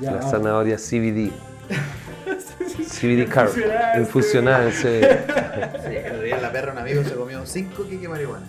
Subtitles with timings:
[0.00, 0.30] Ya, la ah.
[0.30, 1.32] zanahoria CBD.
[2.86, 3.48] CBD carb.
[3.48, 5.00] Infusionada, Infusionada, sí.
[5.00, 8.46] Sí, la perra un amigo se comió 5 kikes de marihuana.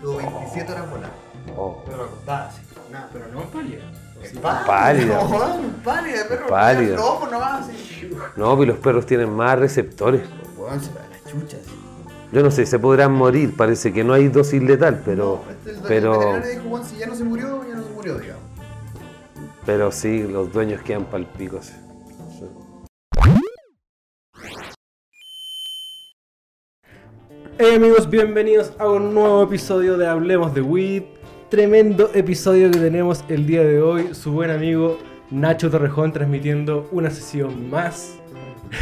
[0.00, 1.16] Tuvo 27 horas voladas.
[1.56, 1.82] Oh.
[1.86, 2.52] Pero acostada.
[2.90, 3.82] Nah, pero no pálida.
[4.22, 5.14] Es pálida.
[5.14, 6.46] No, pálida, perro.
[6.46, 6.96] Pálida.
[6.96, 8.10] Los ojos nomás así.
[8.36, 10.22] No, pero los perros tienen más receptores.
[10.56, 11.82] Weón, se va a la chucha así.
[12.32, 15.70] Yo no sé, se podrán morir, parece que no hay dosis letal, pero, No, este,
[15.70, 18.41] el, pero, el dijo, Juan, si ya no se murió, ya no se murió, digamos.
[19.64, 21.66] Pero sí, los dueños quedan palpicos.
[21.66, 22.46] Sí.
[27.58, 31.02] Hey amigos, bienvenidos a un nuevo episodio de Hablemos de Weed.
[31.48, 34.14] Tremendo episodio que tenemos el día de hoy.
[34.14, 34.98] Su buen amigo
[35.30, 38.18] Nacho Torrejón transmitiendo una sesión más.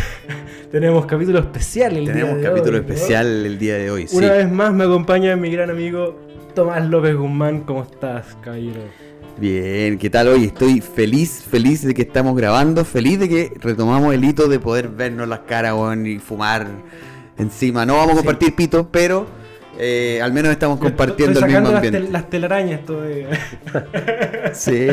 [0.71, 2.95] tenemos capítulo especial el Tenemos día de capítulo hoy, ¿no?
[2.95, 4.17] especial el día de hoy, sí.
[4.17, 6.17] Una vez más me acompaña mi gran amigo
[6.55, 7.61] Tomás López Guzmán.
[7.65, 9.10] ¿Cómo estás, caballero?
[9.41, 10.45] Bien, ¿qué tal hoy?
[10.45, 14.89] Estoy feliz, feliz de que estamos grabando, feliz de que retomamos el hito de poder
[14.89, 16.67] vernos las caras, weón, y fumar
[17.39, 17.87] encima.
[17.87, 19.27] No vamos a compartir pitos, pero
[19.81, 22.01] eh, al menos estamos compartiendo Estoy el mismo sacando las, ambiente.
[22.01, 23.29] tel- las telarañas todavía.
[24.53, 24.87] Sí.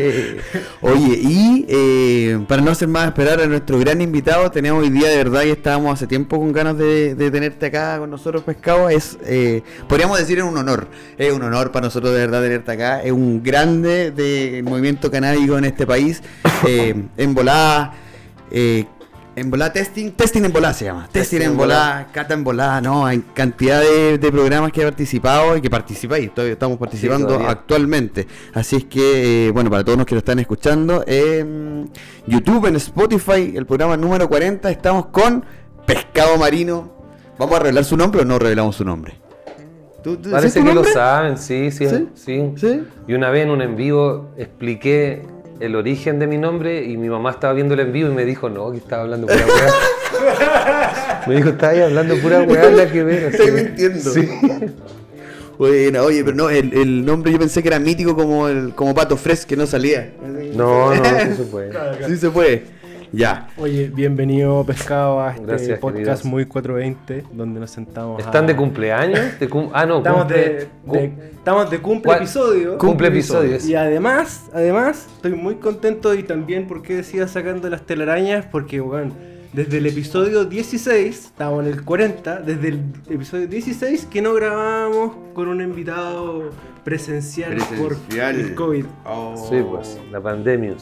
[0.81, 5.09] Oye, y eh, para no hacer más esperar a nuestro gran invitado, tenemos hoy día
[5.09, 8.88] de verdad y estábamos hace tiempo con ganas de, de tenerte acá con nosotros, Pescado.
[8.89, 10.88] Es, eh, podríamos decir, es un honor.
[11.17, 13.02] Es un honor para nosotros de verdad tenerte acá.
[13.02, 16.21] Es un grande del movimiento canábico en este país.
[16.67, 17.93] Eh, en volada.
[18.49, 18.85] Eh,
[19.38, 21.07] en volada testing, testing en volada se llama.
[21.11, 25.55] Testing en volada, cata en volada, no, hay cantidad de, de programas que he participado
[25.55, 28.25] y que participáis, todavía estamos participando actualmente.
[28.55, 31.88] Así es que, eh, bueno, para todos los que lo están escuchando, en
[32.25, 35.45] YouTube, en Spotify, el programa número 40, estamos con
[35.85, 36.91] Pescado Marino.
[37.38, 39.19] ¿Vamos a revelar su nombre o no revelamos su nombre?
[40.03, 40.91] ¿Tú, tú Parece que lo nombre?
[40.91, 42.08] saben, sí, sí, ¿Sí?
[42.15, 42.81] sí, ¿Sí?
[43.08, 45.21] Y una vez en un en vivo expliqué
[45.59, 48.25] el origen de mi nombre y mi mamá estaba viendo el en vivo y me
[48.25, 51.23] dijo, no, que estaba hablando pura weá.
[51.27, 53.23] me dijo, estás ahí hablando pura weá, nada que ver.
[53.23, 54.11] Estoy mintiendo.
[54.11, 54.30] Sí.
[55.58, 58.93] Bueno, oye, pero no, el, el nombre yo pensé que era mítico como el como
[58.93, 60.14] Pato Fresh que no salía.
[60.54, 61.73] No, no, no se puede.
[62.05, 62.64] Sí se puede.
[63.14, 63.48] Ya.
[63.58, 66.26] Oye, bienvenido Pescado a este Gracias, podcast queridos.
[66.26, 69.40] muy 420, donde nos sentamos ¿Están a- de cumpleaños?
[69.40, 72.18] De cum- ah, no, Estamos cumple, de, de- estamos de cumple ¿Cuál?
[72.18, 72.78] episodio.
[72.78, 73.66] Cumple episodios.
[73.66, 79.14] Y además, además, estoy muy contento y también porque decía sacando las telarañas, porque bueno,
[79.54, 85.16] desde el episodio 16, estamos en el 40, desde el episodio 16 que no grabábamos
[85.34, 86.52] con un invitado
[86.84, 88.86] presencial, por el COVID.
[89.50, 90.76] Sí, pues, la pandemia.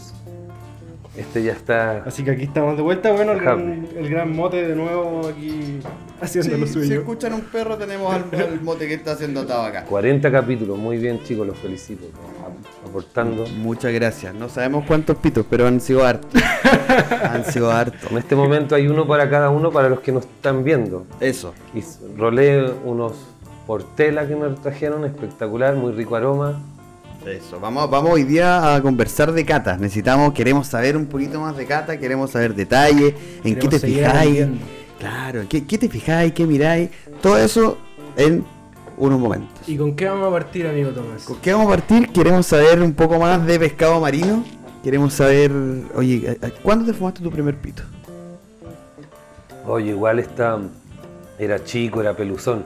[1.17, 2.03] Este ya está.
[2.05, 5.79] Así que aquí estamos de vuelta, bueno, el gran, el gran mote de nuevo aquí
[6.21, 6.99] haciendo Sí, lo si suyo.
[6.99, 9.85] escuchan un perro tenemos al, al mote que está haciendo atado acá.
[9.85, 12.05] 40 capítulos, muy bien chicos, los felicito.
[12.45, 13.45] Ap- Aportando.
[13.47, 14.33] Muchas gracias.
[14.35, 16.41] No sabemos cuántos pitos, pero han sido hartos.
[17.23, 18.11] han sido hartos.
[18.11, 21.05] En este momento hay uno para cada uno para los que nos están viendo.
[21.21, 21.53] Eso.
[21.73, 21.81] Y
[22.17, 23.13] rolé unos
[23.67, 26.61] portela que me trajeron, espectacular, muy rico aroma.
[27.25, 27.59] Eso.
[27.59, 29.79] Vamos, vamos hoy día a conversar de catas.
[29.79, 33.13] Necesitamos, queremos saber un poquito más de cata, queremos saber detalles,
[33.43, 34.45] en qué te fijáis.
[34.99, 36.89] Claro, ¿en qué, qué te fijáis, qué miráis.
[37.21, 37.77] Todo eso
[38.15, 38.45] en
[38.97, 39.67] unos momentos.
[39.67, 41.23] ¿Y con qué vamos a partir, amigo Tomás?
[41.23, 42.09] ¿Con qué vamos a partir?
[42.09, 44.43] Queremos saber un poco más de pescado marino.
[44.83, 45.51] Queremos saber,
[45.95, 47.81] oye, ¿a- a- ¿cuándo te fumaste tu primer pito?
[49.67, 50.59] Oye, igual está,
[51.39, 52.65] era chico, era peluzón.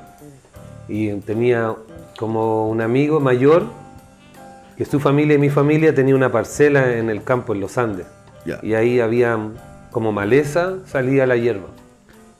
[0.90, 1.74] Y tenía
[2.18, 3.64] como un amigo mayor
[4.79, 8.07] que su familia y mi familia tenía una parcela en el campo, en los Andes.
[8.63, 9.38] Y ahí había
[9.91, 11.67] como maleza, salía la hierba.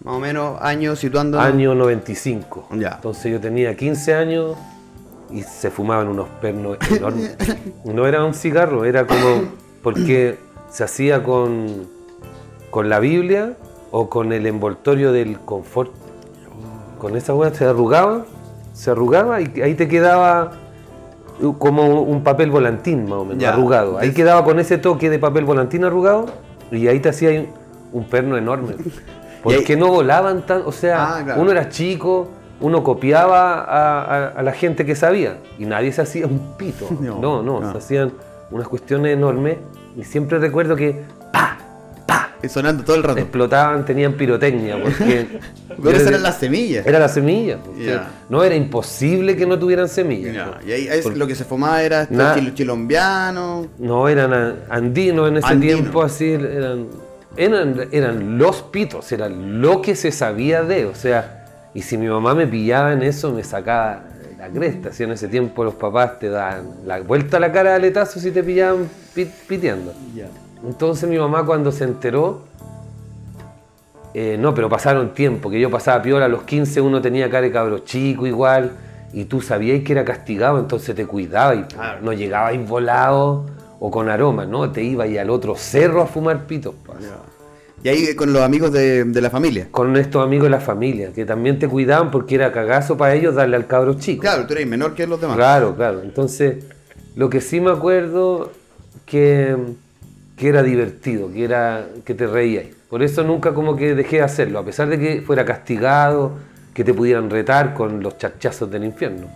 [0.06, 1.38] Más o menos años situando.
[1.38, 2.70] Año 95.
[2.78, 2.94] Ya.
[2.96, 4.56] Entonces yo tenía 15 años
[5.30, 7.36] y se fumaban unos pernos enormes.
[7.84, 9.50] No era un cigarro, era como
[9.84, 10.38] porque
[10.70, 11.90] se hacía con,
[12.70, 13.58] con la Biblia
[13.92, 15.92] o con el envoltorio del confort.
[17.00, 18.26] Con esa hueá se arrugaba,
[18.72, 20.69] se arrugaba y ahí te quedaba
[21.58, 23.54] como un papel volantín más o menos, Ya.
[23.54, 23.98] arrugado.
[23.98, 26.26] Ahí quedaba con ese toque de papel volantín arrugado
[26.72, 27.48] y ahí te hacía un,
[27.94, 28.76] un perno enorme.
[29.44, 31.42] Porque no volaban tan, o sea, Ah, claro.
[31.42, 32.28] uno era chico,
[32.60, 36.88] uno copiaba a, a- a la gente que sabía y nadie se hacía un pito.
[37.00, 37.72] No, No, no, no.
[37.72, 38.12] se hacían
[38.52, 39.58] unas cuestiones enormes
[39.96, 41.58] y siempre recuerdo que ¡pa!
[42.48, 43.20] Sonando todo el rato.
[43.20, 45.28] explotaban, tenían pirotecnia, porque
[45.84, 46.86] Pero esas eran las semillas.
[46.88, 47.58] era la semilla.
[47.58, 48.08] porque Ya.
[48.30, 50.48] No era imposible que no tuvieran semillas.
[50.54, 50.66] Pues.
[50.68, 53.68] Y ahí es lo que se fumaba era chil- chilombiano.
[53.80, 55.74] No eran andinos en ese Andino.
[55.80, 56.88] tiempo, así eran,
[57.36, 62.08] eran, eran los pitos, era lo que se sabía de, o sea, y si mi
[62.08, 64.04] mamá me pillaba en eso, me sacaba
[64.38, 67.72] la cresta, si en ese tiempo los papás te daban la vuelta a la cara
[67.72, 69.94] de aletazo si te pillaban pi- piteando.
[70.66, 72.44] Entonces mi mamá cuando se enteró,
[74.14, 77.44] eh, no, pero pasaron tiempo, que yo pasaba piola a los 15, uno tenía cara
[77.44, 78.72] de cabro chico igual,
[79.14, 81.66] y tú sabías que era castigado, entonces te cuidaba y
[82.02, 83.46] no llegabas volado
[83.80, 84.72] o con aroma, ¿no?
[84.72, 86.76] Te ibas al otro cerro a fumar pitos.
[86.86, 86.94] pa.
[87.82, 89.70] Y ahí con los amigos de, de la familia.
[89.72, 93.36] Con estos amigos de la familia, que también te cuidaban porque era cagazo para ellos
[93.36, 94.22] darle al cabro chico.
[94.22, 95.38] Claro, tú eres menor que los demás.
[95.38, 96.02] Claro, claro.
[96.02, 96.66] Entonces,
[97.16, 98.52] lo que sí me acuerdo
[99.06, 99.56] que,
[100.40, 102.66] que era divertido, que era que te reías.
[102.90, 106.32] Por eso nunca como que dejé de hacerlo, a pesar de que fuera castigado,
[106.74, 109.28] que te pudieran retar con los chachazos del infierno.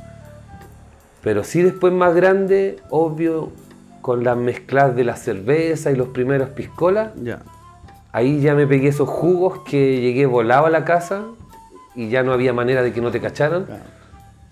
[1.21, 3.51] Pero sí después más grande, obvio,
[4.01, 7.39] con las mezclas de la cerveza y los primeros piscolas, Ya.
[8.13, 11.23] ahí ya me pegué esos jugos que llegué volado a la casa
[11.95, 13.65] y ya no había manera de que no te cacharan.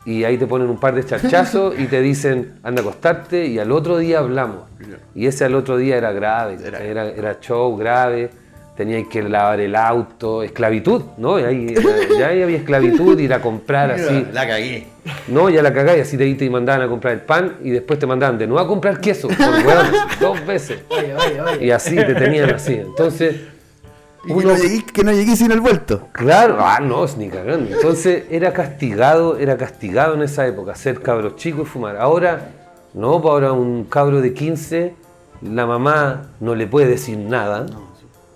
[0.06, 3.60] Y ahí te ponen un par de charchazos y te dicen, anda a acostarte y
[3.60, 4.62] al otro día hablamos.
[5.14, 8.32] Y ese al otro día era grave, Era- era, era show grave,
[8.76, 11.40] teníais que lavar el auto, esclavitud, ¿no?
[11.40, 11.76] Y ahí,
[12.18, 14.26] ya ahí había esclavitud, ir a comprar así.
[14.34, 14.88] La cagué.
[15.28, 18.08] No, ya la cagáis, así te, te mandaban a comprar el pan y después te
[18.08, 19.88] mandaban de nuevo a comprar queso, por weón,
[20.20, 20.80] dos veces.
[20.90, 21.66] Oye, oye, oye.
[21.66, 22.74] Y así te tenían así.
[22.74, 23.36] Entonces,
[24.24, 26.08] Y que no, llegué, que no llegué sin el vuelto.
[26.12, 27.76] Claro, ah, no, es ni cagando.
[27.76, 31.98] Entonces era castigado, era castigado en esa época, ser cabro chico y fumar.
[31.98, 32.52] Ahora,
[32.94, 34.94] no, pues ahora un cabro de 15,
[35.42, 37.66] la mamá no le puede decir nada.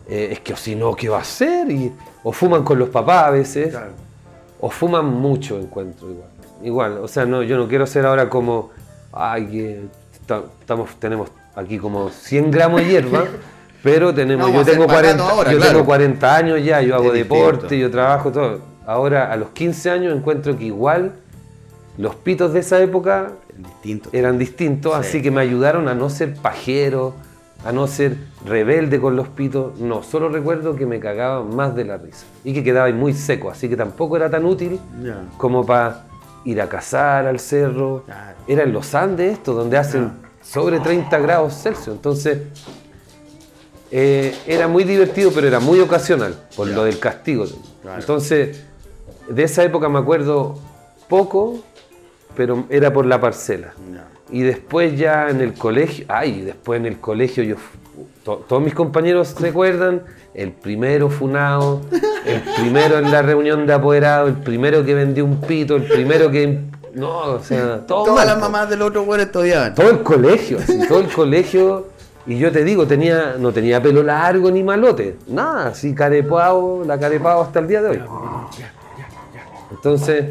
[0.07, 1.69] Eh, es que o si no, ¿qué va a hacer?
[1.69, 1.91] Y,
[2.23, 3.75] o fuman con los papás a veces,
[4.59, 6.29] o fuman mucho, encuentro igual.
[6.63, 8.71] Igual, o sea, no, yo no quiero ser ahora como,
[9.11, 9.81] ay, que
[10.59, 13.25] estamos, tenemos aquí como 100 gramos de hierba,
[13.85, 15.71] pero tenemos, No, yo tengo ser 40, barato ahora, yo claro.
[15.73, 17.75] tengo 40 años ya, yo hago Es deporte, distinto.
[17.75, 18.59] yo trabajo todo.
[18.87, 21.11] Ahora, a los 15 años, encuentro que igual
[21.99, 24.09] los pitos de esa época Distinto.
[24.11, 24.99] eran distintos, Sí.
[24.99, 27.13] así que me ayudaron a no ser pajero,
[27.63, 29.79] a no ser rebelde con los pitos.
[29.79, 33.51] No, solo recuerdo que me cagaba más de la risa y que quedaba muy seco,
[33.51, 34.79] así que tampoco era tan útil
[35.37, 36.05] como para
[36.43, 38.01] ir a cazar al cerro.
[38.07, 38.37] Claro.
[38.47, 40.11] Era en los Andes esto, donde hacen
[40.43, 41.95] sobre 30 grados Celsius.
[41.95, 42.39] Entonces,
[43.91, 47.45] eh, era muy divertido, pero era muy ocasional, por lo del castigo.
[47.81, 47.99] Claro.
[47.99, 48.63] Entonces,
[49.29, 50.57] de esa época me acuerdo
[51.07, 51.59] poco,
[52.35, 53.73] pero era por la parcela.
[54.31, 57.55] Y después ya en el colegio, ay, después en el colegio yo,
[58.23, 60.01] to- todos mis compañeros recuerdan,
[60.33, 61.81] el primero funado,
[62.25, 66.29] el primero en la reunión de apoderados, el primero que vendió un pito, el primero
[66.31, 66.59] que,
[66.95, 69.75] no, o sea, todo Todas mal, las mamás del otro güey estudiaban.
[69.75, 71.87] todo el colegio, así, todo el colegio,
[72.27, 76.99] y yo te digo, tenía, no tenía pelo largo ni malote, nada, así carepao, la
[76.99, 78.01] carepao hasta el día de hoy.
[79.71, 80.25] Entonces,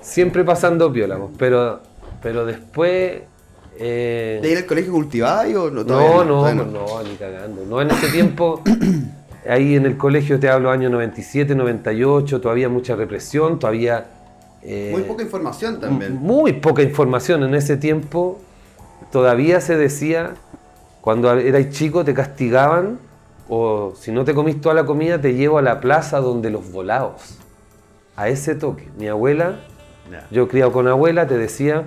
[0.00, 1.80] siempre pasando piola, pero,
[2.22, 3.22] pero después...
[3.78, 5.84] eh, ¿De ir al colegio cultivado o no?
[5.84, 7.64] No, no, no, ni cagando.
[7.68, 8.62] No, en ese tiempo,
[9.48, 14.06] ahí en el colegio te hablo años 97, 98, todavía mucha represión, todavía...
[14.62, 16.14] eh, Muy poca información también.
[16.14, 18.40] muy poca información en ese tiempo.
[19.12, 20.34] Todavía se decía,
[21.06, 22.98] cuando eras chico te castigaban,
[23.48, 26.72] o si no te comís toda la comida, te llevo a la plaza donde los
[26.72, 27.38] volados.
[28.16, 28.88] A ese toque.
[28.98, 29.60] Mi abuela,
[30.32, 31.84] yo criado con abuela, te decía,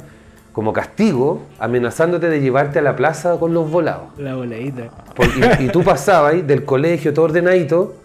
[0.54, 4.06] como castigo, amenazándote de llevarte a la plaza con los volados.
[4.18, 4.90] La voladita.
[5.14, 5.26] Por-
[5.60, 7.96] y, y tú pasabas ahí del colegio todo ordenadito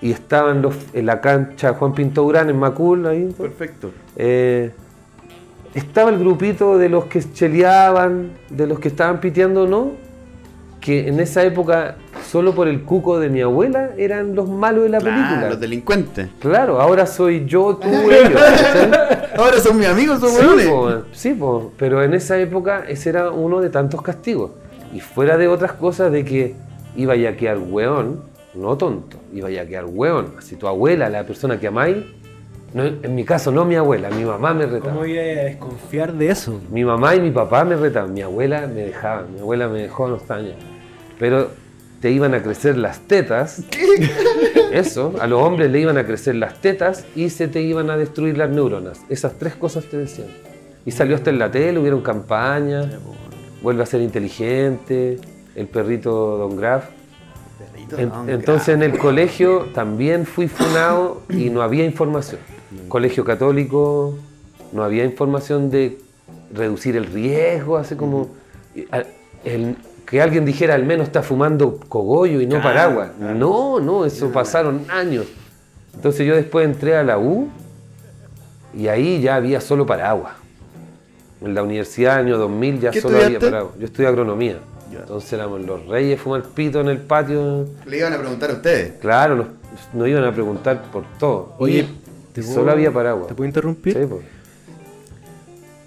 [0.00, 3.90] y estaban los, en la cancha Juan Pinto Urán en Macul, ahí, Perfecto.
[4.14, 4.70] eh,
[5.74, 10.08] estaba el grupito de los que cheleaban, de los que estaban piteando, ¿no?
[10.80, 11.96] Que en esa época,
[12.26, 15.48] solo por el cuco de mi abuela, eran los malos de la Claro, película.
[15.50, 16.28] los delincuentes.
[16.40, 18.40] Claro, ahora soy yo, tú, ellos.
[19.36, 23.30] Ahora son mis amigos, son Sí, po, sí, po, pero en esa época ese era
[23.30, 24.52] uno de tantos castigos.
[24.94, 26.54] Y fuera de otras cosas de que
[26.96, 28.22] iba a quedar hueón,
[28.54, 30.34] no tonto, iba a quedar hueón.
[30.40, 31.98] Si tu abuela, la persona que amáis,
[32.74, 34.92] no, en mi caso no mi abuela, mi mamá me retaba.
[34.92, 36.60] ¿Cómo iba a desconfiar de eso?
[36.70, 40.06] Mi mamá y mi papá me retaban, mi abuela me dejaba, mi abuela me dejó
[40.06, 40.54] a los años.
[41.18, 41.50] Pero
[42.00, 43.62] te iban a crecer las tetas,
[44.72, 47.96] eso, a los hombres le iban a crecer las tetas y se te iban a
[47.96, 49.00] destruir las neuronas.
[49.08, 50.28] Esas tres cosas te decían.
[50.86, 52.86] Y salió hasta en la tele, hubieron campañas,
[53.62, 55.18] vuelve a ser inteligente,
[55.54, 56.84] el perrito Don Graf.
[57.98, 62.40] En- entonces en el colegio también fui funado y no había información.
[62.88, 64.14] Colegio católico,
[64.72, 65.98] no había información de
[66.54, 68.28] reducir el riesgo, así como
[69.44, 73.10] el- que alguien dijera al menos está fumando cogollo y no Claro, paraguas.
[73.16, 73.34] claro.
[73.38, 75.26] No, no, eso pasaron años.
[75.94, 77.48] Entonces yo después entré a la U
[78.76, 80.34] y ahí ya había solo paraguas.
[81.40, 83.74] En la universidad, año 2000, ya ¿Qué solo había paraguas.
[83.78, 84.58] Yo estudié agronomía.
[84.92, 87.66] Entonces éramos los reyes fumar pito en el patio.
[87.86, 88.94] Le iban a preguntar a ustedes.
[89.00, 89.46] Claro, nos,
[89.94, 91.54] nos iban a preguntar por todo.
[91.58, 91.86] Oye,
[92.30, 93.26] Y ¿te solo había paraguas.
[93.28, 93.94] ¿Te puedo interrumpir?
[93.94, 94.22] Sí, pues.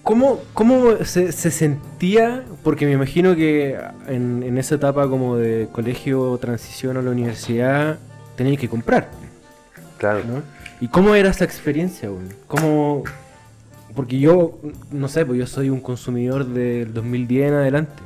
[0.04, 2.44] ¿Cómo, cómo se, se sentía?
[2.62, 8.00] Porque me imagino que en, en esa etapa como de colegio, transición a la universidad,
[8.36, 9.10] tenías que comprar,
[9.98, 10.20] Claro.
[10.28, 10.42] ¿no?
[10.82, 12.26] ¿Y cómo era esa experiencia, güey?
[12.48, 13.04] ¿Cómo...?
[13.96, 14.60] Porque yo,
[14.92, 18.04] no sé, pues yo soy un consumidor del 2010 en adelante,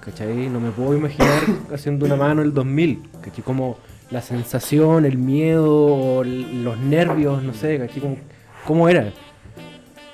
[0.00, 0.48] ¿cachai?
[0.48, 1.42] No me puedo imaginar
[1.74, 3.44] haciendo una mano el 2000, ¿cachai?
[3.44, 3.76] Como
[4.14, 8.00] la sensación, el miedo, los nervios, no sé, ¿cachai?
[8.00, 8.16] ¿Cómo,
[8.64, 9.12] cómo era?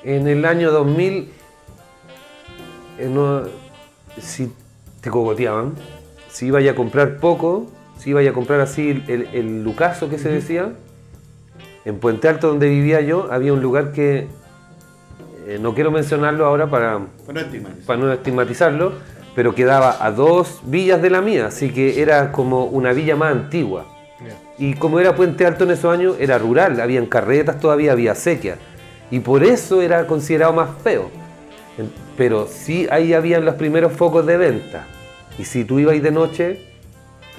[0.03, 1.31] En el año 2000,
[2.99, 3.43] eh, no-
[4.19, 4.51] si
[5.03, 5.75] te cogoteaban,
[6.31, 10.31] si ibas a comprar poco, si ibas a comprar así el, el lucaso que se
[10.31, 10.73] decía,
[11.85, 14.29] en Puente Alto donde vivía yo, había un lugar que,
[15.47, 17.01] eh, no quiero mencionarlo ahora para,
[17.87, 18.95] para no estigmatizarlo,
[19.35, 23.33] pero quedaba a dos villas de la mía, así que era como una villa más
[23.33, 23.87] antigua.
[24.59, 28.57] Y como era Puente Alto en esos años, era rural, habían carretas, todavía había sequía.
[29.11, 31.11] Y por eso era considerado más feo.
[32.17, 34.87] Pero sí ahí habían los primeros focos de venta.
[35.39, 36.61] Y si tú ibas de noche,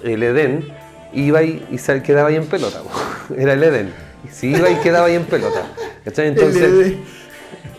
[0.04, 0.66] el Edén,
[1.14, 1.64] iba y,
[2.04, 2.82] quedaba ahí en pelota.
[3.38, 3.94] Era el Edén.
[4.32, 5.64] Si iba y quedaba ahí en pelota.
[6.04, 6.28] ¿cachai?
[6.30, 6.96] Entonces,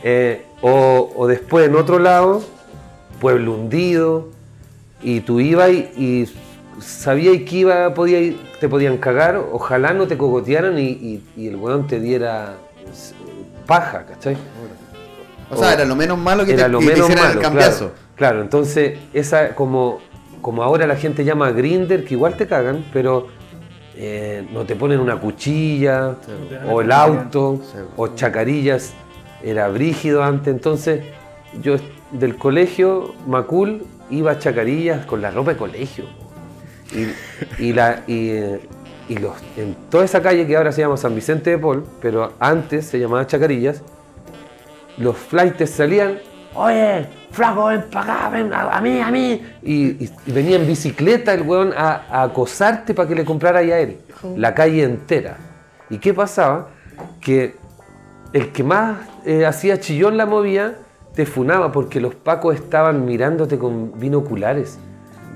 [0.05, 2.45] eh, o, o después en otro lado,
[3.23, 4.29] pueblo hundido,
[5.01, 6.29] y tú ibas y, y
[6.81, 11.47] sabías que iba, podía ir- te podían cagar, ojalá no te cogotearan y, y- y
[11.47, 12.85] el weón te diera eh,
[13.67, 14.37] paja, ¿cachai?
[15.51, 17.79] O sea, era lo menos malo que Era te, lo te menos malo, el cambiazo.
[17.93, 20.01] Claro, claro, entonces esa como,
[20.41, 23.29] como ahora la gente llama grinder, que igual te cagan, pero
[23.97, 26.17] eh, no te ponen una cuchilla,
[26.69, 27.61] o el auto,
[27.97, 28.95] o chacarillas,
[29.45, 31.05] era brígido antes, entonces
[31.63, 31.77] yo
[32.13, 36.05] del colegio Macul iba a chacarillas con la ropa de colegio.
[36.93, 38.33] Y, y la, y,
[39.09, 42.33] y los, en toda esa calle que ahora se llama San Vicente de Paul, pero
[42.39, 43.83] antes se llamaba Chacarillas,
[44.99, 46.19] los flightes salían,
[46.55, 49.43] oye, flaco, ven para acá, ven a, a mí, a mí.
[49.63, 53.99] Y, venía en bicicleta el weón a, a acosarte para que le comprara a él,
[54.37, 55.39] la calle entera.
[55.89, 56.69] ¿Y qué pasaba?
[57.21, 57.57] Que
[58.33, 60.77] el que más eh, hacía chillón la movía,
[61.15, 64.79] te funaba porque los pacos estaban mirándote con binoculares.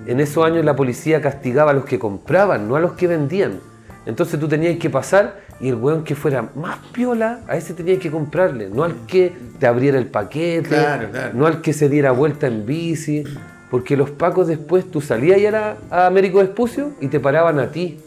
[0.07, 3.61] En esos años la policía castigaba a los que compraban, no a los que vendían.
[4.07, 7.99] Entonces tú tenías que pasar y el weón que fuera más piola, a ese tenías
[7.99, 11.31] que comprarle, no al que te abriera el paquete, Claro, claro.
[11.35, 13.25] no al que se diera vuelta en bici,
[13.71, 17.71] porque los pacos después tú salías y era a Américo Espucio y te paraban a
[17.73, 17.99] ti,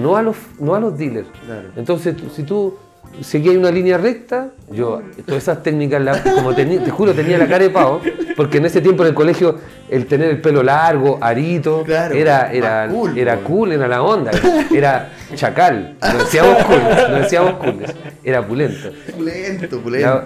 [0.00, 1.26] no a los, no a los dealers.
[1.44, 1.68] Claro.
[1.74, 2.76] Entonces si tú
[3.22, 7.46] seguías una línea recta, yo todas esas técnicas, la- como tenía- te juro, tenía la
[7.46, 8.00] cara de pavo,
[8.36, 9.58] porque en ese tiempo en el colegio
[9.90, 14.30] el tener el pelo largo, arito, Claro, era, era, cool, era cool, era la onda,
[14.74, 17.76] era chacal, no decíamos cool, no decíamos cool,
[18.24, 18.90] era pulento.
[19.16, 20.24] Pulento, pulento.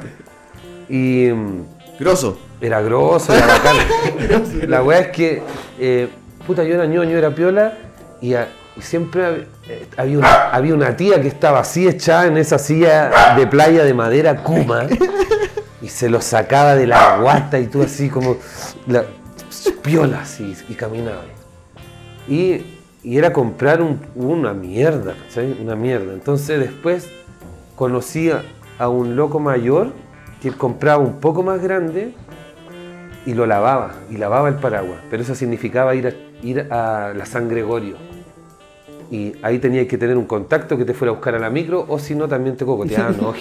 [0.89, 1.29] y
[1.99, 2.39] Grosso.
[2.61, 3.77] era grosso, era bacán.
[4.69, 5.43] La weá es que,
[5.79, 6.09] eh,
[6.47, 7.73] puta, yo era ñoño, era piola,
[8.21, 12.27] y, a- y siempre hab- eh, había una, había una tía que estaba así echada
[12.27, 14.87] en esa silla de playa de madera Kuma,
[15.81, 18.37] y se lo sacaba de la guata y tú así como,
[18.87, 19.05] la,
[19.83, 20.23] piola
[20.69, 21.23] y caminaba.
[22.29, 22.63] Y,
[23.03, 25.57] y era comprar un- una mierda, ¿cachai?
[25.61, 26.13] Una mierda.
[26.15, 27.09] Entonces después
[27.77, 29.93] conocí a, un loco mayor
[30.41, 32.15] que compraba un poco más grande
[33.27, 34.99] y lo lavaba, y lavaba el paraguas.
[35.11, 37.97] Pero eso significaba ir ir a la San Gregorio.
[39.11, 41.85] Y ahí tenías que tener un contacto que te fuera a buscar a la micro,
[41.89, 43.17] o si no, también te cocoteaban.
[43.21, 43.35] ¿no?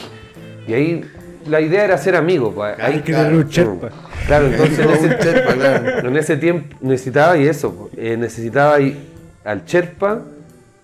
[0.68, 1.06] Y ahí
[1.48, 2.54] la idea era ser amigos.
[2.56, 3.90] pues, ahí- Hay que tener un cherpa.
[4.28, 6.08] Claro, entonces en ese, cherpa, claro.
[6.10, 8.98] en ese tiempo necesitaba y eso, eh, necesitaba ir
[9.44, 10.22] al Cherpa,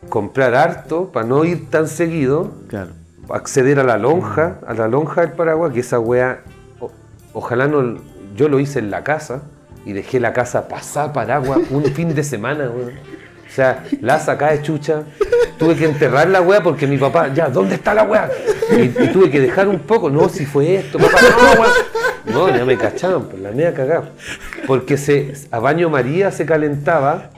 [0.09, 2.91] comprar harto para no ir tan seguido, Claro.
[3.29, 6.41] acceder a la lonja, a la lonja del Paraguay, que esa wea,
[6.79, 6.91] o-
[7.33, 7.97] ojalá no,
[8.35, 9.43] yo lo hice en la casa
[9.85, 12.91] y dejé la casa pasar Paraguay un fin de semana, weón.
[13.49, 15.03] O sea, la sacá de chucha,
[15.57, 18.29] tuve que enterrar la wea porque mi papá, ya, ¿dónde está la wea?
[18.71, 21.71] Y, y tuve que dejar un poco, no, si fue esto, papá, no, weón.
[22.25, 24.11] No, ya me cachaban, pues la media cagada.
[24.67, 27.31] Porque se, a baño María se calentaba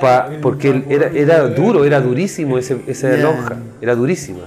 [0.00, 4.40] pa- porque era, era duro, era durísimo ese, esa lonja, era durísima.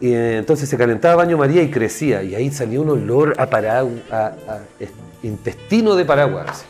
[0.00, 3.48] Y eh, entonces se calentaba baño María y crecía, y ahí salía un olor a,
[3.50, 4.90] paragu- a, a es-
[5.22, 6.64] intestino de paraguas.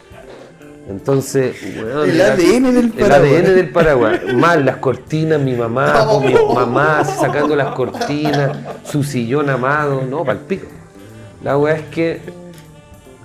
[0.89, 3.31] Entonces, weón, El ADN del El paraguas.
[3.33, 4.21] ADN del paraguas.
[4.35, 10.25] Mal, las cortinas, mi mamá, po, mi mamá sacando las cortinas, su sillón amado, no,
[10.25, 10.67] pal pico.
[11.43, 12.21] La weá es que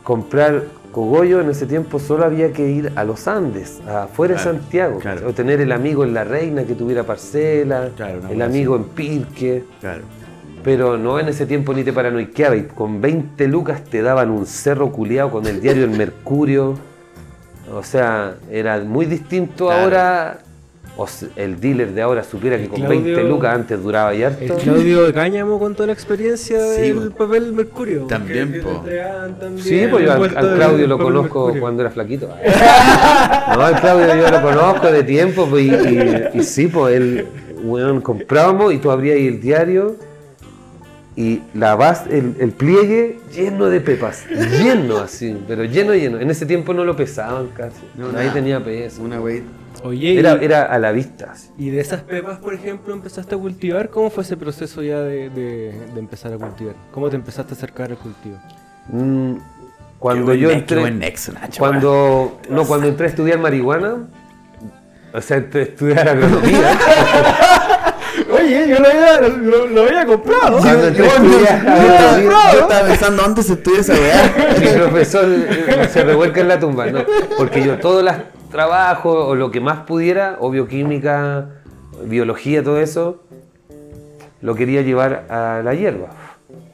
[0.04, 4.98] comprar Cogollo en ese tiempo solo había que ir a los Andes, afuera de Santiago,
[5.00, 5.28] claro.
[5.30, 9.66] o tener el amigo en La Reina que tuviera parcela, Claro, el amigo en Pirque,
[9.80, 10.02] Claro.
[10.64, 14.48] pero no en ese tiempo ni te paranoiqueaba y con 20 lucas te daban un
[14.48, 16.74] cerro culeado con el diario El Mercurio,
[17.74, 19.82] o sea, era muy distinto Claro.
[19.84, 20.38] ahora,
[20.98, 21.08] o
[21.38, 24.44] el dealer de ahora supiera que El con Claudio- 20 lucas antes duraba y harto.
[24.44, 27.26] El Claudio de Cáñamo con toda la experiencia Sí, del po.
[27.26, 28.04] papel Mercurio.
[28.06, 28.84] También, po.
[29.40, 31.62] también Sí, pues yo al, Claudio lo conozco Mercurio.
[31.62, 32.28] cuando era flaquito.
[33.56, 37.26] No, al Claudio yo lo conozco de tiempo, pues, y, y- y sí, pues él,
[37.64, 39.96] weón, comprábamos y tú abrías ahí el diario
[41.22, 46.18] y la base, el, el pliegue lleno de pepas, lleno así, pero lleno, lleno.
[46.18, 48.34] En ese tiempo no lo pesaban casi, No, nadie nada.
[48.34, 49.02] tenía peso.
[49.04, 49.44] Una wey.
[49.84, 51.32] Oye, Era, y- era a la vista.
[51.34, 51.50] así.
[51.58, 53.90] y de esas pepas, por ejemplo, empezaste a cultivar.
[53.90, 56.76] ¿Cómo fue ese proceso ya de, de- de empezar a cultivar?
[56.94, 58.38] ¿Cómo te empezaste a acercar al cultivo?
[58.88, 59.34] Mm,
[60.00, 60.90] Cuando yo entré...
[60.90, 61.60] nexo, Nacho.
[61.60, 64.08] Cuando, no, cuando entré a estudiar marihuana,
[65.14, 66.78] o sea, entré a estudiar agronomía.
[68.40, 70.60] Oye, yo lo había, lo, lo había comprado.
[70.60, 74.60] Yo estaba, agronomía, yo estaba pensando antes de estudiar esa weá.
[74.60, 77.00] mi profesor eh, se revuelca en la tumba, ¿no?
[77.38, 78.16] Porque yo todos los
[78.52, 81.50] trabajos o lo que más pudiera, o bioquímica,
[82.04, 83.24] biología, todo eso,
[84.42, 86.10] lo quería llevar a la hierba.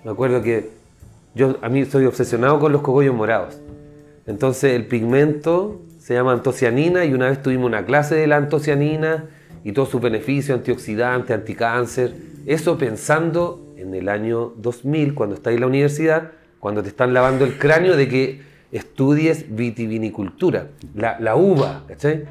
[0.04, 0.70] Me acuerdo que
[1.34, 3.60] yo a mí soy obsesionado con los cogollos morados.
[4.28, 9.26] Entonces el pigmento se llama antocianina y una vez tuvimos una clase de la antocianina
[9.66, 12.14] y todos sus beneficios, antioxidante, anticáncer.
[12.46, 17.44] Eso pensando en el año 2000, cuando estás en la universidad, cuando te están lavando
[17.46, 18.42] el cráneo de que
[18.72, 22.24] estudies vitivinicultura, la, la uva, ¿cachai?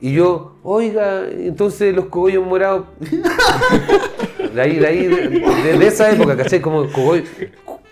[0.00, 2.86] Y yo, oiga, entonces los cogollos morados
[4.54, 6.60] de ahí, de ahí, de, de- de esa época, ¿cachai?
[6.60, 7.22] Como cogollo,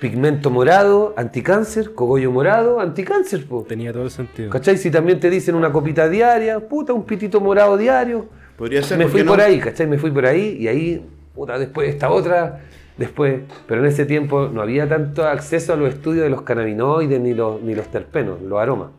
[0.00, 3.64] pigmento morado, anticáncer, cogollo morado, anticáncer, po.
[3.68, 4.50] Tenía todo el sentido.
[4.50, 4.76] ¿Cachai?
[4.78, 8.26] Si también te dicen una copita diaria, puta, un pitito morado diario.
[8.60, 9.30] Podría ser, Me ¿por fui no?
[9.30, 9.86] por ahí, ¿cachai?
[9.86, 11.02] Me fui por ahí y ahí,
[11.34, 12.60] puta, después esta otra,
[12.98, 13.40] después.
[13.66, 17.32] Pero en ese tiempo no había tanto acceso a los estudios de los cannabinoides ni
[17.32, 18.90] los, ni los terpenos, los aromas.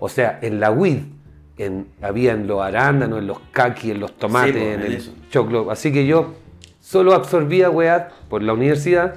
[0.00, 0.98] O sea, en la weed,
[1.58, 4.92] en, había en los arándanos, en los kaki, en los tomates, Sí, po, en en
[4.94, 5.70] el choclo.
[5.70, 6.34] Así que yo
[6.80, 9.14] solo absorbía weá por la universidad,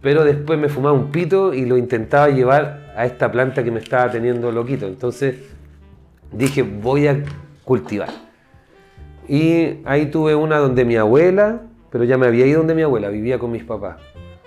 [0.00, 3.78] pero después me fumaba un pito y lo intentaba llevar a esta planta que me
[3.78, 4.88] estaba teniendo loquito.
[4.88, 5.36] Entonces
[6.32, 7.22] dije, voy a
[7.62, 8.31] cultivar.
[9.28, 13.08] Y ahí tuve una donde mi abuela, pero ya me había ido donde mi abuela,
[13.08, 13.96] vivía con mis papás.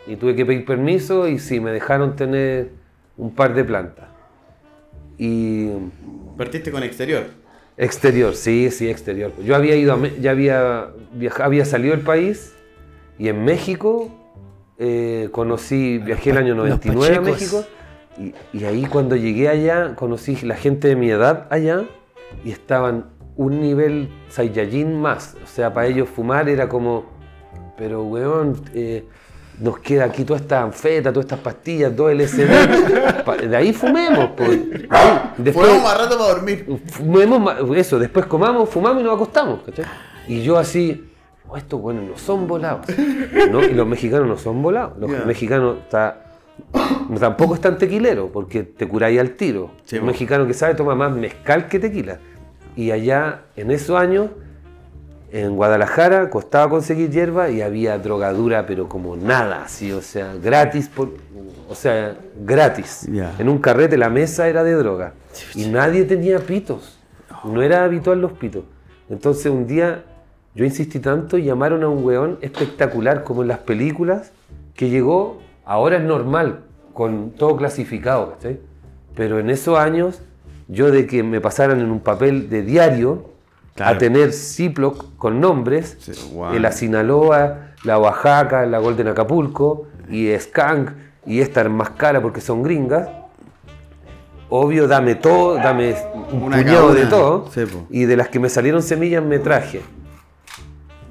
[0.07, 2.69] Y tuve que pedir permiso y sí, me dejaron tener
[3.17, 4.05] un par de plantas.
[5.17, 5.69] Y
[6.38, 7.23] Partiste con exterior.
[7.77, 9.31] exterior, sí, sí, exterior.
[9.43, 12.53] Yo había ido, a ya había, viaja- había salido del país
[13.17, 14.09] y en México
[14.77, 17.21] eh, conocí, viajé el año Los 99 a.
[17.21, 17.63] México
[18.17, 21.85] y, y ahí cuando llegué allá conocí la gente de mi edad allá
[22.43, 23.05] y estaban
[23.38, 25.36] un nivel Saiyajin más.
[25.43, 27.06] O sea, para ellos fumar era como,
[27.78, 29.06] pero weón, eh,
[29.60, 33.24] nos queda aquí toda esta anfeta, todas estas pastillas, todo LSD.
[33.26, 34.30] Pa- de ahí fumemos.
[34.36, 34.60] pues.
[35.38, 36.65] Después, Fuimos más rato para dormir.
[36.91, 39.62] fumemos eso, después comamos, fumamos y nos acostamos.
[39.65, 39.86] ¿cachai?
[40.28, 41.10] Y yo así,
[41.48, 42.86] "Oh, estos buenos no son volados.
[43.52, 43.63] ¿no?
[43.63, 44.98] Y los mexicanos no son volados.
[44.98, 46.21] Los mexicanos está,
[47.19, 49.71] tampoco están tequileros, porque te curáis al tiro.
[49.84, 52.17] Sí, Un mexicano que sabe toma más mezcal que tequila.
[52.75, 54.29] Y allá, en esos años,
[55.31, 60.88] en Guadalajara costaba conseguir hierba y había drogadura, pero como nada, así, o sea, gratis,
[60.88, 61.11] por,
[61.67, 63.07] o sea, gratis.
[63.38, 65.13] En un carrete la mesa era de droga
[65.53, 66.97] y nadie tenía pitos,
[67.43, 68.63] no era habitual los pitos.
[69.09, 70.03] Entonces un día
[70.53, 74.31] yo insistí tanto y llamaron a un weón espectacular como en las películas
[74.73, 76.61] que llegó, ahora es normal,
[76.93, 78.38] con todo clasificado.
[79.15, 80.21] Pero en esos años,
[80.67, 83.30] yo de que me pasaran en un papel de diario,
[83.75, 83.95] Claro.
[83.95, 86.13] a tener Ziploc con nombres, Sí,
[86.54, 90.91] en la Sinaloa, la Oaxaca, la Golden Acapulco, y Skank,
[91.25, 93.10] y esta es más cara porque son gringas.
[94.49, 95.95] Obvio, dame todo, dame
[96.32, 97.49] un Una puñado cada de todo.
[97.54, 99.82] Sí, y de las que me salieron semillas me traje.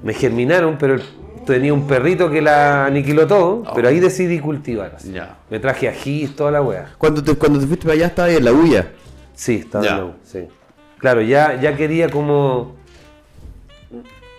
[0.01, 0.95] Me germinaron, pero
[1.45, 4.97] tenía un perrito que la aniquiló todo, pero ahí decidí cultivar.
[4.97, 5.11] Oh.
[5.11, 5.37] Ya.
[5.49, 6.93] Me traje ají, toda la wea.
[6.97, 8.87] Cuando te, cuando te fuiste para allá estaba ahí en la bulla.
[9.35, 10.13] Sí, estaba Ya.
[10.23, 10.47] sí.
[10.97, 12.75] Claro, ya, ya quería como...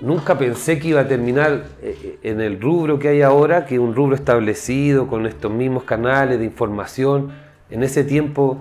[0.00, 3.80] Nunca pensé que iba a terminar eh, en el rubro que hay ahora, que es
[3.80, 7.30] un rubro establecido con estos mismos canales de información.
[7.70, 8.59] En ese tiempo,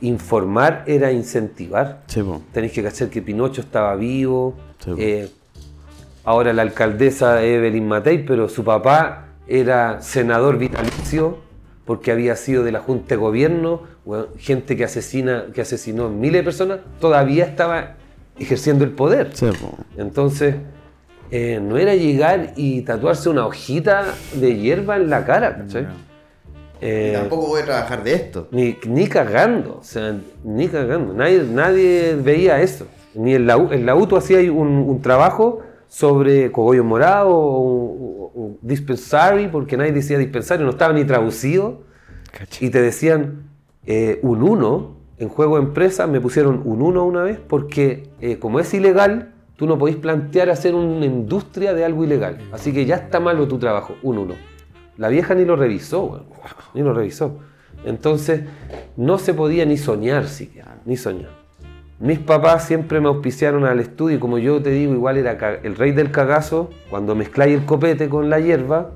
[0.00, 2.02] informar era incentivar.
[2.06, 2.22] Sí.
[2.52, 4.54] Tenéis que cachar que Pinocho estaba vivo.
[4.84, 5.30] Sí, eh,
[6.24, 11.38] ahora la alcaldesa Evelyn Matei, pero su papá era senador vitalicio
[11.84, 13.82] porque había sido de la Junta de Gobierno
[14.38, 17.96] gente que asesina, que asesinó miles de personas, todavía estaba
[18.38, 19.30] ejerciendo el poder.
[19.34, 19.76] Sí, po.
[19.96, 20.56] Entonces,
[21.30, 25.84] eh, no era llegar y tatuarse una hojita de hierba en la cara, ¿cachai?
[25.84, 28.48] Y Eh, tampoco voy a trabajar de esto.
[28.50, 31.14] ni, ni cagando, o sea, ni cagando.
[31.14, 32.86] Nadie, nadie veía eso.
[33.14, 37.30] Ni en la, U- en la U tú hacías un, un trabajo sobre cogollo morado
[37.30, 41.84] o, o- o dispensary, porque nadie decía dispensary, no estaba ni traducido.
[42.60, 43.44] Y te decían
[43.86, 48.38] eh, un 1 en juego de empresa, me pusieron un 1 una vez, porque eh,
[48.38, 52.38] como es ilegal, tú no podéis plantear hacer una industria de algo ilegal.
[52.52, 54.34] Así que ya está malo tu trabajo, un 1.
[54.96, 56.24] La vieja ni lo revisó,
[56.74, 57.38] ni lo revisó.
[57.84, 58.42] Entonces,
[58.96, 61.44] no se podía ni soñar siquiera, ni soñar.
[62.00, 65.76] Mis papás siempre me auspiciaron al estudio y como yo te digo, igual era el
[65.76, 68.90] rey del cagazo cuando mezcláis el copete con la hierba,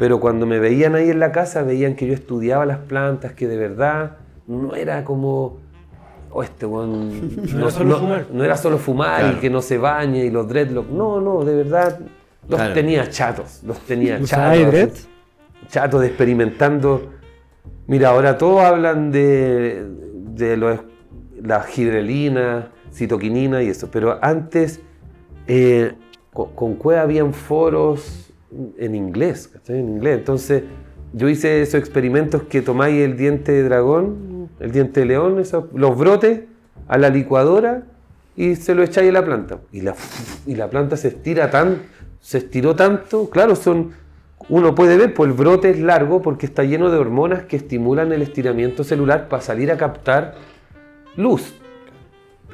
[0.00, 3.46] pero cuando me veían ahí en la casa veían que yo estudiaba las plantas, que
[3.46, 5.58] de verdad no era como,
[6.30, 7.10] oh, este No
[7.58, 8.26] era solo fumar.
[8.32, 9.36] no era solo fumar Claro.
[9.36, 11.98] y que no se bañe y los dreadlocks, no, no, de verdad,
[12.48, 12.72] los Claro.
[12.72, 14.72] tenía chatos, los tenía ¿Usabas chatos.
[14.72, 14.90] dread?
[15.68, 17.10] chato de experimentando.
[17.86, 19.84] Mira, ahora todos hablan de,
[20.34, 20.80] de los-
[21.42, 24.80] la gibrelina, citoquinina y eso, pero antes
[25.46, 25.92] eh,
[26.32, 28.29] con, con Cueva habían foros
[28.78, 29.78] en inglés, ¿cachai?
[29.78, 30.18] En inglés.
[30.18, 30.62] Entonces
[31.12, 35.64] yo hice esos experimentos que tomáis el diente de dragón, el diente de león, esos-
[35.74, 36.42] los brotes
[36.88, 37.84] a la licuadora
[38.36, 39.58] y se lo echáis a la planta.
[39.72, 39.94] Y la,
[40.46, 41.78] y la planta se estira tan,
[42.20, 43.92] se estiró tanto, claro, son,
[44.48, 48.12] uno puede ver, pues el brote es largo porque está lleno de hormonas que estimulan
[48.12, 50.34] el estiramiento celular para salir a captar
[51.16, 51.54] luz.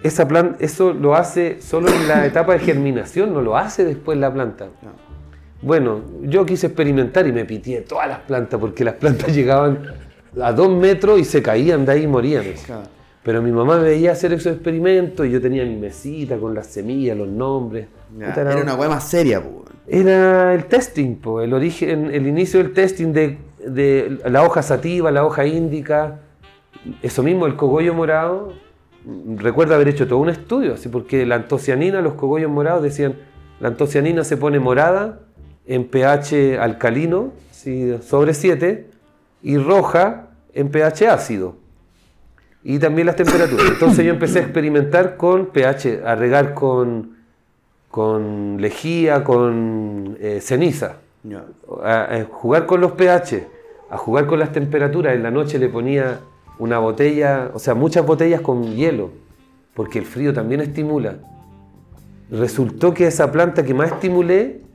[0.02, 4.18] Esa plan- eso lo hace solo en la etapa de germinación, no lo hace después
[4.18, 4.68] la planta.
[5.62, 9.79] Bueno, yo quise experimentar y me pitié todas las plantas porque las plantas llegaban
[10.40, 12.45] a dos metros y se caían de ahí y morían.
[13.23, 16.69] Pero mi mamá me veía hacer esos experimentos y yo tenía mi mesita con las
[16.69, 17.88] semillas, los nombres.
[18.16, 19.64] Ya, Era una weá más seria, weón.
[19.88, 25.11] era el testing, po, el origen, el inicio del testing de, de la hoja sativa,
[25.11, 26.21] la hoja índica,
[27.03, 28.53] eso mismo, el cogollo morado.
[29.37, 33.14] Recuerdo haber hecho todo un estudio, así porque la antocianina, los cogollos morados decían,
[33.59, 35.21] la antocianina se pone morada
[35.66, 37.33] en pH alcalino,
[38.02, 38.87] sobre 7,
[39.42, 41.57] y roja en pH ácido.
[42.62, 43.66] Y también las temperaturas.
[43.68, 47.16] Entonces yo empecé a experimentar con pH, a regar con,
[47.90, 50.96] con lejía, con eh, ceniza,
[51.85, 53.46] a jugar con los pH,
[53.90, 55.14] a jugar con las temperaturas.
[55.14, 56.20] En la noche le ponía
[56.59, 59.11] una botella, o sea, muchas botellas con hielo,
[59.74, 61.18] porque el frío también estimula.
[62.31, 64.65] Resultó que esa planta que más estimulé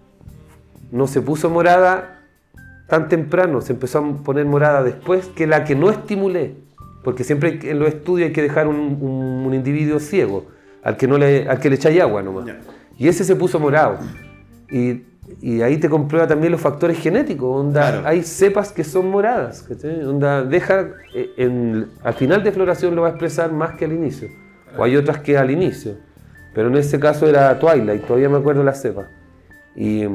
[0.92, 2.20] no se puso morada
[2.88, 6.56] tan temprano, se empezó a poner morada después que la que no estimulé.
[7.04, 10.46] Porque siempre en los estudios hay que dejar un, un- un individuo ciego,
[10.84, 12.46] al que, no le, al que le echáis agua nomás.
[12.98, 13.98] Y ese se puso morado.
[14.70, 15.04] Y,
[15.42, 17.60] y ahí te comprueba también los factores genéticos.
[17.62, 18.08] Onda, Claro.
[18.08, 19.66] Hay cepas que son moradas.
[20.06, 23.94] Onda, deja, eh, en- al final de floración lo va a expresar más que al
[23.94, 24.28] inicio.
[24.78, 25.96] O hay otras que al inicio.
[26.54, 29.08] Pero en ese caso era Twilight, todavía me acuerdo las cepas.
[29.76, 30.06] Y,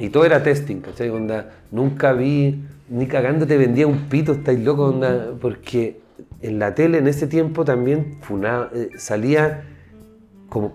[0.00, 1.10] y todo era testing, ¿cachai?
[1.10, 6.00] Onda, nunca vi, ni cagando te vendía un pito, estáis loco, onda, porque
[6.42, 9.62] en la tele en ese tiempo también funaba- eh, salía
[10.48, 10.74] como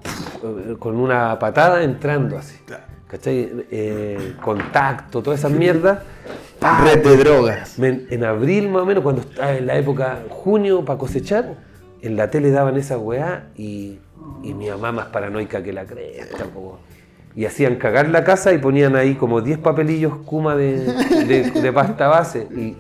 [0.80, 2.58] con una patada entrando así.
[3.08, 3.52] ¿Cachai?
[3.72, 6.00] Eh, contacto, todas esas mierdas.
[6.84, 7.78] Red de drogas.
[7.78, 11.56] Me- en abril más o menos, cuando estaba en la época junio para cosechar,
[12.02, 14.00] en la tele daban esa weá y,
[14.44, 16.80] y mi mamá más paranoica que la cresta, po.
[17.36, 20.94] Y hacían cagar la casa y ponían ahí como 10 papelillos Kuma de,
[21.28, 22.48] de- de pasta base.
[22.56, 22.76] Y,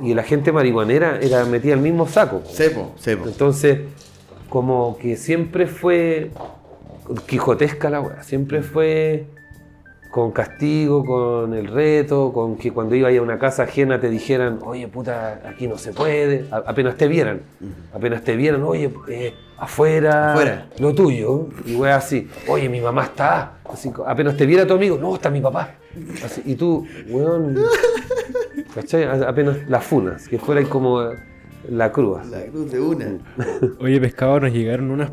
[0.00, 2.40] y la gente marihuanera era metida al mismo saco.
[2.40, 2.48] po.
[2.48, 3.26] Sepo, sepo.
[3.28, 3.78] Entonces,
[4.48, 6.30] como que siempre fue
[7.26, 9.24] quijotesca la weá, siempre fue
[10.10, 14.58] con castigo, con el reto, con que cuando iba a una casa ajena te dijeran,
[14.62, 17.40] oye puta, aquí no se puede, A- apenas te vieran,
[17.94, 20.66] apenas te vieran, oye, eh, afuera, Afuera.
[20.78, 24.98] lo tuyo, y weá así, oye, mi mamá está, así, apenas te viera tu amigo,
[25.00, 25.76] no, está mi papá,
[26.24, 27.56] Así, y tú, weón,
[28.74, 29.04] ¿cachai?
[29.04, 31.02] Apenas las funas, que fuera ahí como
[31.70, 32.26] la cruz.
[32.28, 33.18] La cruz de una.
[33.80, 35.10] Oye, pescado, nos llegaron unas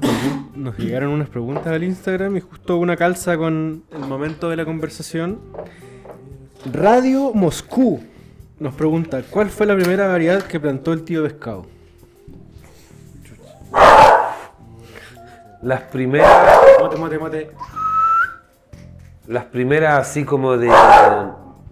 [0.56, 4.66] nos llegaron unas preguntas al Instagram y justo una calza con el momento de la
[4.66, 5.40] conversación.
[6.74, 8.02] Radio Moscú
[8.60, 11.66] nos pregunta, ¿cuál fue la primera variedad que plantó el tío pescado?
[15.62, 17.52] Las primeras, Mote, mote, mote.
[19.28, 20.72] las primeras así como de,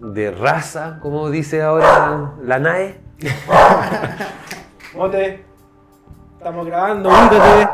[0.00, 3.00] de raza, como dice ahora la NAE.
[4.94, 5.44] Mote.
[6.38, 7.68] Estamos grabando, ubícate.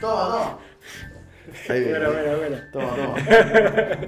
[0.00, 0.58] Toma, toma.
[1.68, 1.98] Ahí viene.
[1.98, 2.70] Buena, buena, buena.
[2.72, 3.14] Toma, toma.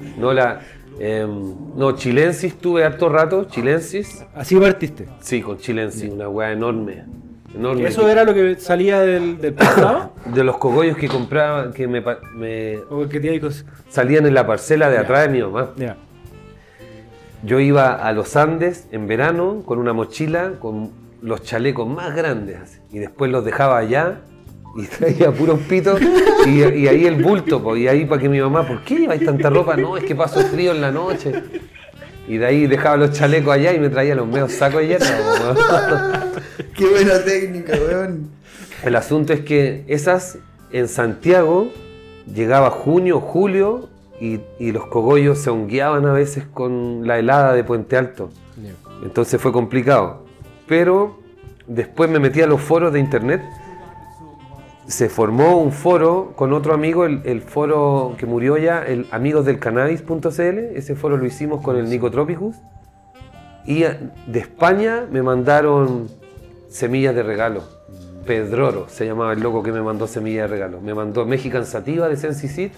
[0.17, 0.61] No, la.
[0.99, 4.25] em, no, chilensis tuve harto rato, chilensis.
[4.35, 5.09] Así partiste.
[5.21, 7.05] Sí, con chilensis, una weá enorme.
[7.55, 7.89] Enorme.
[7.89, 10.13] ¿Eso era lo que salía del, del pasado?
[10.35, 12.01] De los cogollos que compraba, que me,
[12.91, 13.41] ¿O que
[13.89, 15.71] salían en la parcela de atrás de mi mamá.
[17.43, 22.81] Yo iba a los Andes en verano con una mochila con los chalecos más grandes
[22.91, 24.21] y después los dejaba allá
[24.77, 26.01] y traía puros pitos
[26.47, 29.25] y, y ahí el bulto, po, y ahí para que mi mamá, ¿por qué lleváis
[29.25, 29.77] tanta ropa?
[29.77, 31.33] No, es que paso frío en la noche.
[32.29, 35.07] Y de ahí dejaba los chalecos allá y me traía los medios sacos de hierba.
[36.75, 38.31] Qué buena técnica, weón.
[38.85, 40.39] El asunto es que esas
[40.73, 41.71] en Santiago
[42.33, 43.89] llegaba junio, julio
[44.21, 48.31] y, y los cogollos se hongueaban a veces con la helada de Puente Alto.
[49.03, 50.25] Entonces fue complicado.
[50.67, 51.19] Pero
[51.67, 53.43] después me metí a los foros de internet.
[54.93, 59.47] Se formó un foro con otro amigo, el, el foro que murió ya, el amigos
[59.47, 60.59] del cannabis.cl.
[60.77, 62.57] Ese foro lo hicimos con el Nicotropicus.
[63.65, 66.09] Y a- de España me mandaron
[66.69, 67.63] semillas de regalo.
[68.27, 70.83] Pedroro se llamaba el loco que me mandó semillas de regalo.
[70.83, 72.73] Me mandó Mexican Sativa de Sensi Seed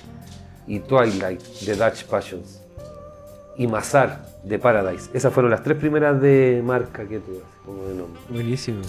[0.69, 2.61] y Twilight de Dutch Passions
[3.57, 5.11] y Mazar de Paradise.
[5.15, 8.21] Esas fueron las tres primeras de marca que tuve, como de nombre.
[8.31, 8.83] Buenísimo.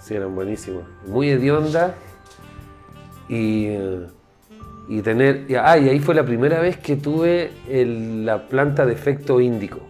[0.00, 0.82] Sí, eran buenísimas.
[1.06, 1.94] Muy hedionda
[3.34, 3.68] y,
[4.88, 5.44] y tener...
[5.48, 9.40] y- Ah, y ahí fue la primera vez que tuve el- la planta de efecto
[9.40, 9.80] índico.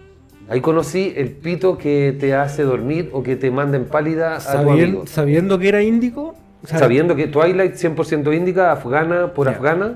[0.48, 4.62] Ahí conocí el pito que te hace dormir o que te manda en pálida a
[4.62, 5.06] tu amigo.
[5.06, 6.34] Sabiendo, que era índico.
[6.64, 9.52] Sabiendo que Twilight 100% índica, afgana por Ya.
[9.52, 9.94] afgana,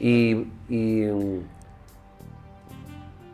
[0.00, 1.04] y, y,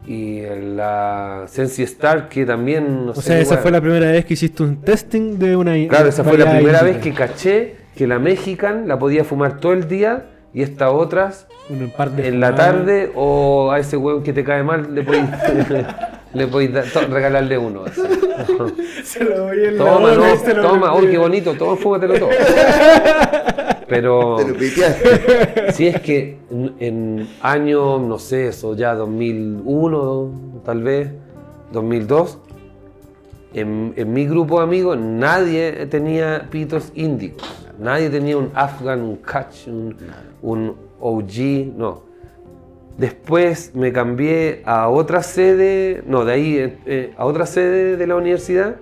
[0.06, 0.40] y
[0.74, 4.34] la Sensi Star, que también, no O sé, sea, esa fue la primera vez que
[4.34, 8.18] hiciste un testing de una Claro, esa fue la primera vez que caché que la
[8.18, 12.54] Mexican la podía fumar todo el día y estas otras Un par de en la
[12.54, 15.24] tarde o a ese hueón que te cae mal le podéis,
[16.34, 17.84] le podéis to- regalarle uno.
[17.84, 18.00] así.
[19.04, 21.06] Se lo voy en la Toma, boca no, y se lo toma, metí.
[21.06, 22.28] oh, qué bonito, toma, fúmatelo todo.
[23.88, 31.10] Pero Te si es que en, en año, no sé, eso ya 2001, tal vez,
[31.72, 32.38] 2002,
[33.54, 37.65] en, en mi grupo de amigos nadie tenía pitos índicos.
[37.78, 39.96] Nadie tenía un Afghan, un Kutch, un,
[40.42, 42.02] un OG, no.
[42.98, 48.06] Después me cambié a otra sede, no, de ahí eh, eh, a otra sede de
[48.06, 48.76] la universidad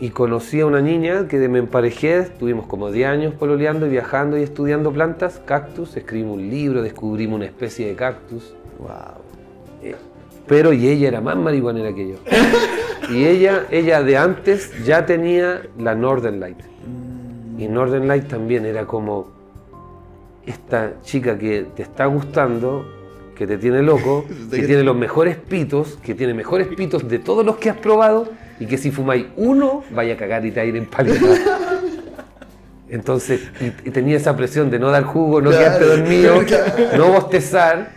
[0.00, 4.36] y conocí a una niña que me emparejé, estuvimos como 10 años pololeando y viajando
[4.36, 8.52] y estudiando plantas, cactus, escribimos un libro, descubrimos una especie de cactus.
[9.82, 9.94] Eh,
[10.48, 12.16] pero y ella era más marihuanera que yo.
[13.08, 16.58] Y ella, ella de antes ya tenía la Northern Light.
[17.58, 19.28] Y Northern Light también era como
[20.46, 22.86] esta chica que te está gustando,
[23.34, 27.44] que te tiene loco, que tiene los mejores pitos, que tiene mejores pitos de todos
[27.44, 28.28] los que has probado
[28.60, 31.26] y que si fumáis uno, vaya a cagar y te va a ir en paleta.
[32.88, 36.96] Entonces, y, y tenía esa presión de no dar jugo, no Claro, quedarte dormido, claro.
[36.96, 37.90] no bostezar.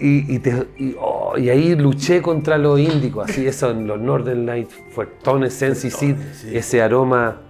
[0.00, 4.00] Y, y te- y, oh, y ahí luché contra los índicos, así eso en los
[4.00, 6.14] Northern Lights, fuertones, Sensi Seed,
[6.52, 7.40] ese aroma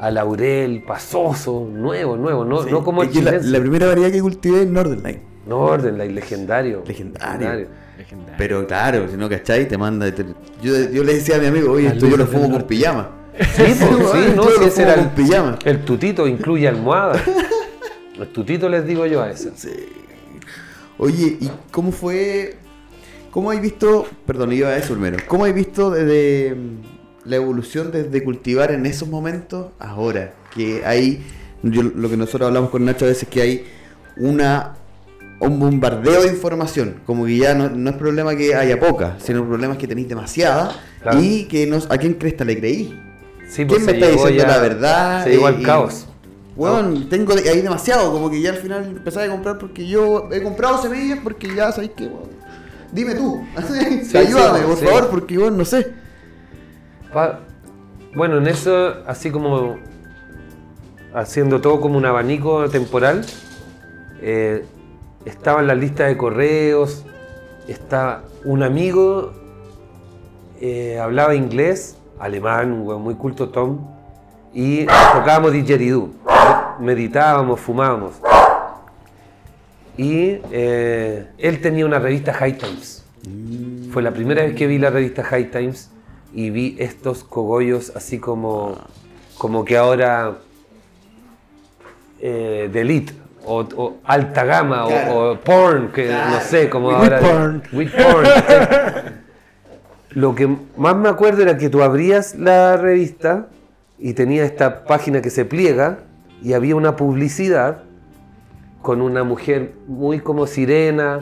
[0.00, 3.48] a laurel, pasoso, nuevo, nuevo, no, no como el la, chilense.
[3.48, 5.18] la primera variedad que cultivé es Northern Light.
[5.46, 6.82] Northern Light, legendario.
[6.86, 7.68] Legendario.
[8.38, 10.12] Pero claro, si no cachai, te manda.
[10.14, 10.24] te-
[10.62, 13.10] yo, yo le decía a mi amigo, oye, esto yo lo fumo con pijama.
[13.38, 15.58] Sí, pues, sí, no, sí, ese fumo era el, pijama.
[15.64, 17.20] el tutito, incluye almohada.
[18.18, 19.50] El tutito les digo yo a ese.
[19.56, 19.70] Sí.
[20.98, 22.56] Oye, ¿y cómo fue?
[23.30, 24.06] ¿Cómo has visto?
[24.26, 25.16] Perdón, iba a eso primero.
[25.26, 26.54] ¿Cómo has visto desde
[27.30, 30.34] la evolución desde cultivar en esos momentos ahora?
[30.54, 31.24] Que hay,
[31.62, 33.64] yo- lo que nosotros hablamos con Nacho a veces, que hay
[34.16, 34.74] una
[35.40, 36.96] un bombardeo de información.
[37.06, 39.86] Como que ya no, no es problema que haya poca, sino el problema es que
[39.88, 41.18] tenéis demasiada Claro.
[41.22, 43.00] y que no, a quién cresta le creí.
[43.48, 45.24] Sí, ¿Quién pues, me está diciendo ya- la verdad?
[45.24, 46.06] Se llegó al caos.
[46.56, 50.28] Weón, tengo de- ahí demasiado, como que ya al final empecé a comprar porque yo
[50.30, 52.10] he comprado semillas porque ya sabéis que,
[52.92, 55.86] dime tú, ayúdame, sí, por favor, porque weón, no sé.
[57.12, 57.40] Pa-
[58.14, 59.76] Bueno, en eso, así como
[61.14, 63.24] haciendo todo como un abanico temporal,
[64.20, 64.64] eh,
[65.24, 67.04] estaba en la lista de correos,
[67.68, 69.32] está un amigo,
[70.60, 73.78] eh, hablaba inglés, alemán, muy culto Tom,
[74.52, 76.10] y tocábamos didgeridoo,
[76.80, 78.14] meditábamos, fumábamos.
[79.96, 83.04] Y eh, él tenía una revista High Times.
[83.92, 85.90] Fue la primera vez que vi la revista High Times
[86.32, 88.76] y vi estos cogollos así como
[89.38, 90.36] como que ahora
[92.20, 93.12] eh, de elite
[93.46, 95.30] o, o alta gama o- Claro.
[95.32, 96.30] o, porn, que Claro.
[96.32, 97.20] no sé, como With ahora.
[97.20, 97.62] porn.
[97.72, 98.26] With porn.
[100.10, 103.46] Lo que más me acuerdo era que tú abrías la revista
[103.98, 106.00] y tenía esta página que se pliega
[106.42, 107.82] y había una publicidad
[108.82, 111.20] con una mujer muy como sirena,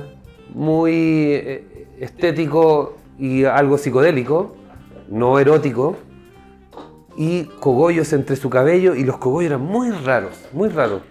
[0.55, 4.57] muy eh, estético y algo psicodélico,
[5.11, 5.97] no erótico,
[7.19, 11.03] y cogollos entre su cabello y los cogollos eran muy raros, muy raros.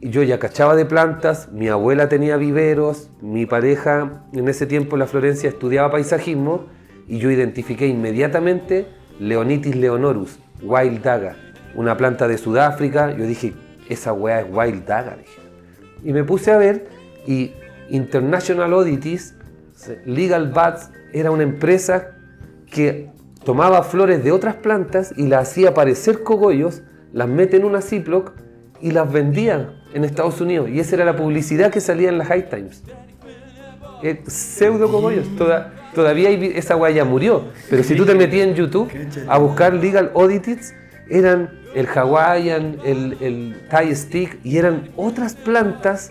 [0.00, 4.96] Y yo ya cachaba de plantas, mi abuela tenía viveros, mi pareja en ese tiempo
[4.96, 6.64] en la Florencia estudiaba paisajismo
[7.06, 8.86] y yo identifiqué inmediatamente
[9.20, 11.36] Leonitis leonorus, Wild Daga,
[11.74, 13.14] una planta de Sudáfrica.
[13.14, 13.52] Yo dije,
[13.90, 15.18] esa weá es Wild Daga.
[16.02, 16.88] Y me puse a ver
[17.26, 17.52] y
[17.90, 19.34] International Oddities,
[20.06, 22.16] Legal Bats, era una empresa
[22.72, 23.10] que
[23.44, 26.82] tomaba flores de otras plantas y las hacía parecer cogollos,
[27.12, 28.32] las mete en una Ziploc
[28.80, 30.68] y las vendía en Estados Unidos.
[30.70, 32.82] Y esa era la publicidad que salía en las High Times.
[34.02, 35.26] Eh, pseudo cogollos.
[35.36, 37.44] Toda- todavía hay esa guaya murió.
[37.70, 38.90] Pero si tú te metías en YouTube
[39.28, 40.74] a buscar Legal Oddities,
[41.08, 46.10] eran el Hawaiian, el, el Thai Stick y eran otras plantas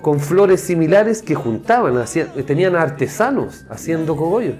[0.00, 4.54] con flores similares que juntaban, hacían- tenían artesanos haciendo cogollos.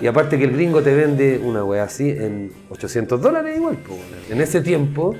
[0.00, 3.96] Y aparte que el gringo te vende una wea así en 800 dólares igual, po,
[4.30, 5.14] en ese tiempo.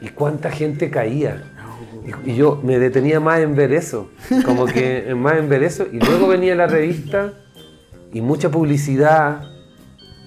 [0.00, 1.42] ¿Y cuánta gente caía?
[2.24, 4.10] Y, y yo me detenía más en ver eso,
[4.44, 5.86] como que más en ver eso.
[5.90, 7.32] Y luego venía la revista
[8.12, 9.42] y mucha publicidad.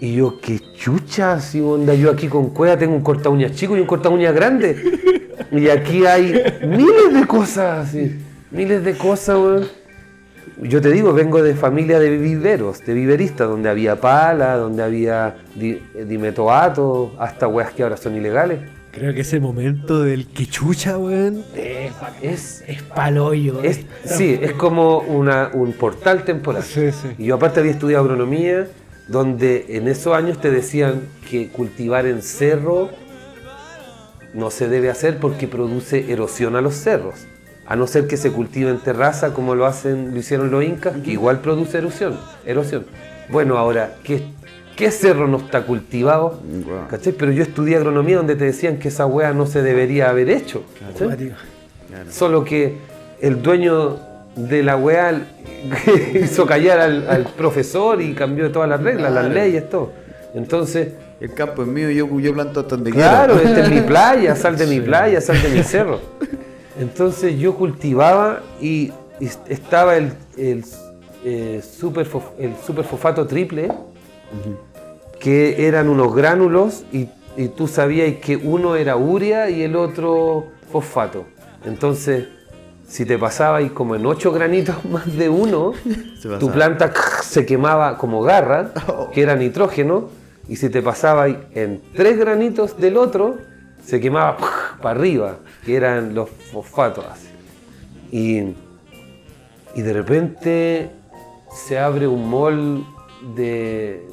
[0.01, 3.75] Y yo, qué chucha, así onda, yo aquí con cueva tengo un corta uñas chico
[3.75, 4.77] y un corta uñas grande.
[5.51, 8.17] Y aquí hay miles de cosas, así,
[8.51, 9.67] miles de cosas, weón.
[10.62, 15.38] Yo te digo, vengo de familia de viveros, de viveristas, donde había pala, donde había
[15.56, 18.60] di- dimetoato, hasta weas que ahora son ilegales.
[18.91, 21.91] Creo que ese momento del quechucha, weón, es,
[22.22, 23.62] Es, es paloyo.
[23.63, 26.63] es, sí, es como una, un portal temporal.
[26.63, 27.10] Sí, sí.
[27.17, 28.67] Y yo aparte había estudiado agronomía,
[29.08, 32.89] donde en esos años te decían que cultivar en cerro
[34.34, 37.26] no se debe hacer porque produce erosión a los cerros.
[37.69, 40.97] A no ser que se cultive en terraza como lo hacen, lo hicieron los incas,
[41.03, 42.17] que igual produce erosión.
[42.45, 42.86] erosión.
[43.29, 44.23] Bueno, ahora, ¿qué,
[44.75, 46.39] qué cerro no está cultivado?
[46.89, 47.13] ¿Cachai?
[47.13, 50.63] Pero yo estudié agronomía donde te decían que esa wea no se debería haber hecho.
[52.10, 52.77] Solo que
[53.21, 53.97] el dueño
[54.36, 55.21] de la weá
[56.15, 59.34] hizo callar al, al profesor y cambió todas las reglas, las Claro.
[59.36, 59.91] leyes, todo.
[60.34, 60.89] Entonces,
[61.21, 63.49] El campo es mío, yo, yo planto hasta donde claro, quiera.
[63.49, 65.99] esta es mi playa, sal de mi playa, sal de mi cerro.
[66.77, 70.63] Entonces yo cultivaba y, y estaba el, el,
[71.25, 73.71] eh, superfof- el superfosfato triple,
[75.19, 80.45] que eran unos gránulos y, y tú sabías que uno era urea y el otro
[80.71, 81.25] fosfato.
[81.65, 82.27] Entonces,
[82.88, 85.73] si te pasaba y como en ocho granitos más de uno,
[86.39, 88.71] tu planta se quemaba como garra,
[89.13, 90.10] que era nitrógeno,
[90.47, 93.38] y si te pasaba en tres granitos del otro,
[93.86, 94.38] se quemaba
[94.82, 97.06] para arriba, que eran los fosfatos.
[97.06, 97.28] así.
[98.12, 98.56] Y,
[99.76, 100.89] y de repente
[101.52, 102.84] se abre un mall
[103.36, 104.06] de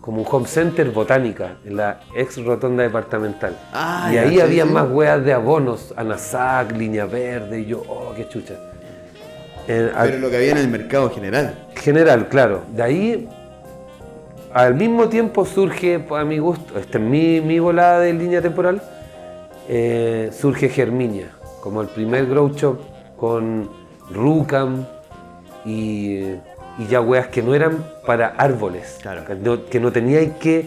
[0.00, 3.56] como un home center botánica en la ex rotonda departamental.
[3.72, 8.28] Ah, y ahí había más weas de abonos, Anasac, línea verde, y yo, oh, qué
[8.28, 8.54] chucha.
[9.68, 11.54] En- a- Pero lo que había en el mercado general.
[11.76, 12.62] general, claro.
[12.74, 13.28] De ahí,
[14.52, 18.82] al mismo tiempo surge, a mi gusto, esta es mi, mi volada de línea temporal,
[19.74, 21.30] eh, surge Germinia,
[21.62, 22.78] como el primer grow shop
[23.16, 23.70] con
[24.10, 24.84] Rucam
[25.64, 26.18] y,
[26.78, 29.24] y ya weas que no eran para árboles, Claro.
[29.24, 30.66] que no, que no teníais que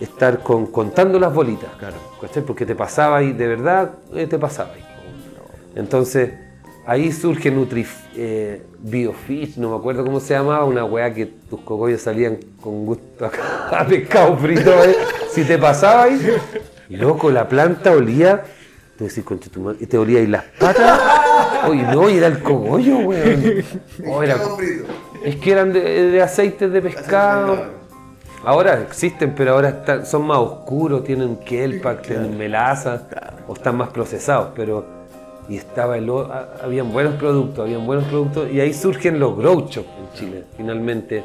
[0.00, 1.94] estar con, contando las bolitas, Claro.
[2.20, 2.42] ¿cachai?
[2.42, 4.70] porque te pasaba y de verdad eh, te pasaba.
[5.76, 6.32] Entonces,
[6.84, 11.60] ahí surge Nutri eh, Biofish, no me acuerdo cómo se llamaba, una weá que tus
[11.60, 13.30] cogollos salían con gusto
[13.70, 14.72] a, pescado frito.
[14.84, 14.96] eh.
[15.30, 16.18] Si te pasaba ahí,
[16.96, 18.42] loco, la planta olía,
[18.98, 21.00] tú decís, "Concha tu madre", y te olía ahí las patas.
[21.68, 23.64] Oye, no, y era el cogollo, weón.
[24.06, 24.36] Oh, era-
[25.24, 25.80] es que eran de,
[26.10, 27.82] de aceites de pescado.
[28.44, 33.02] Ahora existen, pero ahora están- son más oscuros, tienen kelpa, tienen melaza,
[33.46, 34.84] o están más procesados, pero
[35.48, 36.10] y estaba el,
[36.62, 41.22] habían buenos productos, habían buenos productos, y ahí surgen los grow shop en Chile, finalmente.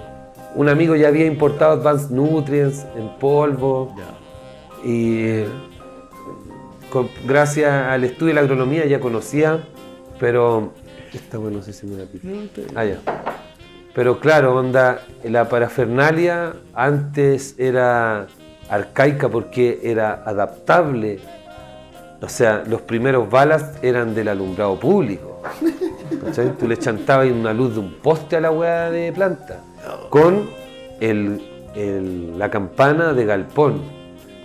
[0.56, 3.96] Un amigo ya había importado Advanced Nutrients en polvo,
[4.88, 5.44] y
[6.90, 9.64] con- gracias al estudio de la agronomía ya conocía,
[10.20, 10.72] pero
[11.14, 12.28] esta bueno, no sé si me la pita.
[12.76, 12.98] Ah, ya.
[13.94, 18.28] Pero claro, onda, la parafernalia antes era
[18.70, 21.20] arcaica porque era adaptable.
[22.22, 25.42] O sea, los primeros balas eran del alumbrado público.
[26.26, 26.56] ¿cachai?
[26.58, 29.62] Tú le chantabas una luz de un poste a la hueá de planta
[30.10, 30.50] con
[31.00, 31.42] el-
[31.76, 33.97] el- la campana de galpón.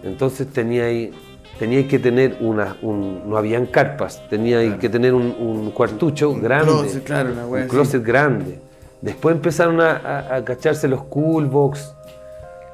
[0.02, 1.12] Entonces tenía ahí,
[1.58, 6.66] tenía que tener una, un- no habían carpas, tenía que tener un, un cuartucho grande,
[6.66, 7.68] closet, claro, una un así.
[7.68, 8.58] closet grande.
[9.00, 11.94] Después empezaron a, a- a cacharse los cool box.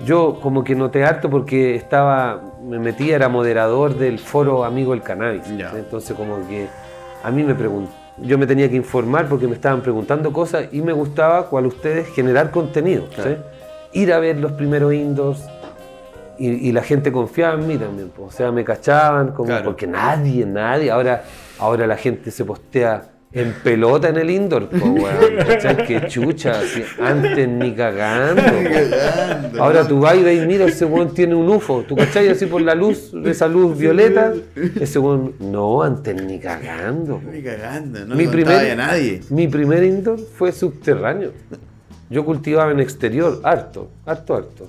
[0.05, 5.03] Yo como que noté harto porque estaba, me metía, era moderador del foro Amigo el
[5.03, 5.43] Cannabis.
[5.77, 6.69] Entonces como que
[7.25, 10.83] a mí me preguntó, yo me tenía que informar porque me estaban preguntando cosas y
[10.83, 13.07] me gustaba, cual ustedes, generar contenido.
[13.17, 13.37] ¿sí?
[14.01, 15.43] Ir a ver los primeros indoors
[16.39, 18.11] y, y la gente confiaba en mí también.
[18.19, 19.65] O sea, me cachaban, como, Claro.
[19.65, 21.25] porque nadie, nadie, ahora,
[21.59, 25.77] ahora la gente se postea en pelota en el indoor, po, weón, ¿cachai?
[25.87, 28.43] Que chucha, así, antes ni cagando.
[29.59, 32.63] Ahora tú vas y ves, mira, ese weón tiene un UFO, tú cachai así por
[32.63, 34.33] la luz, esa luz violeta,
[34.81, 37.21] ese weón, no, antes ni cagando.
[37.31, 39.21] Ni cagando, no mi, primer, a nadie.
[39.31, 41.33] mi primer indoor fue subterráneo.
[42.11, 44.67] Yo cultivaba en exterior, harto, harto, harto.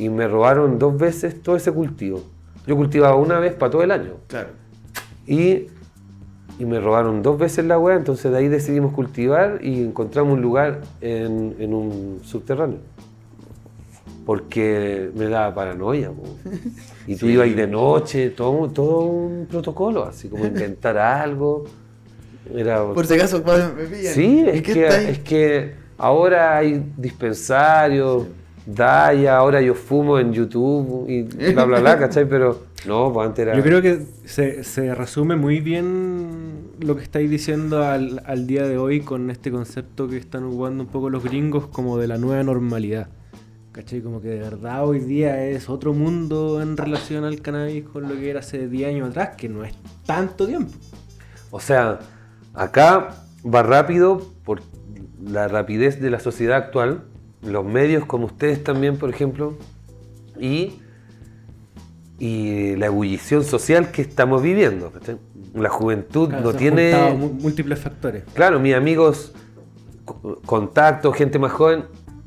[0.00, 2.22] Y me robaron dos veces todo ese cultivo.
[2.66, 4.14] Yo cultivaba una vez para todo el año.
[4.28, 4.48] Claro.
[5.26, 5.66] Y,
[6.58, 10.42] y me robaron dos veces la weá, entonces de ahí decidimos cultivar y encontramos un
[10.42, 12.78] lugar en, en un subterráneo.
[14.26, 16.10] Porque me daba paranoia.
[16.10, 16.22] po.
[17.06, 17.32] Y tú Sí.
[17.32, 21.64] ibas ahí de noche, todo, todo un protocolo, así como inventar algo.
[22.54, 23.42] Era, Por si acaso
[23.76, 24.14] me pillan.
[24.14, 28.24] Sí, ¿Y es que, es que ahora hay dispensarios,
[28.66, 32.28] Daya, ahora yo fumo en YouTube y bla, bla, bla, ¿cachai?
[32.28, 33.56] Pero no, pues antes era...
[33.56, 38.66] Yo creo que se, se resume muy bien lo que estáis diciendo al, al día
[38.66, 42.18] de hoy con este concepto que están ocupando un poco los gringos como de la
[42.18, 43.08] nueva normalidad.
[43.72, 44.00] ¿Cachai?
[44.00, 48.14] Como que de verdad hoy día es otro mundo en relación al cannabis con lo
[48.16, 49.74] que era hace 10 años atrás, que no es
[50.06, 50.72] tanto tiempo.
[51.52, 52.00] O sea,
[52.52, 54.62] acá va rápido por
[55.22, 57.04] la rapidez de la sociedad actual,
[57.42, 59.54] los medios como ustedes también, por ejemplo,
[60.38, 60.80] y,
[62.18, 64.90] y la ebullición social que estamos viviendo.
[64.90, 65.16] ¿cachai?
[65.54, 67.14] La juventud Claro, no tiene...
[67.40, 68.24] múltiples factores.
[68.34, 69.32] Claro, mis amigos,
[70.04, 71.84] co- contacto, gente más joven.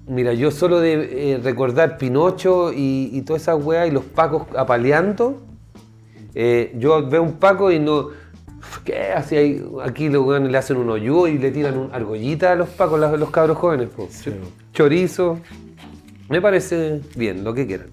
[0.08, 4.48] Mira, yo solo de eh, recordar Pinocho y, y toda esa weá y los pacos
[4.58, 5.42] apaleando,
[6.36, 8.10] eh, yo veo un paco y no.
[8.84, 9.64] ¿Qué hace?
[9.84, 13.00] Aquí los weones le hacen un hoyo y le tiran un argollita a los pacos,
[13.00, 13.90] los, los cabros jóvenes.
[13.90, 14.10] po.
[14.74, 15.40] Chorizo.
[16.30, 17.88] Me parece bien, lo que quieran.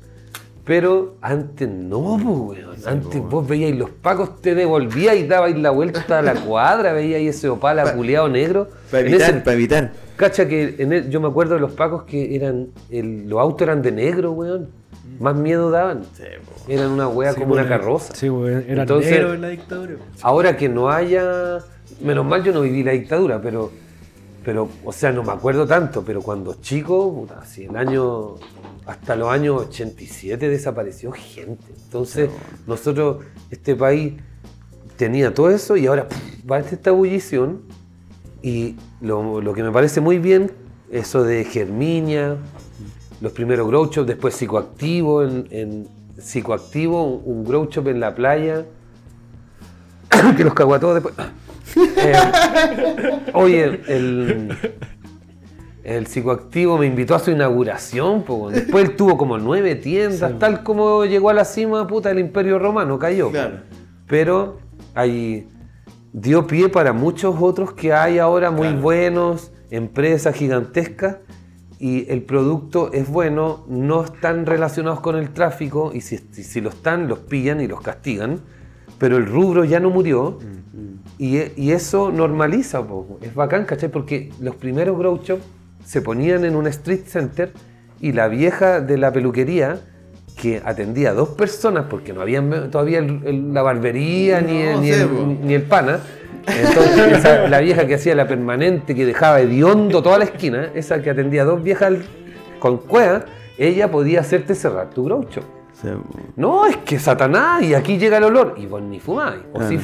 [0.64, 2.76] Pero antes no, po, weón.
[2.87, 7.37] antes vos veíais los pacos, te devolvíais y dabais la vuelta a la cuadra, veíais
[7.37, 8.68] ese opala culeado negro.
[8.91, 9.93] Para evitar, para evitar.
[10.16, 12.68] Cacha que en el- yo me acuerdo de los pacos que eran.
[12.91, 14.68] el- los autos eran de negro, weón.
[15.18, 16.03] Más miedo daban.
[16.68, 18.14] Eran una wea Sí, como una carroza.
[18.14, 19.95] Sí, weón, era Entonces- negro en la dictadura.
[20.22, 21.59] Ahora que no haya.
[22.01, 23.70] Menos mal yo no viví la dictadura, pero.
[24.45, 28.36] Pero, o sea, no me acuerdo tanto, pero cuando chico, puta, si el año.
[28.86, 31.64] Hasta los años 87 desapareció gente.
[31.84, 32.30] Entonces,
[32.66, 34.14] nosotros, este país
[34.97, 37.62] tenía todo eso y ahora pff, va esta ebullición.
[38.43, 40.51] Y lo, lo que me parece muy bien,
[40.91, 42.38] eso de Germinia,
[43.20, 45.88] los primeros grow shops, después psicoactivo, en, en
[46.18, 48.64] psicoactivo, un, un grow shop en la playa,
[50.36, 51.14] que los caguató después.
[51.77, 52.12] Eh,
[53.35, 54.57] oye, el,
[55.85, 60.62] el psicoactivo me invitó a su inauguración, po, después él tuvo como nueve tiendas, tal
[60.62, 63.31] como llegó a la cima puta del Imperio Romano, cayó.
[63.31, 63.59] Claro.
[64.07, 64.59] Pero
[64.95, 65.49] ahí
[66.12, 71.18] dio pie para muchos otros que hay ahora muy buenos, empresas gigantescas,
[71.79, 76.61] y el producto es bueno, no están relacionados con el tráfico, y si, si, si
[76.61, 78.41] lo están, los pillan y los castigan,
[78.99, 80.91] pero el rubro ya no murió, y, e-
[81.57, 83.18] y eso normaliza, po.
[83.21, 83.91] es bacán, ¿cachai?
[83.91, 85.43] Porque los primeros grow shops
[85.85, 87.53] se ponían en un street center,
[88.01, 89.79] y la vieja de la peluquería,
[90.41, 94.81] que atendía a dos personas, porque no había todavía el- el- la barbería ni, el-
[94.81, 95.27] ni el, po.
[95.45, 96.01] ni el pana.
[96.47, 101.03] Entonces, esa- la vieja que hacía la permanente, que dejaba hediondo toda la esquina, esa
[101.03, 101.93] que atendía a dos viejas
[102.59, 103.27] con cueva,
[103.59, 105.45] ella podía hacerte cerrar tu grow shop.
[105.45, 105.97] O sea,
[106.37, 108.55] No, es que Satanás, y aquí llega el olor.
[108.57, 109.43] Y vos ni fumabais.
[109.53, 109.81] O sí Ah.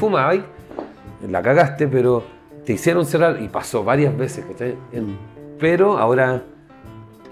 [1.28, 2.22] La cagaste, pero
[2.64, 4.74] te hicieron cerrar, y pasó varias veces, ¿cachai?
[4.92, 5.16] En-
[5.58, 6.42] Pero ahora,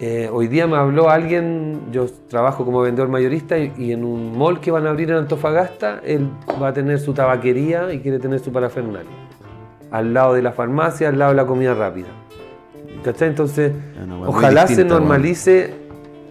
[0.01, 4.37] eh, hoy día me habló alguien, yo trabajo como vendedor mayorista, y, y en un
[4.39, 6.29] mall que van a abrir en Antofagasta, él
[6.63, 9.11] va a tener su tabaquería y quiere tener su parafernalia.
[9.91, 12.09] Al lado de la farmacia, al lado de la comida rápida.
[13.05, 13.29] ¿Cachai?
[13.29, 13.73] Entonces,
[14.25, 15.75] ojalá se normalice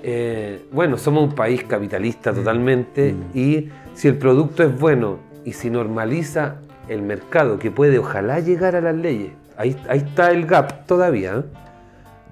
[0.06, 2.36] eh, bueno, somos un país capitalista Mm.
[2.36, 6.56] totalmente y si el producto es bueno y si normaliza
[6.88, 11.38] el mercado, que puede ojalá llegar a las leyes, ahí, ahí está el gap todavía,
[11.38, 11.43] ¿eh?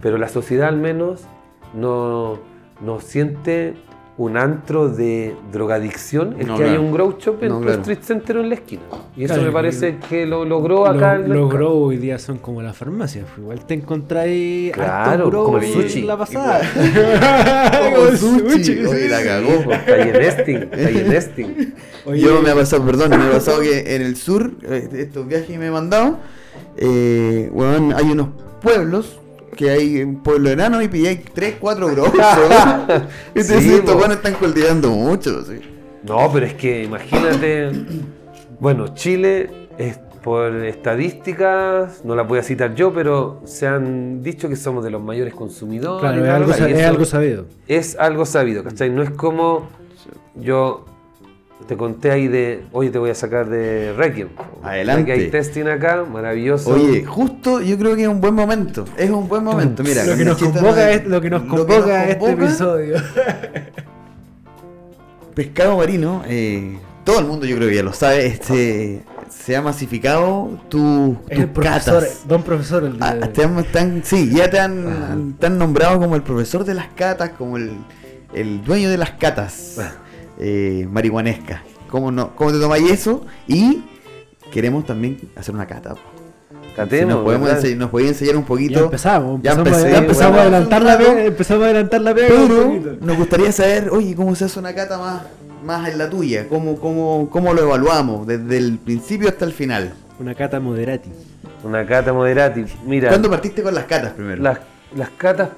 [0.01, 1.23] pero la sociedad al menos
[1.73, 2.39] no,
[2.81, 3.75] no siente
[4.23, 6.71] un antro de drogadicción, el No, que claro.
[6.71, 7.79] haya un grow shop en No, tu claro.
[7.81, 8.81] street center en la esquina.
[9.17, 11.47] Y eso Claro, me parece que lo logró Lo- acá el los mercado.
[11.49, 13.25] grow hoy día son como las farmacias.
[13.25, 16.01] pues, Igual te encontráis Claro, grow como el en sushi.
[16.03, 16.61] la pasada.
[17.95, 18.85] Como el sushi.
[18.85, 19.63] Oye, la cagó.
[19.63, 21.73] Pues, Está ahí en Esting, está ahí en Esting.
[22.05, 25.27] Oye, Yo me ha pasado, perdón, me ha pasado que en el sur, eh, estos
[25.27, 26.17] viajes que me he mandado,
[26.77, 28.29] eh, weón, hay unos
[28.61, 29.19] pueblos
[29.55, 32.13] que hay un pueblo enano y pilláis 3, 4 grosos.
[33.31, 35.43] y te Sí, estos weones están cultivando mucho.
[35.43, 35.59] sí.
[36.03, 37.71] No, pero es que imagínate,
[38.59, 44.49] bueno, Chile es por estadísticas, no la voy a citar yo, pero se han dicho
[44.49, 45.99] que somos de los mayores consumidores.
[46.01, 47.45] Claro, es algo, es algo sabido.
[47.67, 48.89] es algo sabido, ¿cachai?
[48.89, 49.69] No es como
[50.35, 50.85] yo
[51.67, 54.29] te conté ahí de, oye, te voy a sacar de Requiem.
[54.63, 55.05] Adelante.
[55.05, 56.71] Que hay testing acá, maravilloso.
[56.71, 58.85] Oye, justo yo creo que es un buen momento.
[58.97, 59.83] Es un buen momento.
[59.83, 62.95] Mira, lo, que nos convoca, es- lo que nos lo convoca a este episodio.
[65.35, 69.61] Pescado marino, eh, todo el mundo yo creo que ya lo sabe, este, se ha
[69.61, 72.27] masificado tu, tus el profesor, catas.
[72.27, 75.99] don profesor el Ah, te han, te han- sí, ya te han, te han nombrado
[75.99, 77.71] como el profesor de las catas, como el,
[78.33, 79.77] el dueño de las catas
[80.41, 81.61] eh, marihuanescas.
[81.89, 83.25] ¿Cómo, no, ¿Cómo te tomáis eso?
[83.47, 83.83] Y
[84.51, 85.93] queremos también hacer una cata.
[85.93, 87.63] Si Catemos, nos, podemos
[88.09, 88.79] enseñar un poquito.
[88.79, 92.01] Ya empezamos, Ya empezamos, empecé, ya empezamos bueno, a adelantar la pega, empezamos a adelantar
[92.01, 95.23] la pega Pero nos gustaría saber, oye, ¿cómo se hace una cata más,
[95.63, 96.47] más en la tuya?
[96.47, 98.25] ¿Cómo, cómo, ¿Cómo lo evaluamos?
[98.25, 99.93] Desde el principio hasta el final.
[100.19, 101.11] Una cata moderati.
[101.63, 102.65] Una cata moderati.
[102.85, 104.41] Mira, ¿Cuándo partiste con las catas primero?
[104.41, 104.59] las,
[104.95, 105.49] las catas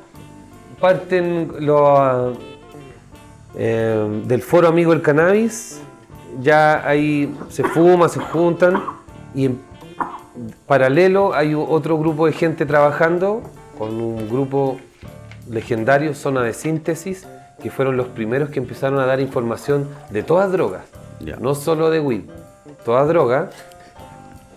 [0.80, 2.36] parten lo,
[3.56, 5.82] eh, del foro amigo del cannabis.
[6.42, 8.84] Ya ahí se fuma, se juntan
[9.36, 9.62] y en
[10.66, 13.44] paralelo hay otro grupo de gente trabajando
[13.78, 14.80] con un grupo
[15.50, 17.28] legendario, Zona de Síntesis,
[17.62, 20.84] que fueron los primeros que empezaron a dar información de todas drogas,
[21.40, 22.24] no solo de weed,
[22.84, 23.50] todas drogas,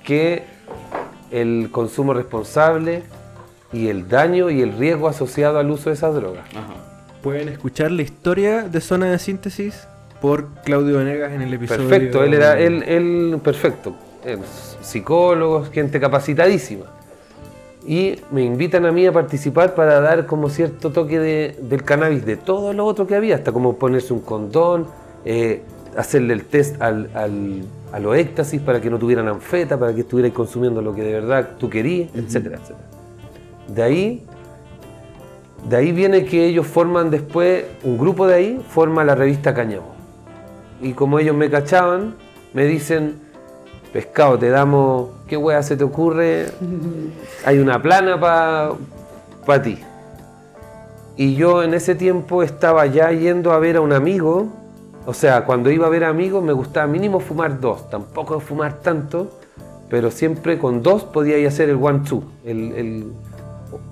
[0.05, 0.45] que
[1.31, 3.03] el consumo responsable
[3.73, 6.45] y el daño y el riesgo asociado al uso de esas drogas.
[7.23, 9.87] Pueden escuchar la historia de Zona de Síntesis
[10.21, 11.89] por Claudio Venegas en el episodio.
[11.89, 13.95] Perfecto, él era él, él perfecto,
[14.25, 14.39] él,
[14.83, 16.87] psicólogo, gente capacitadísima.
[17.87, 22.25] Y me invitan a mí a participar para dar como cierto toque de- del cannabis,
[22.27, 24.87] de todo lo otro que había, hasta como ponerse un condón,
[25.25, 25.63] eh,
[25.97, 27.63] hacerle el test al, al-
[27.93, 31.13] a los éxtasis para que no tuvieran anfeta, para que estuvierais consumiendo lo que de
[31.13, 32.87] verdad tú querías, etcétera, etcétera.
[33.69, 34.23] De ahí,
[35.69, 39.97] de ahí viene que ellos forman después, un grupo de ahí forma la revista Cáñamo.
[40.81, 42.15] Y como ellos me cachaban,
[42.53, 43.19] me dicen,
[43.93, 46.47] pescado, te damos, ¿qué wea se te ocurre?
[47.45, 49.79] Hay una plana para ti.
[51.17, 54.49] Y yo en ese tiempo estaba ya yendo a ver a un amigo.
[55.05, 57.91] O sea, cuando iba a ver a amigos me gustaba mínimo fumar dos.
[57.91, 59.31] Tampoco fumar tanto,
[59.89, 62.23] pero siempre con dos podía ir a hacer el one-two.
[62.45, 63.13] El, el,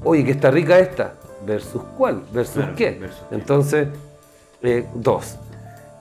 [0.04, 1.14] oye, que está rica esta.
[1.46, 2.22] ¿Versus cuál?
[2.32, 2.98] ¿Versus Claro, qué?
[3.00, 3.22] versus.
[3.30, 3.88] Entonces,
[4.62, 5.36] eh, dos.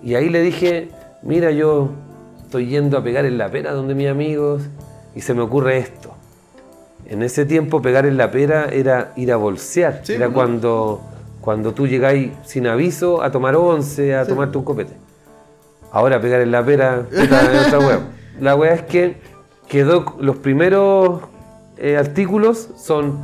[0.02, 0.90] Y ahí le dije,
[1.22, 1.90] mira, yo
[2.44, 4.64] estoy yendo a pegar en la pera donde mis amigos
[5.16, 6.14] y se me ocurre esto.
[7.06, 10.02] En ese tiempo pegar en la pera era ir a bolsear.
[10.04, 10.34] Sí, era ¿no?
[10.34, 11.02] cuando,
[11.42, 14.94] cuando tú llegáis sin aviso a tomar once, a tomarte un copete.
[15.92, 17.06] Ahora pegar en la pera
[17.68, 18.00] otra wea.
[18.40, 19.18] La wea es que
[19.68, 21.22] quedó, los primeros
[21.78, 23.20] eh, artículos son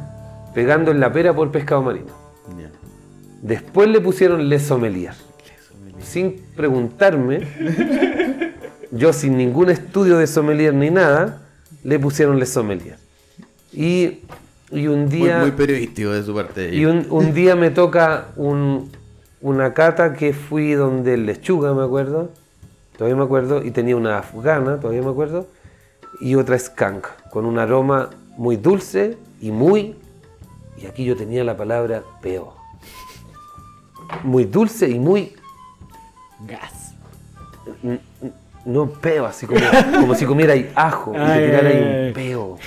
[0.53, 2.13] pegando en la pera por pescado marino.
[3.41, 5.13] Después le pusieron Le Sommelier.
[6.01, 7.47] Sin preguntarme,
[8.91, 11.41] yo sin ningún estudio de sommelier ni nada,
[11.83, 12.97] le pusieron Le Sommelier.
[13.71, 14.19] Y,
[14.71, 15.39] y un Muy, día...
[15.39, 16.73] muy periodístico de su parte.
[16.73, 18.91] Y un, un día me toca un-
[19.41, 22.29] una cata que fui donde el lechuga, me acuerdo,
[22.97, 25.47] todavía me acuerdo, y tenía una afgana, todavía me acuerdo,
[26.19, 29.95] y otra skunk, con un aroma muy dulce y muy,
[30.81, 32.53] y aquí yo tenía la palabra peo.
[34.23, 35.33] Muy dulce y muy,
[36.47, 36.93] Gas.
[38.65, 39.59] no peo, así como,
[39.99, 42.57] como si comiera ajo y te tirara ahí un peo.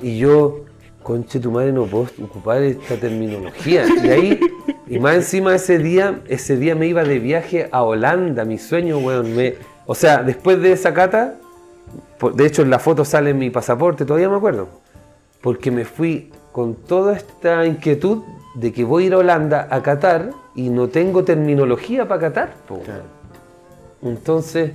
[0.00, 0.64] Y yo,
[1.02, 3.84] conche tu madre, no puedo ocupar esta terminología.
[4.02, 4.40] Y ahí,
[4.86, 8.98] y más encima ese día, ese día me iba de viaje a Holanda, mi sueño,
[8.98, 9.34] weón.
[9.34, 9.54] Me,
[9.86, 11.34] o sea, después de esa cata,
[12.34, 14.68] de hecho en la foto sale mi pasaporte, todavía me acuerdo.
[15.40, 18.22] Porque me fui con toda esta inquietud
[18.54, 22.20] de que voy a ir a Holanda a catar y no tengo terminología para
[22.84, 23.04] Claro.
[24.00, 24.16] weón.
[24.16, 24.72] Entonces,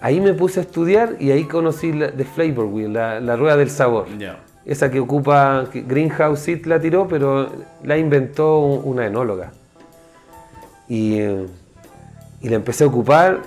[0.00, 3.56] ahí me puse a estudiar y ahí conocí la, The Flavor Wheel, la, la rueda
[3.56, 4.06] del sabor.
[4.64, 7.48] Esa que ocupa, que Greenhouse Seed la tiró, pero
[7.84, 9.52] la inventó una enóloga.
[10.88, 11.46] Y, eh,
[12.42, 13.40] y la empecé a ocupar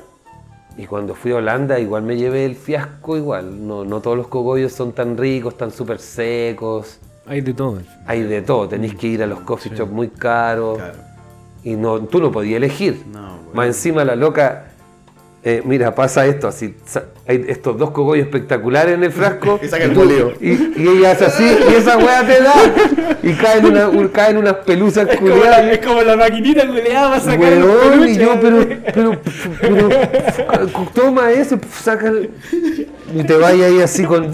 [0.78, 3.68] y cuando fui a Holanda igual me llevé el fiasco igual.
[3.68, 7.00] No, no todos los cogollos son tan ricos, tan súper secos.
[7.30, 7.80] Hay de todo.
[8.08, 10.78] Hay de todo, tenéis que ir a los coffee shops muy caros.
[10.78, 10.98] Claro.
[11.64, 13.06] Y no, tú no podías elegir.
[13.12, 13.52] No, bueno.
[13.54, 14.69] Más encima la loca,
[15.44, 19.60] eh, mira, pasa esto, así, sa- hay estos dos cogollos espectaculares en el frasco.
[19.64, 19.94] Y saca el.
[20.42, 20.50] Y,
[20.82, 22.54] y ella hace así, y esa weá te da.
[23.24, 25.66] Y caen, una, un- caen unas pelusas Es como, culiadas.
[25.66, 29.22] la, es como la maquinita culeada para sacar los Weón, y yo, pero, pero,
[29.62, 29.90] pero,
[30.94, 32.30] toma eso, saca el-
[33.16, 34.26] y te vayas ahí así con,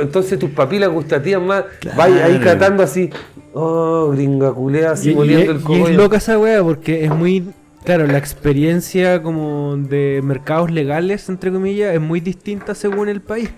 [0.00, 1.64] entonces tus papilas gustativas más,
[1.96, 2.58] vayas ahí Claro.
[2.58, 3.10] catando así,
[3.54, 5.88] oh, gringa culea, así Y- y, moliendo el es- y cogollo.
[5.88, 7.44] es loca esa wea porque es muy.
[7.86, 13.48] Claro, la experiencia como de mercados legales, entre comillas, es muy distinta según el país.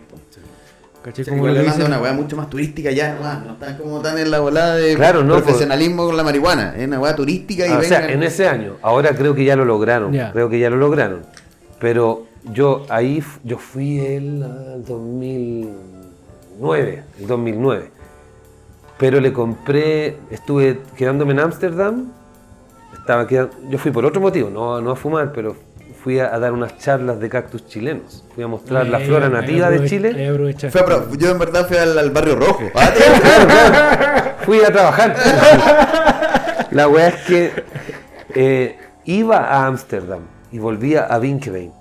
[1.14, 4.18] Sí, Como lo dicen- una weá mucho más turística ya, weá, no están como tan
[4.18, 7.70] en la volada de Claro, no, profesionalismo con la marihuana, es una weá turística y
[7.70, 10.68] Ah, o sea, en ese año, ahora creo que ya lo lograron, creo que ya
[10.68, 11.22] lo lograron.
[11.80, 17.90] Pero yo ahí, yo fui el ah, 2009, el 2009.
[18.98, 22.12] Pero le compré, estuve quedándome en Ámsterdam,
[23.08, 25.56] estaba quedando, yo fui por otro motivo, no, no a fumar, pero
[26.04, 28.22] fui a, a dar unas charlas de cactus chilenos.
[28.34, 30.70] Fui a mostrar la Ahí- flora ahí nativa de aprove- Chile.
[30.70, 32.64] Fue pro- yo en verdad fui al, al barrio rojo.
[32.74, 34.34] Ah.
[34.44, 35.14] Fui a trabajar.
[36.70, 37.50] La weá es que
[38.34, 40.20] eh, iba a Ámsterdam
[40.52, 41.72] y volvía a Vinkenbein.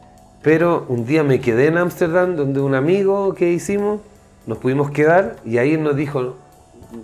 [0.41, 3.99] Pero un día me quedé en Ámsterdam donde un amigo que hicimos,
[4.45, 6.35] nos pudimos quedar y ahí nos dijo,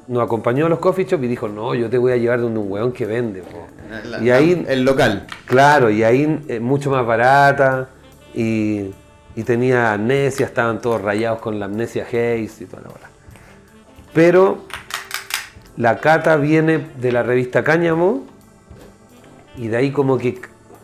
[0.08, 2.60] nos acompañó a los coffee shops y dijo, no, yo te voy a llevar donde
[2.60, 3.42] un weón que vende.
[3.42, 3.68] po".
[4.06, 5.28] La- y ahí, el local.
[5.46, 7.90] claro, y ahí eh, mucho más barata
[8.34, 8.92] y,
[9.36, 13.10] y tenía amnesia, estaban todos rayados con la amnesia Hayes y toda la bola.
[14.14, 14.66] Pero
[15.78, 18.26] la cata viene de la revista Cáñamo
[19.58, 20.40] y de ahí como que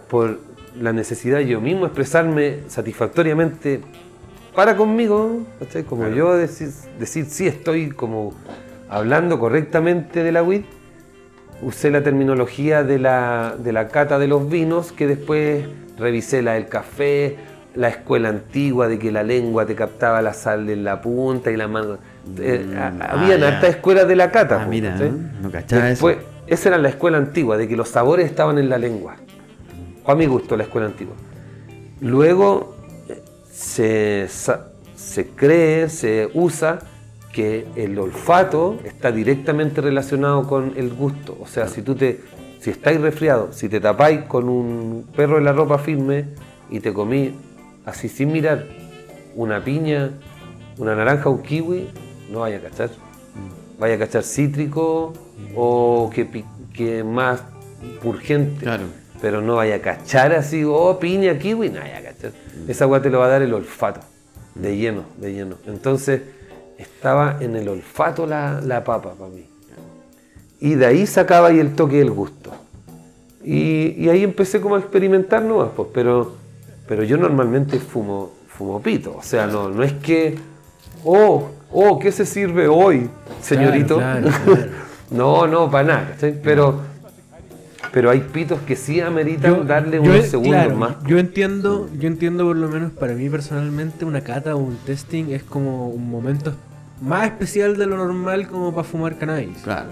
[0.10, 0.40] por
[0.80, 3.82] la necesidad de yo mismo expresarme satisfactoriamente
[4.56, 5.42] para conmigo,
[5.88, 8.34] como yo decir, decir sí estoy como
[8.90, 10.66] hablando correctamente de la WIT,
[11.62, 15.66] usé la terminología de la, de la cata de los vinos que después
[15.98, 17.36] revisé la del café,
[17.76, 21.58] la escuela antigua de que la lengua te captaba la sal en la punta y
[21.58, 21.98] la mano.
[22.40, 24.62] Eh, Mm, ah, habían hartas escuelas de la cata.
[24.62, 24.96] Ah, po, mira,
[25.42, 26.26] no cachaba Después, eso.
[26.48, 29.16] esa era la escuela antigua, de que los sabores estaban en la lengua.
[30.06, 31.16] O a mi gusto, la escuela antigua.
[32.02, 32.76] Luego
[33.10, 34.28] eh, se,
[34.96, 36.80] se cree, se usa
[37.34, 41.38] que el olfato está directamente relacionado con el gusto.
[41.40, 42.22] O sea, si tú te,
[42.60, 46.26] si estáis resfriado, si te tapáis con un perro en la ropa firme
[46.70, 47.36] y te comí
[47.86, 48.66] así sin mirar
[49.36, 50.12] una piña,
[50.78, 51.88] una naranja, un kiwi,
[52.32, 52.90] no vaya a cachar.
[53.78, 55.14] Vaya a cachar cítrico
[55.56, 57.44] o que, más
[58.02, 58.64] purgente.
[58.64, 58.86] Claro.
[59.22, 62.32] Pero no vaya a cachar así, oh, piña, kiwi, no vaya a cachar.
[62.68, 64.02] Esa agua te lo va a dar el olfato,
[64.56, 65.56] de lleno, de lleno.
[65.68, 66.22] Entonces,
[66.80, 69.46] estaba en el olfato la, la papa para mí.
[70.62, 72.52] Y de ahí sacaba ahí el toque del gusto.
[73.44, 76.36] Y, y ahí empecé como a experimentar nuevas, pues, pero,
[76.88, 79.16] pero yo normalmente fumo, fumo pito.
[79.18, 80.38] O sea, no, no es que,
[81.04, 83.10] oh, oh, ¿qué se sirve hoy,
[83.42, 83.98] señorito?
[83.98, 84.72] claro, claro.
[85.12, 86.40] no, no, para nada, ¿cachai?
[86.42, 86.82] Pero,
[87.92, 90.96] pero hay pitos que sí ameritan darle unos segundos claro, más.
[91.08, 95.32] Yo entiendo, yo entiendo por lo menos para mí personalmente una cata o un testing
[95.32, 96.54] es como un momento
[97.02, 99.58] más especial de lo normal como para fumar cannabis.
[99.64, 99.88] Claro.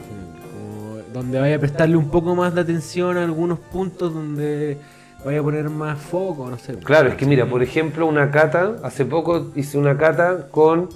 [0.52, 4.78] Como donde vaya a prestarle un poco más de atención a algunos puntos donde
[5.26, 6.76] vaya a poner más foco, no sé.
[6.80, 10.90] Claro, es que mira, por ejemplo, una cata, hace poco hice una cata con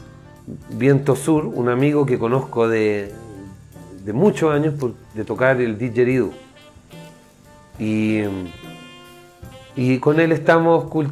[0.72, 3.12] Viento Sur, un amigo que conozco de,
[4.06, 6.32] de muchos años por- de tocar el didgeridoo.
[7.80, 8.22] Y,
[9.76, 11.12] y con él estamos cul-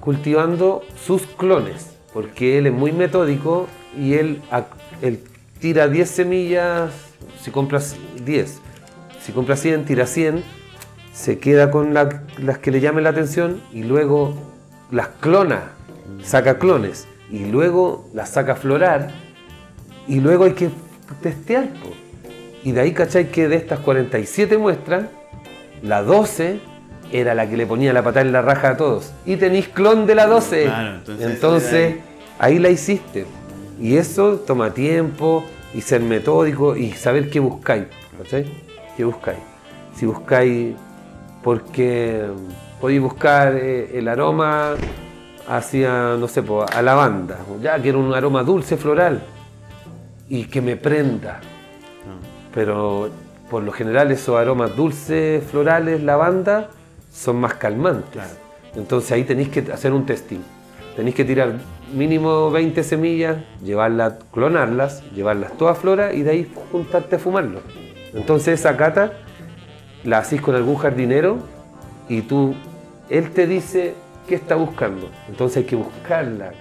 [0.00, 3.66] cultivando sus clones, porque él es muy metódico
[3.98, 4.40] y él,
[5.02, 5.20] él
[5.60, 6.92] tira 10 semillas,
[7.40, 8.60] si compras 10,
[9.22, 10.42] si compra 100, tira 100,
[11.12, 14.34] se queda con la- las que le llamen la atención y luego
[14.90, 15.70] las clona,
[16.22, 19.10] saca clones y luego las saca a florar
[20.06, 20.70] y luego hay que
[21.22, 21.68] testear.
[21.68, 21.90] po.
[22.62, 23.30] Y de ahí, ¿cachai?
[23.30, 25.04] Que de estas 47 muestras,
[25.82, 26.60] la 12
[27.12, 29.12] era la que le ponía la patada en la raja a todos.
[29.26, 30.64] Y tenéis clon de la 12.
[30.64, 31.96] Claro, entonces, entonces
[32.38, 33.26] ahí la hiciste.
[33.80, 35.44] Y eso toma tiempo
[35.74, 37.84] y ser metódico y saber qué buscáis.
[38.18, 38.46] ¿Cachai?
[38.96, 39.40] ¿Qué buscáis?
[39.96, 40.74] Si buscáis
[41.42, 42.24] porque
[42.80, 44.74] podéis buscar eh, el aroma
[45.48, 47.38] hacia, no sé, a lavanda.
[47.62, 49.22] Ya quiero un aroma dulce floral
[50.28, 51.40] y que me prenda.
[52.54, 53.10] Pero
[53.50, 56.70] por lo general esos aromas dulces, florales, lavanda,
[57.12, 58.22] son más calmantes.
[58.74, 60.40] Entonces ahí tenéis que hacer un testing.
[60.96, 61.54] Tenéis que tirar
[61.94, 67.60] mínimo 20 semillas, llevarlas, clonarlas, llevarlas todas flora y de ahí juntarte a fumarlo.
[68.12, 69.12] Entonces esa cata
[70.04, 71.38] la hacís con algún jardinero
[72.08, 72.54] y tú,
[73.08, 73.94] él te dice
[74.28, 75.08] qué está buscando.
[75.28, 76.52] Entonces hay que buscarla.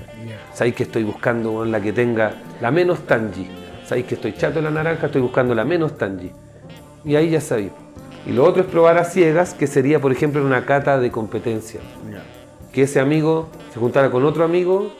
[0.54, 3.48] Sabéis que estoy buscando la que tenga la menos tangi.
[3.86, 6.32] Sabéis que estoy chato en la naranja, estoy buscando la menos tangi.
[7.04, 7.72] Y ahí ya sabéis.
[8.26, 11.82] Y lo otro es probar a ciegas, que sería, por ejemplo, una cata de competencia.
[12.72, 14.94] Que ese amigo se juntara con otro amigo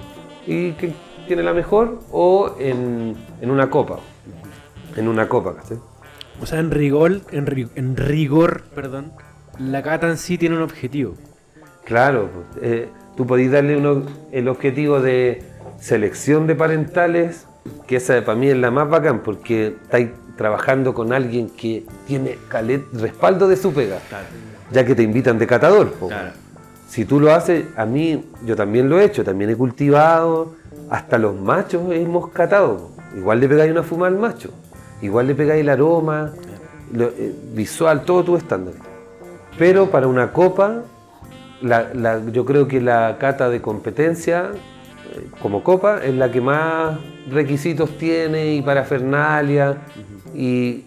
[0.48, 0.94] y que
[1.28, 4.00] tiene la mejor, o en, en una copa.
[4.96, 5.78] En una copa, ¿cachai?
[6.42, 9.12] O sea, en rigor, en, ri- en rigor, perdón,
[9.60, 11.16] la cata en sí tiene un objetivo.
[11.86, 15.44] Claro, pues, eh, tú podés darle uno- el objetivo de
[15.80, 17.48] selección de parentales,
[17.88, 22.38] que esa para mí es la más bacán, porque estáis trabajando con alguien que tiene
[22.50, 24.00] calet, respaldo de su pega,
[24.72, 25.92] ya que te invitan de catador.
[25.94, 26.10] po.
[26.94, 30.54] Si tú lo haces, a mí, yo también lo he hecho, también he cultivado,
[30.92, 32.92] hasta los machos hemos catado.
[33.18, 34.52] Igual le pegáis una fuma al macho,
[35.02, 36.34] igual le pegáis el aroma,
[36.92, 38.76] lo- eh, visual, todo tu estándar.
[39.58, 40.84] Pero para una copa,
[41.64, 44.52] la- la- yo creo que la cata de competencia,
[45.16, 47.00] eh, como copa, es la que más
[47.32, 49.78] requisitos tiene y parafernalia
[50.36, 50.84] y,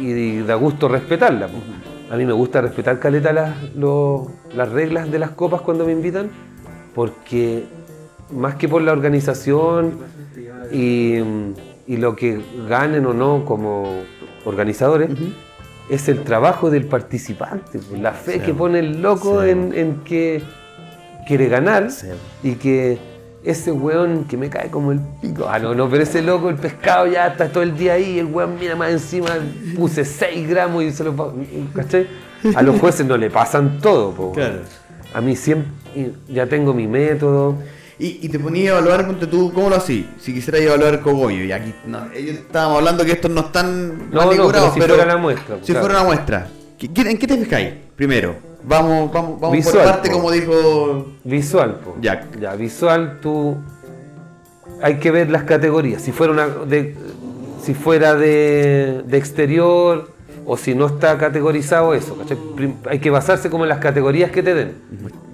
[0.00, 1.46] y da gusto respetarla.
[2.10, 5.92] A mí me gusta respetar caleta las, lo- las reglas de las copas cuando me
[5.92, 6.28] invitan,
[6.94, 7.64] porque
[8.32, 9.98] más que por la organización
[10.72, 11.18] y,
[11.86, 14.02] y lo que ganen o no como
[14.44, 15.10] organizadores,
[15.88, 19.50] es el trabajo del participante, pues, la fe que pone el loco Sí.
[19.50, 20.42] en, en que
[21.26, 22.08] quiere ganar Sí.
[22.42, 22.98] y que
[23.44, 26.56] ese weón que me cae como el pico, ah no, no, pero ese loco, el
[26.56, 29.30] pescado ya está todo el día ahí, el weón mira más encima,
[29.76, 31.32] puse 6 gramos y se lo pa-
[31.74, 32.06] ¿cachai?
[32.54, 34.32] A los jueces no le pasan todo, po.
[34.32, 34.60] Claro.
[35.14, 35.70] A mí siempre,
[36.28, 37.56] ya tengo mi método,
[38.02, 40.06] Y, y te ponía a evaluar, ponte tú, ¿cómo lo hacís?
[40.18, 44.32] Si quisieras evaluar cogollo, y aquí no, ellos estábamos hablando que estos no están No,
[44.32, 45.80] no, pero si fuera la muestra, Si claro.
[45.86, 47.74] fuera una muestra, ¿qué- qué- ¿en qué te fijáis?
[47.96, 50.16] Primero, vamos, vamos, vamos por Visual, parte, po.
[50.16, 51.06] como dijo.
[51.24, 51.96] Visual, po.
[52.00, 52.28] Ya.
[52.40, 53.56] Ya, visual, tú.
[54.82, 56.00] Hay que ver las categorías.
[56.02, 56.96] Si fuera una de,
[57.62, 60.10] si fuera de, de exterior
[60.46, 62.16] o si no está categorizado eso.
[62.16, 62.38] ¿cachai?
[62.88, 64.74] Hay que basarse como en las categorías que te den.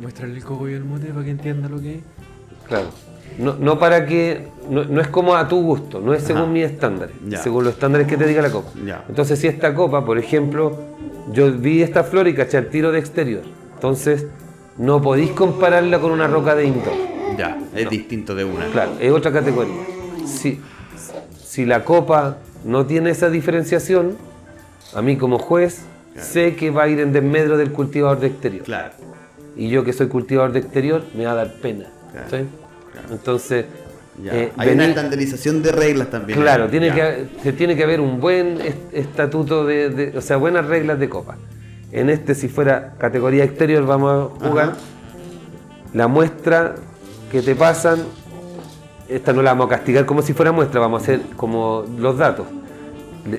[0.01, 2.01] Muéstrale el coco y el mote para que entienda lo que es.
[2.67, 2.87] Claro.
[3.39, 4.49] No, no para que.
[4.69, 6.51] No, no es como a tu gusto, no es según Ajá.
[6.53, 7.39] mis estándares, Ya.
[7.39, 8.71] según los estándares que te diga la copa.
[8.85, 9.05] Ya.
[9.09, 10.77] Entonces, si esta copa, por ejemplo,
[11.33, 13.43] yo vi esta flor y caché el tiro de exterior.
[13.75, 14.27] Entonces,
[14.79, 16.95] no podéis compararla con una roca de indoor.
[17.37, 18.67] Ya, es distinto de una.
[18.67, 19.75] Claro, es otra categoría.
[20.25, 20.61] Si,
[21.39, 24.17] si la copa no tiene esa diferenciación,
[24.95, 25.83] a mí como juez
[26.19, 28.65] sé que va a ir en desmedro del cultivador de exterior.
[28.65, 28.95] Claro.
[29.57, 31.87] Y yo que soy cultivador de exterior, me va a dar pena.
[32.13, 32.37] Claro, ¿sí?
[33.11, 33.67] Entonces,
[34.23, 34.35] Ya.
[34.35, 36.41] eh, Hay una estandarización de reglas también.
[36.41, 36.95] claro, tiene Ya.
[36.95, 40.99] que, se tiene que haber un buen est- estatuto de, de- o sea, buenas reglas
[40.99, 41.37] de copa.
[41.93, 44.69] En este, si fuera categoría exterior, vamos a jugar.
[44.71, 44.77] Ajá.
[45.93, 46.75] La muestra
[47.31, 48.01] que te pasan,
[49.09, 52.19] esta no la vamos a castigar como si fuera muestra, vamos a hacer como los
[52.19, 52.47] datos.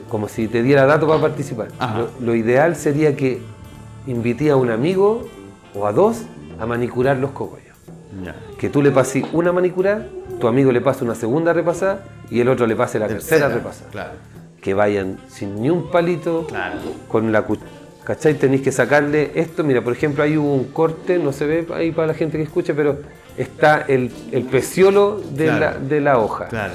[0.09, 1.69] Como si te diera datos para participar.
[2.19, 3.39] Lo, lo ideal sería que
[4.05, 5.27] invité a un amigo
[5.73, 6.23] o a dos
[6.59, 7.75] a manicurar los cogollos
[8.23, 8.35] Ya.
[8.57, 10.05] que tú le pases una manicurada,
[10.39, 13.89] tu amigo le pase una segunda repasada y el otro le pase la tercera, repasada.
[13.91, 14.11] Claro.
[14.61, 16.79] Que vayan sin ni un palito, Claro.
[17.07, 17.57] con la cu-
[18.03, 18.35] ¿Cachai?
[18.35, 19.63] Tenéis que sacarle esto.
[19.65, 22.73] Mira, por ejemplo, hay un corte, no se ve ahí para la gente que escucha,
[22.73, 22.99] pero
[23.37, 25.59] está el, el peciolo de, Claro.
[25.59, 26.45] la, de la hoja.
[26.47, 26.73] Claro.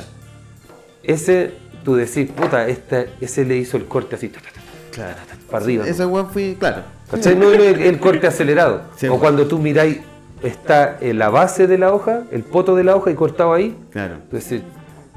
[1.03, 1.53] Ese,
[1.85, 4.61] tú decís, puta, este, ese le hizo el corte así, ta, ta, ta,
[4.93, 5.17] Claro.
[5.51, 5.85] para arriba.
[5.85, 5.91] ¿no?
[5.91, 6.83] Ese weón fui, claro.
[7.11, 7.35] ¿Cachai?
[7.35, 8.83] No el, el corte acelerado.
[8.97, 9.21] Sí, o bueno.
[9.23, 9.99] cuando tú miráis,
[10.43, 13.77] está en la base de la hoja, el poto de la hoja y cortado ahí.
[13.91, 14.17] Claro.
[14.31, 14.63] Decís,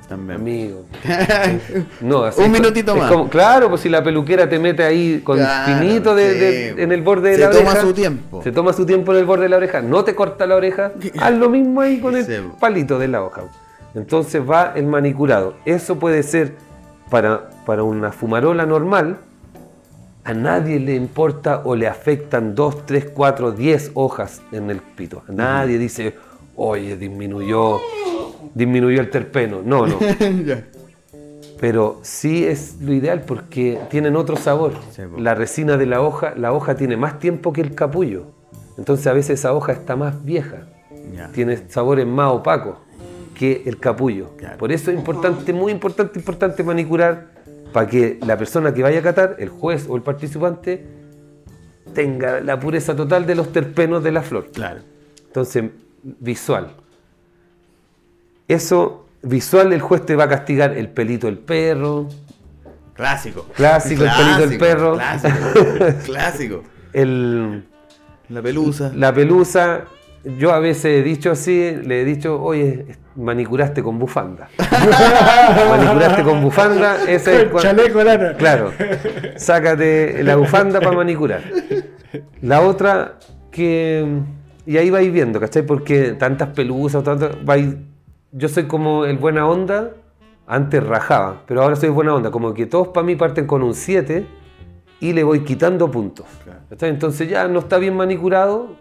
[0.08, 0.40] También.
[0.40, 0.86] amigo.
[2.02, 3.12] No, así Un es- minutito es más.
[3.12, 6.40] como- claro, pues si la peluquera te mete ahí con Claro, finito de- sí.
[6.76, 7.82] de- en el borde de Se la toma oreja.
[7.82, 8.44] su tiempo.
[8.44, 9.82] Se toma su tiempo en el borde de la oreja.
[9.82, 10.92] No te corta la oreja.
[11.20, 12.26] Haz lo mismo ahí con el
[12.60, 13.44] palito de la hoja.
[13.96, 15.56] Entonces va el manicurado.
[15.66, 16.54] Eso puede ser
[17.10, 19.18] para, para una fumarola normal.
[20.26, 25.22] A nadie le importa o le afectan 2, 3, 4, 10 hojas en el pito.
[25.30, 26.16] A nadie dice,
[26.56, 27.80] oye, disminuyó,
[28.56, 29.62] disminuyó el terpeno.
[29.64, 30.00] No, no.
[31.60, 34.74] Pero sí es lo ideal porque tienen otro sabor.
[35.16, 38.26] La resina de la hoja, la hoja tiene más tiempo que el capullo.
[38.80, 40.66] Entonces a veces esa hoja está más vieja.
[41.34, 42.78] Tiene sabores más opacos
[43.36, 44.32] que el capullo.
[44.58, 47.35] Por eso es importante, muy importante, importante manicurar
[47.76, 50.86] para que la persona que vaya a catar, el juez o el participante,
[51.94, 54.50] tenga la pureza total de los terpenos de la flor.
[54.54, 54.80] Claro.
[55.28, 55.66] Entonces,
[56.02, 56.72] visual.
[58.48, 62.08] Eso, visual, el juez te va a castigar el pelito del perro,
[62.94, 63.46] Clásico.
[63.54, 64.94] Clásico, el pelito del perro.
[64.94, 65.38] Clásico.
[66.06, 66.64] Clásico.
[66.94, 67.66] el,
[68.30, 68.94] La pelusa.
[68.96, 69.84] la pelusa.
[70.40, 74.50] Yo a veces he dicho así, le he dicho, oye, manicuraste con bufanda.
[75.70, 78.34] manicuraste con bufanda, ese es Con cua- chaleco lana.
[78.36, 78.72] Claro,
[79.38, 81.42] sácate la bufanda para manicurar.
[82.42, 83.20] La otra
[83.52, 84.06] que.
[84.66, 85.62] Y ahí vais viendo, ¿cachai?
[85.64, 87.76] Porque tantas pelusas, tantas, vais-
[88.32, 89.92] yo soy como el buena onda,
[90.48, 93.76] antes rajaba, pero ahora soy buena onda, como que todos para mí parten con un
[93.76, 94.26] 7
[95.02, 96.26] y le voy quitando puntos.
[96.44, 96.60] Claro.
[96.70, 96.90] ¿cachai?
[96.90, 98.76] Entonces ya no está bien manicurado,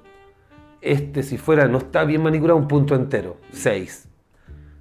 [0.85, 4.09] este si fuera no está bien manicurado, un punto entero, 6.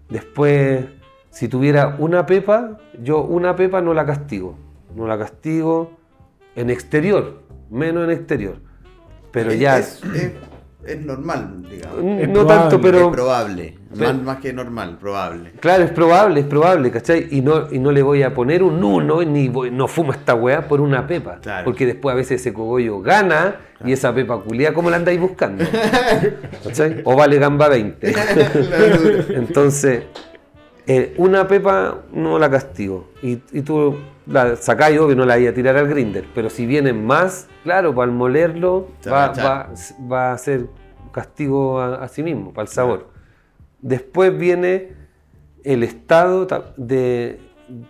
[0.10, 0.86] Después,
[1.30, 4.56] si tuviera una pepa, yo una pepa no la castigo.
[4.96, 5.98] No la castigo
[6.56, 7.42] en exterior,
[7.72, 8.58] menos en exterior.
[9.32, 9.80] Pero Es- ya.
[9.80, 10.32] Es, es-
[10.86, 12.04] es normal, digamos.
[12.04, 12.98] mm, Es no probable, tanto, pero.
[13.00, 13.78] es probable.
[13.98, 15.52] pero- más, más que normal, probable.
[15.60, 17.28] Claro, es probable, es probable, ¿cachai?
[17.32, 20.36] Y no, y no le voy a poner un uno, ni voy- no fumo esta
[20.36, 21.38] weá por una pepa.
[21.42, 21.66] Claro.
[21.66, 23.56] Porque después a veces ese cogollo gana
[23.86, 25.64] y esa pepa culia, ¿cómo la andáis buscando?
[26.64, 27.02] ¿Cachai?
[27.04, 28.14] O vale gamba 20.
[29.36, 30.04] Entonces,
[30.88, 33.10] eh, una pepa no la castigo.
[33.22, 36.26] Y, y tú la sacáis, obvio, no la voy a tirar al grinder.
[36.34, 39.70] Pero si vienen más, claro, para molerlo, va a va,
[40.12, 40.68] va- a ser
[41.12, 43.10] castigo a, a sí mismo, para el sabor.
[43.82, 44.94] Después viene
[45.64, 47.40] el estado ta- de,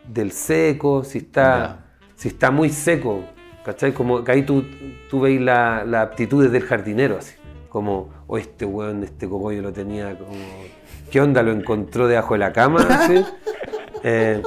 [0.07, 1.85] del seco, si está,
[2.15, 3.25] si está muy seco.
[3.63, 3.93] ¿Cachai?
[3.93, 4.65] Como que ahí tú,
[5.09, 7.35] tú veis la, la aptitudes del jardinero, así.
[7.69, 10.33] Como, o este weón, este cogollo lo tenía como.
[11.13, 11.43] ¿Qué onda?
[11.43, 13.23] Lo encontró debajo de la cama, así.
[14.05, 14.41] Eh.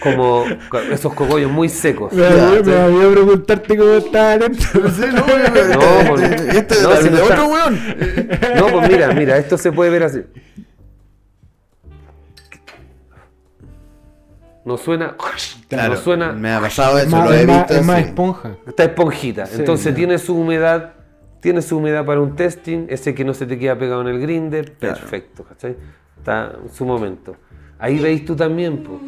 [0.00, 2.12] Como co- esos cogollos muy secos.
[2.12, 4.78] Me me- me había preguntarte cómo estaba esto.
[4.78, 7.44] No sé, no, pero- No, por- Esto es no, de- si de no otro está-
[7.46, 7.80] weón.
[8.58, 10.22] No, pues mira, mira, esto se puede ver así.
[14.66, 15.16] No suena.
[15.68, 16.32] Claro, no suena.
[16.32, 17.74] me ha pasado Es eso, más, lo he es más- visto.
[17.74, 18.04] es más sí.
[18.04, 18.50] esponja.
[18.66, 19.46] Está esponjita.
[19.46, 19.94] Sí, Entonces ya.
[19.94, 20.92] tiene su humedad.
[21.40, 22.86] Tiene su humedad para un testing.
[22.88, 24.72] Ese que no se te queda pegado en el grinder.
[24.72, 24.96] Claro.
[24.98, 25.76] Perfecto, ¿cachai?
[26.18, 27.36] Está en su momento.
[27.78, 29.00] Ahí veis tú también po,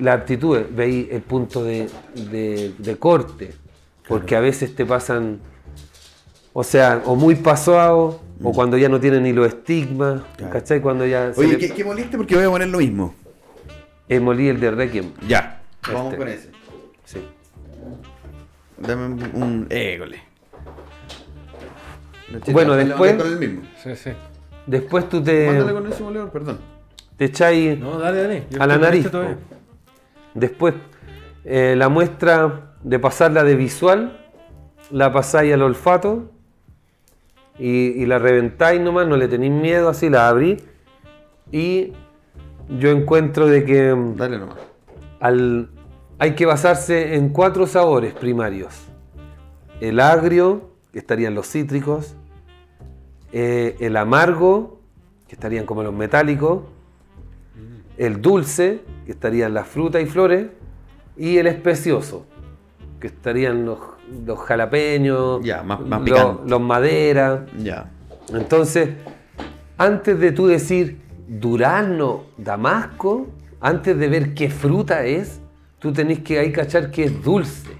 [0.00, 0.58] la aptitud.
[0.70, 1.88] Veis el punto de,
[2.30, 3.52] de- de corte.
[4.06, 5.40] Porque a veces te pasan.
[6.52, 8.20] O sea, o muy pasado.
[8.42, 10.20] O cuando ya no tienen ni los estigmas.
[10.20, 10.36] Mm.
[10.36, 10.52] Claro.
[10.52, 10.80] ¿Cachai?
[10.80, 11.32] Cuando ya.
[11.36, 12.16] Oye, le- ¿qué, qué moliste?
[12.18, 13.14] Porque voy a poner lo mismo.
[14.08, 15.12] Eh, molí el de Requiem.
[15.26, 15.62] Ya.
[15.86, 16.16] Vamos Este.
[16.18, 16.50] con ese.
[17.04, 17.18] Sí.
[18.78, 19.42] Dame un.
[19.42, 20.27] un égole.
[22.52, 23.62] Bueno, después- Con el mismo.
[23.82, 24.10] Sí, sí.
[24.66, 26.58] Después tú te, Mándale con moledor, perdón.
[27.16, 28.46] te echáis No, dale, dale.
[28.50, 29.06] Yo a la nariz.
[29.06, 29.36] este.
[30.34, 30.74] Después
[31.44, 34.18] eh, la muestra de pasarla de visual,
[34.90, 36.30] la pasáis al olfato
[37.58, 37.68] y,
[38.02, 40.62] y la reventáis nomás, no le tenéis miedo, así la abrís.
[41.50, 41.92] Y
[42.68, 44.58] yo encuentro de que mm, Dale nomás.
[45.20, 45.70] al-
[46.18, 48.74] hay que basarse en cuatro sabores primarios.
[49.80, 52.16] El agrio, que estarían los cítricos,
[53.32, 54.80] eh, el amargo,
[55.26, 56.62] que estarían como los metálicos,
[57.96, 60.46] el dulce, que estarían las frutas y flores,
[61.16, 62.26] y el especioso,
[63.00, 63.78] que estarían los,
[64.24, 66.02] los jalapeños, Ya, más- más
[66.46, 67.40] los, maderas.
[68.32, 68.90] Entonces,
[69.76, 73.26] antes de tú decir durazno, damasco,
[73.60, 75.40] antes de ver qué fruta es,
[75.78, 77.70] tú tenés que ahí cachar que es dulce,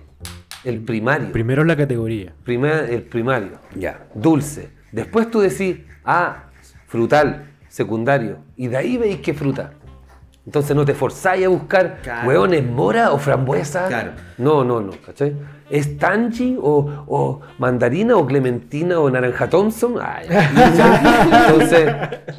[0.65, 1.31] el primario.
[1.33, 2.35] Primero la categoría.
[2.45, 4.71] Primer- el primario, ya, dulce.
[4.93, 6.45] Después tú decís, ah,
[6.87, 8.39] frutal, secundario.
[8.57, 9.73] Y de ahí veis qué fruta.
[10.47, 12.27] Entonces no te forzáis a buscar, Claro.
[12.27, 13.87] weón, ¿es mora o frambuesa?
[13.89, 14.13] Claro.
[14.39, 15.37] No, no, no, ¿cachai?
[15.69, 19.97] ¿Es tangi o, o mandarina o clementina o naranja Thompson?
[19.97, 21.49] Ya.
[21.49, 21.95] entonces,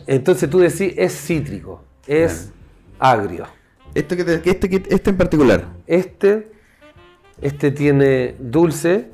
[0.07, 2.51] entonces tú decís, es cítrico, es
[2.97, 3.45] agrio.
[3.93, 5.65] Esto que te- que este, que este en particular.
[5.85, 6.51] Este,
[7.41, 9.11] este tiene dulce,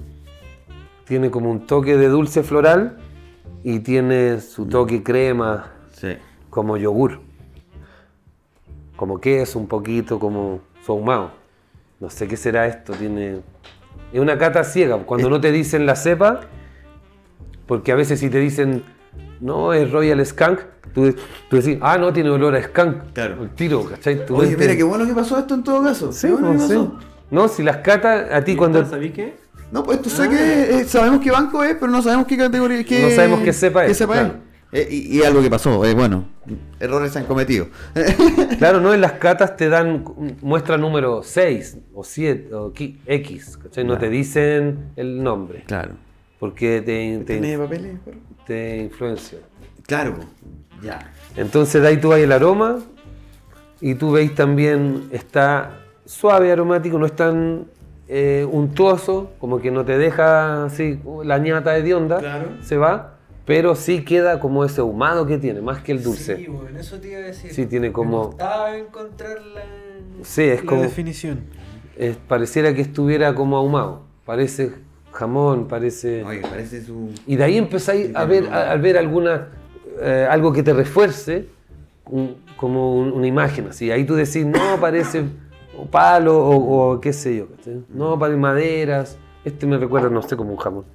[1.03, 2.97] tiene como un toque de dulce floral
[3.67, 6.09] y tiene su toque crema Sí.
[6.51, 7.19] como yogur.
[8.95, 11.31] Como queso un poquito, como su ahumado.
[11.99, 13.41] No sé qué será esto, tiene...
[14.13, 16.41] Es una cata ciega, cuando no te dicen la cepa,
[17.65, 18.83] porque a veces si te dicen
[19.41, 20.59] no, es Royal Skunk,
[20.93, 21.13] tú,
[21.49, 23.13] tú decís, ah, no, tiene olor a skunk.
[23.13, 23.41] Claro.
[23.43, 24.25] El tiro, ¿cachai?
[24.27, 26.11] Tu Oye, mente- mira, qué bueno que pasó esto en todo caso.
[26.11, 26.75] Sí, Qué bueno que pues, sí.
[26.75, 26.99] pasó.
[27.31, 28.85] No, si las catas, a ti cuando...
[28.85, 29.35] ¿Sabéis qué?
[29.75, 32.81] No, pues tú sabes que eh, sabemos qué banco es, pero no sabemos qué categoría
[32.85, 34.07] qué, No sabemos qué cepa es, él.
[34.07, 34.35] claro.
[34.71, 36.29] Eh, y, y algo que pasó, eh, bueno,
[36.79, 37.67] errores se han cometido.
[38.57, 40.05] Claro, no, en las catas te dan
[40.41, 42.71] muestra número 6 o 7 o
[43.05, 43.83] X, ¿cachai?
[43.83, 45.95] No te dicen el nombre, claro.
[46.39, 47.97] porque te, ¿Tiene te, papeles?
[48.47, 49.39] te influencia.
[49.85, 50.15] Claro,
[50.81, 51.11] ya.
[51.35, 52.79] Entonces de ahí tú vas el aroma
[53.81, 57.65] y tú veis también está suave aromático, no es tan
[58.07, 62.49] eh, untuoso, como que no te deja así la ñata de dionda, Claro.
[62.61, 66.37] se va, pero sí queda como ese ahumado que tiene, más que el dulce.
[66.37, 67.51] Sí, bueno, eso te iba a decir.
[67.53, 68.35] Sí, tiene como-
[68.75, 69.61] encontrar la,
[70.23, 71.41] Sí, es la como- definición.
[71.97, 74.71] Es- pareciera que estuviera como ahumado, parece
[75.11, 76.23] jamón, parece...
[76.25, 77.09] Oye, parece su.
[77.25, 79.47] Y de ahí empezáis a ver, a, a ver alguna,
[80.01, 81.47] eh, algo que te refuerce,
[82.07, 83.91] un- como un- una imagen así.
[83.91, 85.23] Ahí tú decís, no, parece
[85.77, 87.47] un palo o, o qué sé yo.
[87.57, 87.83] ¿cachai?
[87.89, 89.17] No, parece maderas.
[89.43, 90.85] Este me recuerda, no sé, como un jamón.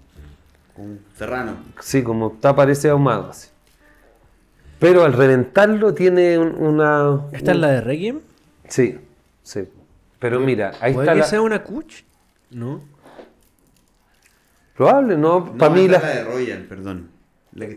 [0.77, 1.57] Un serrano.
[1.81, 3.49] Sí, como está, parece ahumado así.
[4.79, 7.21] Pero al reventarlo tiene un- una...
[7.33, 8.21] ¿Esta es la de Requiem?
[8.69, 8.99] Sí,
[9.43, 9.69] sí.
[10.19, 11.27] Pero mira, ahí ¿Puede está que la...
[11.27, 12.03] sea una Kuch?
[12.51, 12.81] No.
[14.77, 15.41] Probable, ¿no?
[15.41, 16.09] No, Para mí esta la...
[16.11, 17.11] es la de Royal, perdón.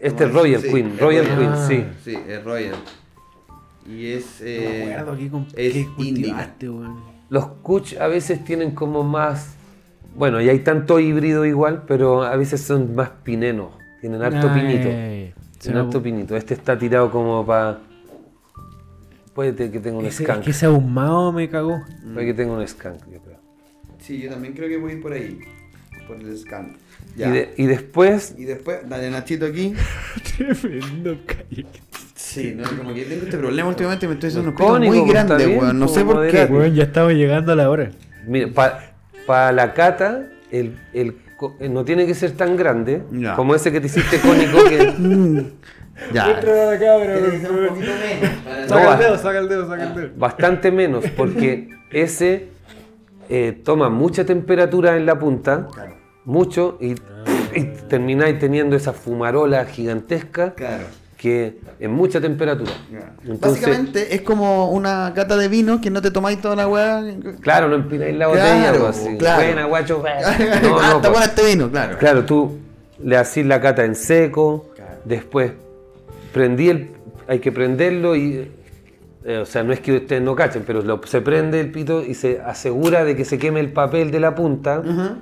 [0.01, 1.65] Este es Royal sí, Queen, Royal Queen, Ah.
[1.67, 1.85] sí.
[2.03, 2.75] Sí, es Royal.
[3.87, 4.39] Y es.
[4.41, 5.25] No Eh, me acuerdo qué,
[5.67, 6.33] es qué.
[7.29, 9.55] Los kuch a veces tienen como más.
[10.15, 13.71] Bueno, y hay tanto híbrido igual, pero a veces son más pinenos.
[13.99, 14.89] Tienen harto Ah, pinito.
[14.89, 16.35] Se Tienen harto pinito.
[16.35, 17.79] Este está tirado como para.
[19.33, 20.43] Puede que tenga un Ese, es skunk.
[20.43, 21.81] que ese ahumado me cagó.
[22.13, 23.39] Puede que tenga un skunk, yo creo.
[23.99, 25.39] Sí, yo también creo que voy a ir por ahí.
[26.07, 26.77] Por el scan.
[27.15, 27.31] Y, Ya.
[27.31, 28.35] de- y después.
[28.37, 29.73] Y después, dale Nachito aquí.
[30.37, 31.17] Tremendo
[32.33, 35.23] Sí, no, como que tengo este problema últimamente, me estoy haciendo unos picos muy está
[35.25, 35.79] grandes, weón.
[35.79, 36.45] No como sé por qué.
[36.45, 37.91] Weón, ya estamos llegando a la hora.
[38.25, 38.49] Mira,
[39.25, 41.15] para la cata, el, el
[41.59, 43.35] eh, no tiene que ser tan grande Ya.
[43.35, 45.51] como ese que te hiciste cónico que.
[46.11, 46.27] Ya.
[46.27, 48.67] la cámara, un poquito menos.
[48.67, 50.09] Saca el dedo, saca el dedo, saca el dedo.
[50.17, 52.47] Bastante menos, porque ese
[53.29, 55.95] eh, toma mucha temperatura en la punta, Claro.
[56.25, 56.95] mucho, y,
[57.55, 60.85] y termináis teniendo esa fumarola gigantesca Claro.
[61.23, 62.69] Que es mucha temperatura.
[63.25, 67.01] Entonces- Básicamente es como una cata de vino que no te tomáis toda la weá.
[67.39, 69.17] Claro, no empináis la botella, Claro, pues, así.
[69.17, 69.41] claro.
[69.45, 70.03] Buena, guacho.
[70.25, 71.11] ah, No, no, está pues.
[71.11, 71.97] bueno este vino, claro.
[71.97, 72.57] Claro, tú
[73.01, 74.97] le hacís la cata en seco, Claro.
[75.05, 75.53] después
[76.33, 76.89] prendí el.
[77.29, 78.51] Hay que prenderlo y.
[79.23, 82.03] eh, o sea, no es que ustedes no cachen, pero lo- se prende el pito
[82.03, 84.83] y se asegura de que se queme el papel de la punta.
[84.85, 85.15] Ajá.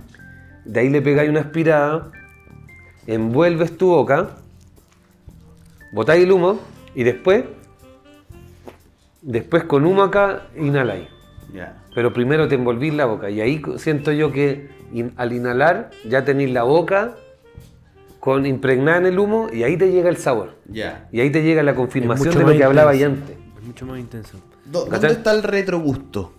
[0.65, 2.09] De ahí le pegáis una aspirada,
[3.05, 4.29] envuelves tu boca,
[5.91, 6.59] botáis el humo
[6.95, 7.43] y después,
[9.21, 11.07] después con humo acá, inhaláis.
[11.53, 11.77] Ya.
[11.93, 16.23] Pero primero te envolvís la boca y ahí siento yo que in- al inhalar ya
[16.23, 17.15] tenéis la boca
[18.19, 20.55] con impregnada en el humo y ahí te llega el sabor.
[20.69, 21.07] Ya.
[21.11, 23.23] Y ahí te llega la confirmación de lo que hablaba ahí intenso.
[23.33, 23.37] antes.
[23.59, 24.37] Es mucho más intenso.
[24.65, 26.31] ¿Dónde está el retrogusto?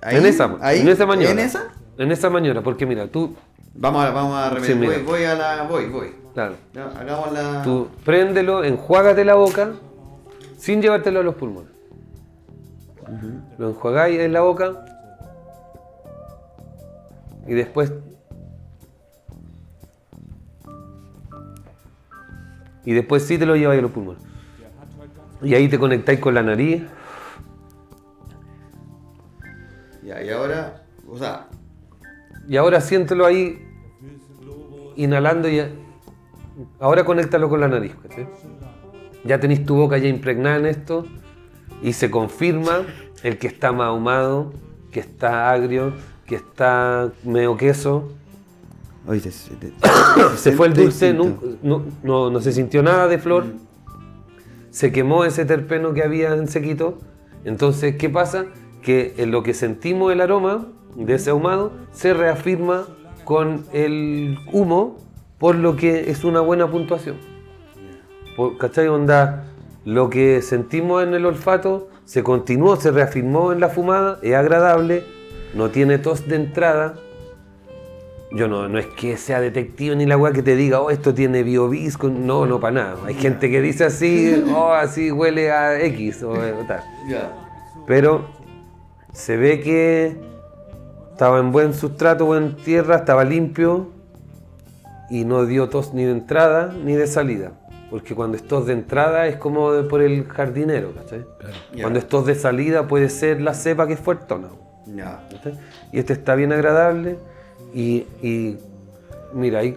[0.00, 1.32] Ahí, en esa, ahí, en esa maniobra.
[1.32, 1.68] ¿En esa?
[1.98, 3.34] En esa maniobra, porque mira, tú,
[3.74, 4.78] Vamos a, vamos a remediar.
[4.78, 5.62] Sí, voy, voy a la.
[5.64, 6.08] Voy, voy.
[6.34, 7.62] Claro, Ya, hagamos la.
[7.62, 9.72] tú préndelo, enjuágate la boca
[10.56, 11.72] sin llevártelo a los pulmones.
[13.58, 14.72] Lo enjuagáis en la boca
[17.46, 17.92] y después
[22.84, 24.22] y después sí te lo lleváis a los pulmones.
[25.42, 26.82] Y ahí te conectáis con la nariz.
[30.02, 30.82] Ya, y ahora.
[31.08, 31.48] O sea.
[32.48, 33.60] Y ahora siéntelo ahí
[34.96, 35.60] inhalando y
[36.80, 37.92] ahora conéctalo con la nariz.
[39.24, 41.06] Ya tenéis tu boca ya impregnada en esto
[41.82, 42.82] y se confirma
[43.22, 44.52] el que está más ahumado,
[44.90, 45.92] que está agrio,
[46.26, 48.08] que está medio queso.
[49.06, 49.72] Oye, se, se- te-
[50.36, 53.44] Se fue el dulce, no, no- no- no se sintió nada de flor.
[54.70, 56.98] Se quemó ese terpeno que había en sequito.
[57.44, 58.46] Entonces, ¿qué pasa?
[58.80, 62.86] Que en lo que sentimos el aroma de ese ahumado se reafirma
[63.24, 64.98] con el humo,
[65.42, 67.16] por lo que es una buena puntuación.
[68.36, 68.86] Por- ¿Cachai?
[68.86, 69.46] Onda,
[69.84, 75.02] lo que sentimos en el olfato se continuó, se reafirmó en la fumada, es agradable,
[75.54, 76.94] no tiene tos de entrada,
[78.30, 81.12] yo no, no es que sea detective ni la weá que te diga, oh, esto
[81.12, 82.96] tiene biobis, no, no para nada.
[83.04, 86.84] Hay gente que dice así, oh, así huele a X o, o tal.
[87.88, 88.26] Pero
[89.12, 90.16] se ve que
[91.10, 93.88] estaba en buen sustrato, buen tierra, estaba limpio
[95.12, 97.52] y no dio tos ni de entrada ni de salida.
[97.90, 100.92] Porque cuando estás de entrada es como de- por el jardinero.
[101.80, 104.48] Cuando estás de salida puede ser la cepa que es fuertona.
[105.30, 105.54] ¿cachai?
[105.92, 107.18] Y este está bien agradable
[107.74, 108.56] y, y
[109.34, 109.76] mira, ahí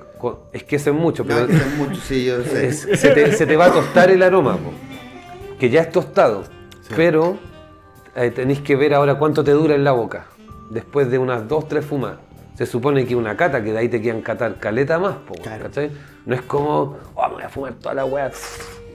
[0.54, 2.68] es que eso es mucho, No, pero que son muchos, sí, yo sé.
[2.68, 4.72] es- se, te, se te va a tostar el aroma, po,
[5.60, 6.44] que ya es tostado,
[6.96, 7.38] pero
[8.16, 10.26] eh, tenéis que ver ahora cuánto te dura en la boca,
[10.72, 12.20] después de unas dos, tres fumadas.
[12.56, 15.66] Se supone que una cata, que de ahí te quedan catar caleta más, po, Claro.
[15.66, 15.92] ¿cachai?
[16.26, 18.32] No es como, oh, me voy a fumar toda la weá.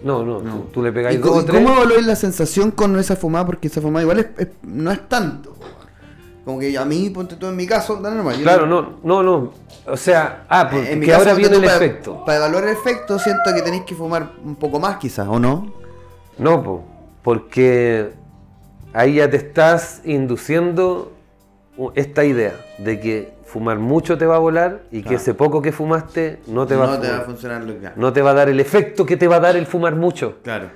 [0.03, 1.63] No, no, Tú, tú le ¿Y, pegáis dos o tres.
[1.63, 3.45] cómo evaluáis la sensación con esa fumada?
[3.45, 5.55] Porque esa fumada igual es, es- no es tanto.
[6.43, 8.37] Como que a mí, ponte tú en mi caso, da normal.
[8.43, 9.53] Claro, no, no, no.
[9.87, 12.25] O sea, ah, En porque mi caso, ahora viene el para- efecto.
[12.25, 15.71] Para evaluar el efecto, siento que tenéis que fumar un poco más, quizás, ¿o no?
[16.39, 16.83] No, po,
[17.23, 18.13] porque
[18.95, 21.13] ahí ya te estás induciendo
[21.95, 25.73] esta idea de que fumar mucho te va a volar y que ese poco que
[25.73, 28.31] fumaste no te va, no a, te va a funcionar lo que no te va
[28.31, 30.37] a dar el efecto que te va a dar el fumar mucho.
[30.45, 30.69] Claro.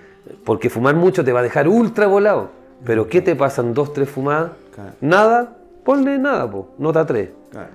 [0.45, 2.51] Porque fumar mucho te va a dejar ultra volado.
[2.85, 4.51] Pero ¿qué te pasan dos, tres fumadas?
[4.75, 4.91] Claro.
[5.01, 7.29] Nada, ponle nada, po, nota 3.
[7.51, 7.69] Claro.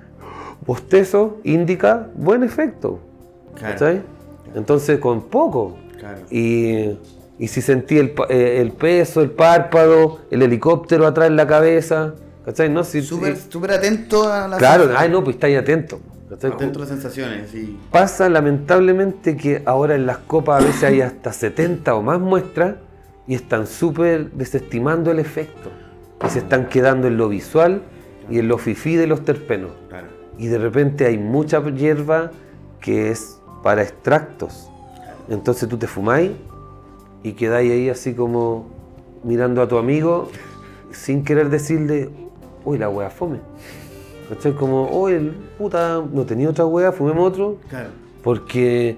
[0.65, 2.99] Bostezo indica buen efecto.
[3.55, 3.73] Claro.
[3.73, 4.01] ¿Cachai?
[4.53, 5.77] Entonces con poco.
[5.97, 6.19] Claro.
[6.29, 6.97] Y,
[7.39, 12.15] y si sentí el, eh, el peso, el párpado, el helicóptero atrás en la cabeza.
[12.49, 12.67] ¿Cachai?
[12.67, 15.03] No, si, Súper si- súper atento a la claro, sensación.
[15.03, 15.99] ay no, pues estáis atento.
[16.31, 16.51] ¿cachai?
[16.51, 17.77] Atento a las sensaciones, sí.
[17.91, 22.77] Pasa lamentablemente que ahora en las copas a veces hay hasta 70 o más muestras
[23.27, 25.69] y están súper desestimando el efecto.
[26.25, 27.83] Y se están quedando en lo visual
[28.31, 29.69] y en lo fifí de los terpenos.
[29.89, 30.07] Claro.
[30.39, 32.31] Y de repente hay mucha hierba
[32.81, 34.71] que es para extractos.
[35.29, 36.31] Entonces tú te fumáis
[37.21, 38.71] y quedáis ahí así como
[39.23, 40.31] mirando a tu amigo
[40.91, 42.09] sin querer decirle,
[42.65, 43.39] uy, la wea fome.
[44.29, 44.53] ¿Cachai?
[44.53, 47.57] Como, uy, puta, no tenía otra wea, fumemos otro.
[47.69, 47.89] Claro.
[48.23, 48.97] Porque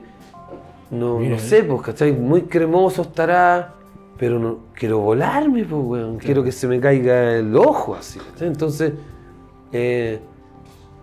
[0.89, 2.11] no, Mira, no sé, pues, ¿cachai?
[2.11, 3.75] Muy cremoso estará,
[4.17, 6.17] pero no quiero volarme, pues, weón.
[6.17, 8.19] Quiero que se me caiga el ojo así.
[8.19, 8.47] ¿cachai?
[8.49, 8.93] Entonces,
[9.71, 10.19] eh,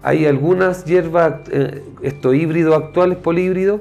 [0.02, 3.80] hay algunas hierbas, eh, estos híbridos actuales, políhíbridos,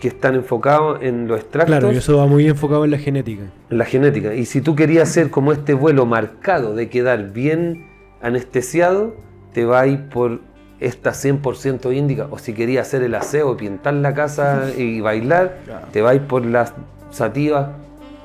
[0.00, 3.44] que están enfocados en los extractos, Claro, y eso va muy enfocado en la genética.
[3.70, 4.34] en la genética.
[4.34, 7.86] Y si tú querías hacer como este vuelo marcado de quedar bien
[8.26, 9.16] anestesiado,
[9.52, 10.40] te ir por
[10.80, 12.28] esta 100% índica.
[12.30, 15.86] O si querías hacer el aseo, pintar la casa y bailar, Claro.
[15.92, 16.74] te ir por las
[17.10, 17.68] sativas,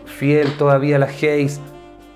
[0.06, 1.60] fiel todavía a las Haze,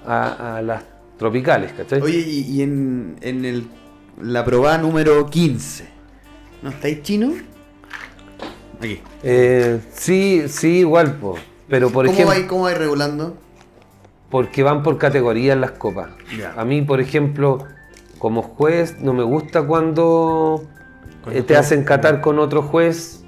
[0.05, 0.83] a, a las
[1.17, 2.01] tropicales, ¿cachai?
[2.01, 3.67] Oye, y, y en, en el,
[4.21, 5.87] la probada número 15,
[6.61, 7.31] ¿no estáis chino?
[8.79, 8.99] Aquí.
[9.23, 11.35] Eh, sí, sí, igual, po.
[11.69, 12.35] pero por ¿Cómo ejemplo...
[12.35, 13.37] vais cómo vais regulando?
[14.29, 16.09] Porque van por categorías las copas.
[16.57, 17.59] A mí, por ejemplo,
[18.25, 20.63] como juez, no me gusta cuando
[21.31, 23.23] eh, te hacen catar con otro juez.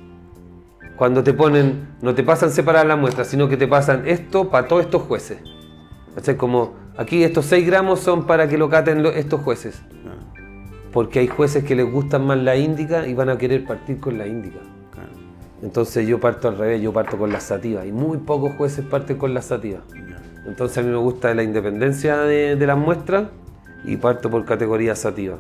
[0.96, 4.68] Cuando te ponen, no te pasan separar la muestra, sino que te pasan esto para
[4.68, 5.38] todos estos jueces.
[6.16, 6.36] ¿Cachai?
[6.36, 9.80] Como aquí estos 6 gramos son para que lo caten estos jueces.
[10.92, 14.18] Porque hay jueces que les gustan más la índica y van a querer partir con
[14.18, 14.62] la índica.
[15.62, 17.86] Entonces yo parto al revés, yo parto con la sativa.
[17.86, 19.82] Y muy pocos jueces parten con la sativa.
[20.48, 23.28] Entonces a mí me gusta la independencia de, de las muestras
[23.88, 25.38] y parto por categoría sativa.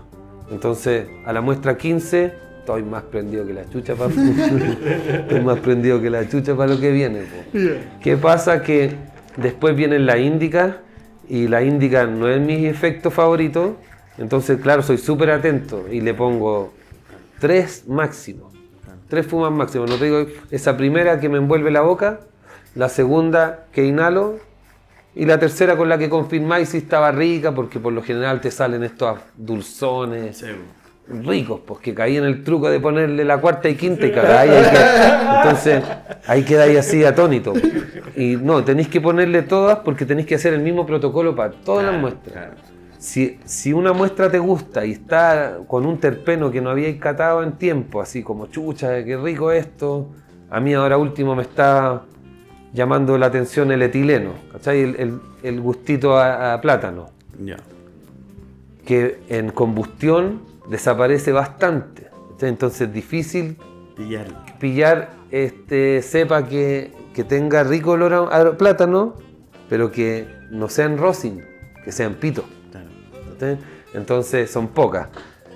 [0.50, 4.12] Entonces a la muestra 15 estoy más prendido que la chucha para
[5.20, 7.24] estoy más prendido que la chucha para lo que viene.
[8.02, 8.64] ¿Qué pasa?
[8.64, 8.96] Que
[9.36, 10.80] después viene la índica
[11.30, 13.78] y la índica no es mi efecto favorito.
[14.18, 16.74] Entonces, claro, soy súper atento y le pongo
[17.40, 18.52] tres máximo.
[19.10, 19.86] Tres fumas máximo.
[19.86, 22.22] No te digo esa primera que me envuelve la boca,
[22.76, 24.40] la segunda que inhalo
[25.18, 28.52] y la tercera con la que confirmáis si estaba rica, porque por lo general te
[28.52, 30.46] salen estos dulzones
[31.10, 34.52] ricos, pues que caí en el truco de ponerle la cuarta y quinta y cagáis.
[35.38, 35.84] entonces
[36.28, 37.54] ahí quedáis así atónito.
[38.16, 41.86] Y no, tenéis que ponerle todas porque tenéis que hacer el mismo protocolo para todas
[41.86, 42.50] las muestras.
[43.00, 47.42] Si, si una muestra te gusta y está con un terpeno que no habíais catado
[47.42, 50.10] en tiempo, así como chucha, qué rico esto,
[50.50, 52.04] a mí ahora último me está
[52.78, 54.82] llamando la atención el etileno, ¿cachai?
[54.82, 57.10] El, el- el gustito a- a plátano
[57.44, 57.58] Ya.
[58.86, 62.08] que en combustión desaparece bastante.
[62.32, 62.50] ¿cachai?
[62.50, 63.58] Entonces es difícil
[63.96, 64.38] Pillarlo.
[64.60, 69.16] pillar este cepa que, que tenga rico olor a, a plátano,
[69.70, 71.44] pero que no sean rosin,
[71.84, 72.44] que sean pito.
[73.94, 75.08] Entonces son pocas.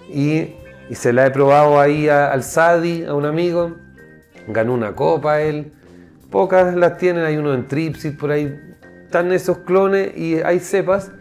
[0.10, 0.56] Y,
[0.90, 3.74] y se la he probado ahí a- al Sadi, a un amigo,
[4.48, 5.72] ganó una copa él.
[6.32, 8.58] Pocas las tienen, hay uno en Tripsit, por ahí
[9.04, 11.12] están esos clones y hay cepas,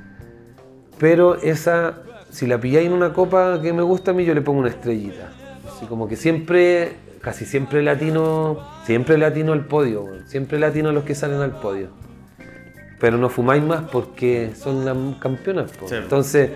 [0.98, 4.40] pero esa, si la pilláis en una copa que me gusta a mí, yo le
[4.40, 5.32] pongo una estrellita.
[5.68, 11.14] Así como que siempre casi siempre latino, siempre latino al podio, siempre latino los que
[11.14, 11.88] salen al podio.
[12.98, 15.70] Pero no fumáis más porque son las campeonas.
[15.86, 15.94] Sí.
[15.94, 16.50] Entonces,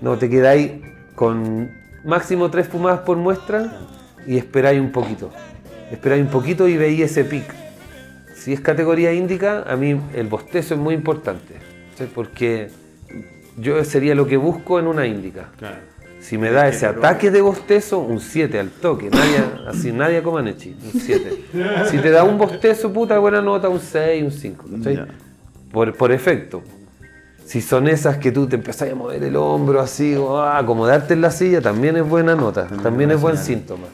[0.00, 0.72] no te quedáis
[1.14, 1.70] con
[2.04, 3.80] máximo tres fumadas por muestra
[4.26, 5.30] y esperáis un poquito.
[5.90, 7.59] Esperáis un poquito y veis ese pic.
[8.40, 11.56] Si es categoría índica, a mí el bostezo es muy importante.
[11.98, 12.08] ¿sí?
[12.14, 12.70] Porque
[13.58, 15.50] yo sería lo que busco en una índica.
[16.20, 19.10] Si me da ese ataque de bostezo, un 7 al toque.
[19.10, 21.44] Nadie, así, nadie Comaneci, un 7.
[21.90, 24.64] Si te da un bostezo, puta, buena nota, un 6, un 5.
[24.76, 24.96] ¿cachai?
[24.96, 25.08] Ya.
[25.70, 26.62] Por, por efecto.
[27.44, 31.12] Si son esas que tú te empezás a mover el hombro así, o a acomodarte
[31.12, 33.86] en la silla, también es buena nota, también es buen síntoma.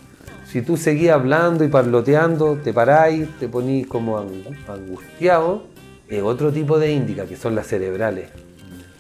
[0.56, 5.64] Si tú seguís hablando y parloteando, te paráis, te ponís como angu- angustiado,
[6.08, 8.30] es otro tipo de índica, que son las cerebrales,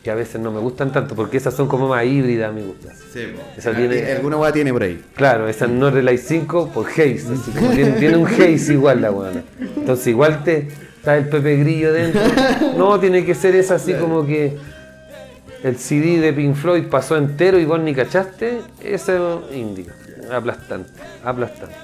[0.04, 2.92] que a veces no me gustan tanto, porque esas son como más híbridas, me gustan.
[3.56, 5.02] Esa tiene- Alguna hueá tiene por ahí.
[5.14, 9.08] Claro, esa no Relay 5 por Haze, así como tiene, tiene un Haze igual la
[9.08, 9.42] buena.
[9.78, 10.68] Entonces igual te
[10.98, 12.20] está el Pepe Grillo dentro.
[12.76, 14.58] No, tiene que ser esa así como que
[15.64, 19.94] el CD de Pink Floyd pasó entero y vos ni cachaste, eso indica.
[20.32, 20.90] Aplastante,
[21.24, 21.74] aplastante.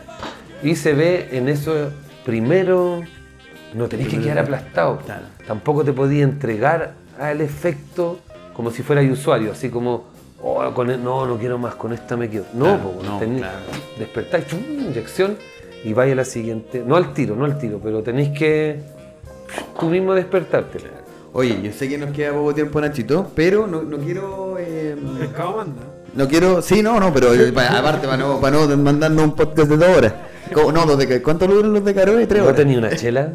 [0.63, 1.91] Y se ve en eso
[2.25, 3.01] primero,
[3.75, 4.99] no tenés que quedar aplastado.
[5.05, 5.25] Claro.
[5.47, 8.21] Tampoco te podías entregar al efecto
[8.55, 10.05] como si fuera usuario, así como,
[10.41, 12.45] oh, con e- no, no quiero más, con esta me quedo.
[12.55, 13.59] No, Claro, po, no, tenés- claro.
[13.99, 15.37] despertáis, chum, inyección
[15.85, 16.83] y vaya a la siguiente.
[16.87, 18.81] No al tiro, no al tiro, pero tenéis que
[19.81, 20.79] tú mismo despertarte.
[21.33, 24.57] Oye, yo sé que nos queda poco tiempo, Nachito, pero no, no quiero.
[24.59, 25.83] eh, Pescado manda.
[26.15, 26.63] No quiero.
[26.63, 29.97] Sí, no, no, pero pa- aparte, para no, para no mandarnos un podcast de dos
[29.97, 30.15] horas.
[30.55, 32.27] No, los de, ¿cuántos duran los de Caroe?
[32.27, 32.57] ¿Tres ¿No horas?
[32.57, 33.33] tenía una chela?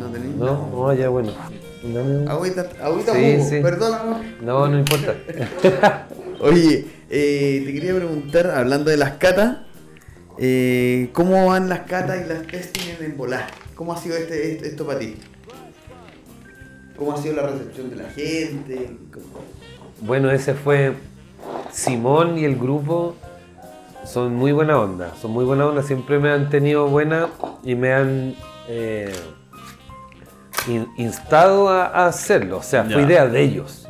[0.00, 0.36] No tenía.
[0.36, 1.32] No, no, ya bueno.
[1.84, 3.60] Un- Agüita, agüita, Sí, sí.
[3.62, 4.16] perdón, amor.
[4.42, 5.14] No, no importa.
[6.40, 9.58] Oye, eh, te quería preguntar, hablando de las catas,
[10.38, 13.46] eh, ¿cómo van las catas y las testing en volar?
[13.74, 15.16] ¿Cómo ha sido este, este- esto para ti?
[16.96, 18.90] ¿Cómo ha sido la recepción de la gente?
[20.00, 20.94] Bueno, ese fue
[21.70, 23.14] Simón y el grupo.
[24.04, 27.26] Son muy buena onda, son muy buena onda, siempre me han tenido buena
[27.64, 28.34] y me han
[28.68, 29.12] eh,
[30.68, 32.58] in- instado a, a hacerlo.
[32.58, 33.88] O sea, fue idea de ellos.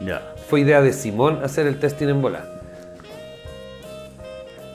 [0.48, 2.56] Fue idea de Simón hacer el testing en volar.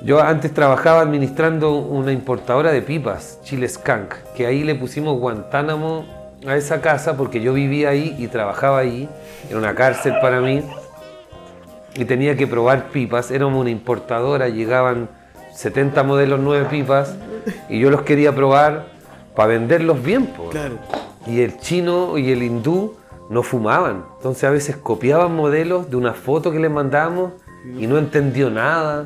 [0.03, 6.05] Yo antes trabajaba administrando una importadora de pipas, Chile Skunk, que ahí le pusimos Guantánamo
[6.47, 9.07] a esa casa porque yo vivía ahí y trabajaba ahí.
[9.49, 10.63] Era una cárcel para mí
[11.95, 13.31] y tenía que probar pipas.
[13.31, 15.09] Éramos una importadora, llegaban
[15.53, 17.15] 70 modelos, 9 pipas
[17.69, 18.87] y yo los quería probar
[19.35, 20.27] para venderlos bien.
[20.27, 20.49] po.
[20.49, 20.77] Claro.
[21.27, 22.95] Y el chino y el hindú
[23.29, 24.05] no fumaban.
[24.17, 27.33] Entonces a veces copiaban modelos de una foto que les mandábamos
[27.77, 29.05] y no entendió nada.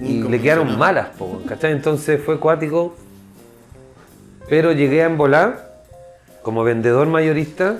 [0.00, 1.72] Y le quedaron malas, po, ¿cachai?
[1.72, 2.94] Entonces fue cuático.
[4.48, 5.82] Pero llegué a embolar
[6.42, 7.76] como vendedor mayorista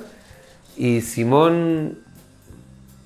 [0.76, 1.98] y Simón,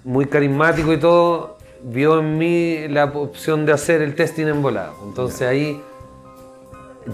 [0.05, 4.95] muy carismático y todo, vio en mí la opción de hacer el testing en volado.
[5.05, 5.81] Entonces ahí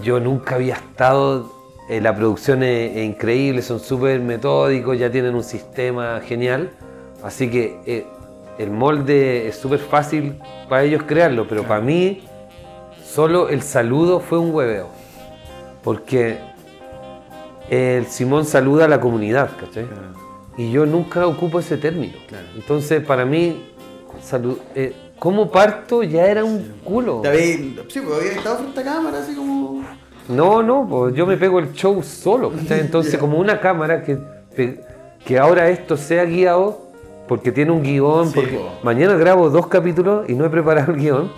[0.01, 1.51] yo nunca había estado,
[1.89, 6.71] eh, la producción es, es increíble, son súper metódicos, ya tienen un sistema genial,
[7.23, 8.05] así que eh,
[8.57, 10.39] el molde es súper fácil
[10.69, 12.23] para ellos crearlo, pero para mí
[13.03, 14.87] solo el saludo fue un hueveo,
[15.83, 16.39] porque
[17.69, 19.87] el Simón saluda a la comunidad, ¿cachai?
[20.57, 22.13] Y yo nunca ocupo ese término.
[22.27, 22.45] Claro.
[22.55, 23.63] Entonces, para mí,
[24.21, 26.01] salud, eh, ¿cómo parto?
[26.03, 27.19] Ya era un culo.
[27.21, 29.83] ¿Te habéis- Sí, pues había estado frente a cámara, así como.
[30.29, 32.51] No, no, pues yo me pego el show solo.
[32.51, 32.79] ¿cachai?
[32.79, 34.17] Entonces, como una cámara que,
[35.25, 36.85] que ahora esto sea guiado,
[37.27, 38.69] porque tiene un guion, Sí, porque po.
[38.83, 41.31] mañana grabo dos capítulos y no he preparado el guion.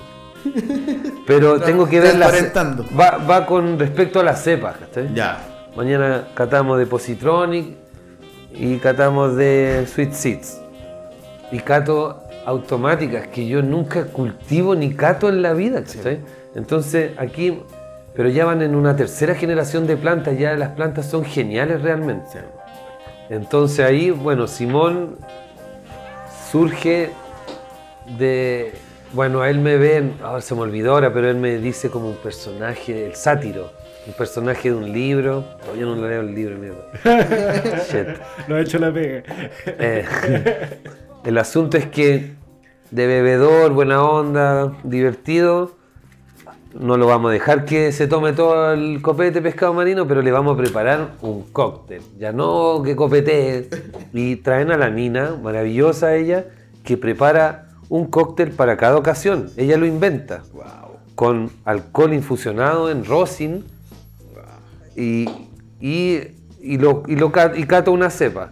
[1.25, 2.29] Pero No, tengo que ver la
[2.97, 5.13] va, va con respecto a las cepas, ¿cachai?
[5.13, 5.39] Ya.
[5.75, 7.75] Mañana catamos de Positronic
[8.59, 10.61] y catamos de Sweet Seeds.
[11.51, 15.83] Y cato automáticas que yo nunca cultivo ni cato en la vida.
[16.55, 17.61] Entonces aquí,
[18.15, 22.39] pero ya van en una tercera generación de plantas, ya las plantas son geniales realmente.
[23.29, 25.17] Entonces ahí, bueno, Simón
[26.51, 27.11] surge
[28.17, 28.73] de,
[29.13, 32.09] bueno, a él me ven, ahora se me olvidó ahora, pero él me dice como
[32.09, 33.71] un personaje, el sátiro,
[34.07, 37.83] un personaje de un libro, todavía no leo el libro, mierda.
[37.91, 38.07] Shit.
[38.47, 39.23] No ha hecho la pega.
[39.65, 40.05] Eh,
[41.25, 42.35] el asunto es que
[42.89, 45.75] de bebedor, buena onda, divertido,
[46.73, 50.31] no lo vamos a dejar que se tome todo el copete pescado marino, pero le
[50.31, 52.01] vamos a preparar un cóctel.
[52.17, 53.69] Ya no que copete.
[54.13, 56.45] Y traen a la mina, maravillosa ella,
[56.85, 59.49] que prepara un cóctel para cada ocasión.
[59.57, 60.43] Ella lo inventa.
[61.15, 63.65] con alcohol infusionado en rosin
[64.97, 65.29] y,
[65.79, 66.19] y,
[66.59, 68.51] y lo, y, lo y cato una cepa.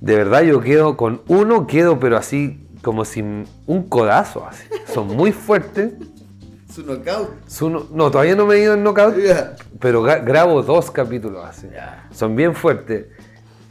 [0.00, 4.64] De verdad yo quedo con uno, quedo pero así como si un codazo así.
[4.92, 5.92] Son muy fuertes.
[6.72, 7.28] Su knockout.
[7.48, 9.56] Son- no, todavía no me he ido en knockout, Ya.
[9.78, 11.66] pero grabo dos capítulos así.
[12.12, 13.06] Son bien fuertes.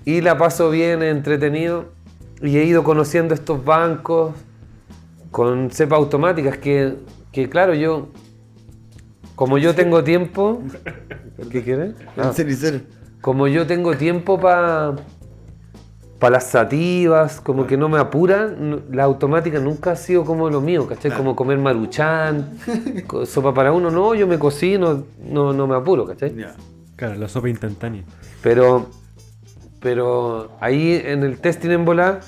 [0.05, 1.85] Y la paso bien, entretenido.
[2.43, 4.33] Y he ido conociendo estos bancos
[5.31, 6.95] con cepas automáticas que,
[7.31, 8.09] que claro, yo,
[9.35, 10.61] como yo tengo tiempo,
[11.51, 11.95] ¿qué quieres?
[12.17, 12.31] Ah.
[12.33, 12.79] Cenicero.
[13.21, 14.95] Como yo tengo tiempo para
[16.29, 20.87] las sativas, como que no me apuran, la automática nunca ha sido como lo mío,
[20.87, 21.11] ¿cachai?
[21.11, 22.57] Como comer maruchan,
[23.07, 26.35] co- sopa para uno, no, yo me cocino, no, no me apuro, ¿cachai?
[26.95, 28.03] Claro, la sopa instantánea.
[28.43, 28.87] Pero,
[29.79, 32.21] pero ahí en el testing en volar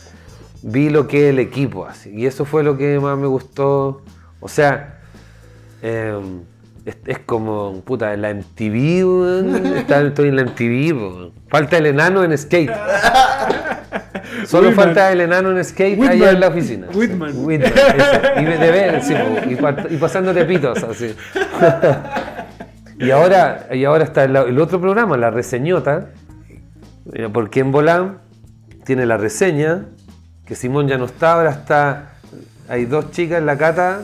[0.64, 4.02] vi lo que es el equipo, así, y eso fue lo que más me gustó.
[4.40, 5.00] O sea,
[5.82, 6.20] eh,
[6.86, 11.32] es, es como, puta, en la MTV, weón, está- estoy en la MTV, weón.
[11.50, 12.72] falta el enano en skate.
[14.48, 14.86] Solo Whitman.
[14.86, 16.30] falta el enano en skate allá Whitman.
[16.36, 16.88] en la oficina.
[16.92, 16.98] sí.
[16.98, 17.32] Whitman.
[17.46, 17.72] Whitman.
[18.40, 21.16] Y de ver, sí, po, y, pa- y pasándote pitos, así.
[23.00, 26.10] Y ahora, y ahora está el, el otro programa, la reseñota,
[27.14, 28.20] eh, porque en Volán
[28.86, 29.86] tiene la reseña,
[30.46, 32.14] que Simón ya no está, ahora está,
[32.70, 34.02] hay dos chicas, la Cata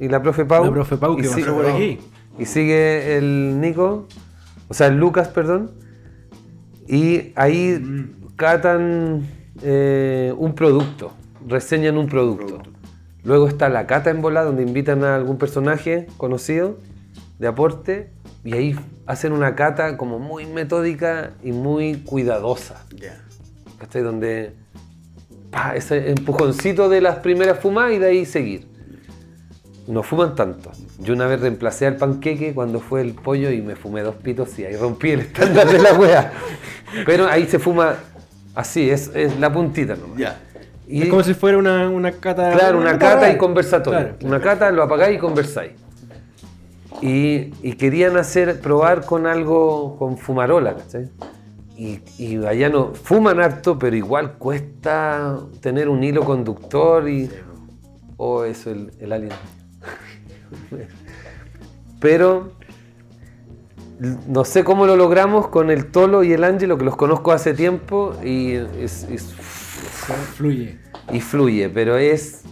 [0.00, 0.64] y la profe Pau.
[0.64, 2.00] La profe Pau y que si- pasó por aquí.
[2.38, 4.08] Y sigue el Nico,
[4.68, 5.72] o sea, el Lucas, perdón,
[6.88, 8.34] y ahí Mm.
[8.36, 9.26] catan
[9.62, 11.12] eh, un producto,
[11.46, 12.60] reseñan un producto.
[13.22, 16.78] Luego está la cata en bola, donde invitan a algún personaje conocido
[17.38, 18.10] de aporte
[18.44, 22.84] y ahí hacen una cata como muy metódica y muy cuidadosa.
[22.94, 23.22] Ya.
[23.78, 24.02] ¿Cachai?
[24.02, 24.54] Donde
[25.50, 28.66] pa, ese empujoncito de las primeras fumadas y de ahí seguir.
[29.86, 30.70] No fuman tanto.
[30.98, 34.58] Yo una vez reemplacé al panqueque cuando fue el pollo y me fumé dos pitos
[34.58, 36.32] y ahí rompí el estándar de la wea.
[37.04, 37.96] Pero ahí se fuma
[38.54, 40.18] así, es, es la puntita nomás.
[40.18, 40.40] Ya.
[40.88, 42.52] Y- es como si fuera una, una cata.
[42.52, 43.98] Claro, una cata y conversatorio.
[44.00, 44.34] Claro, claro.
[44.36, 45.72] Una cata, lo apagáis y conversáis.
[47.02, 51.08] Y, y querían hacer, probar con algo, con fumarola, ¿cachai?
[51.76, 57.28] Y, y allá no, fuman harto, pero igual cuesta tener un hilo conductor y...
[58.16, 59.32] Oh, eso, el, el alien.
[62.00, 62.52] Pero
[64.28, 67.54] no sé cómo lo logramos con el Tolo y el Ángelo, que los conozco hace
[67.54, 69.34] tiempo y es- es-
[70.34, 70.78] Fluye.
[71.12, 72.42] y fluye, pero es...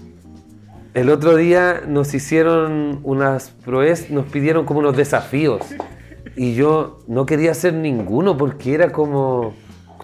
[0.94, 5.62] El otro día nos hicieron unas proezas, nos pidieron como unos desafíos
[6.36, 9.54] y yo no quería hacer ninguno porque era como...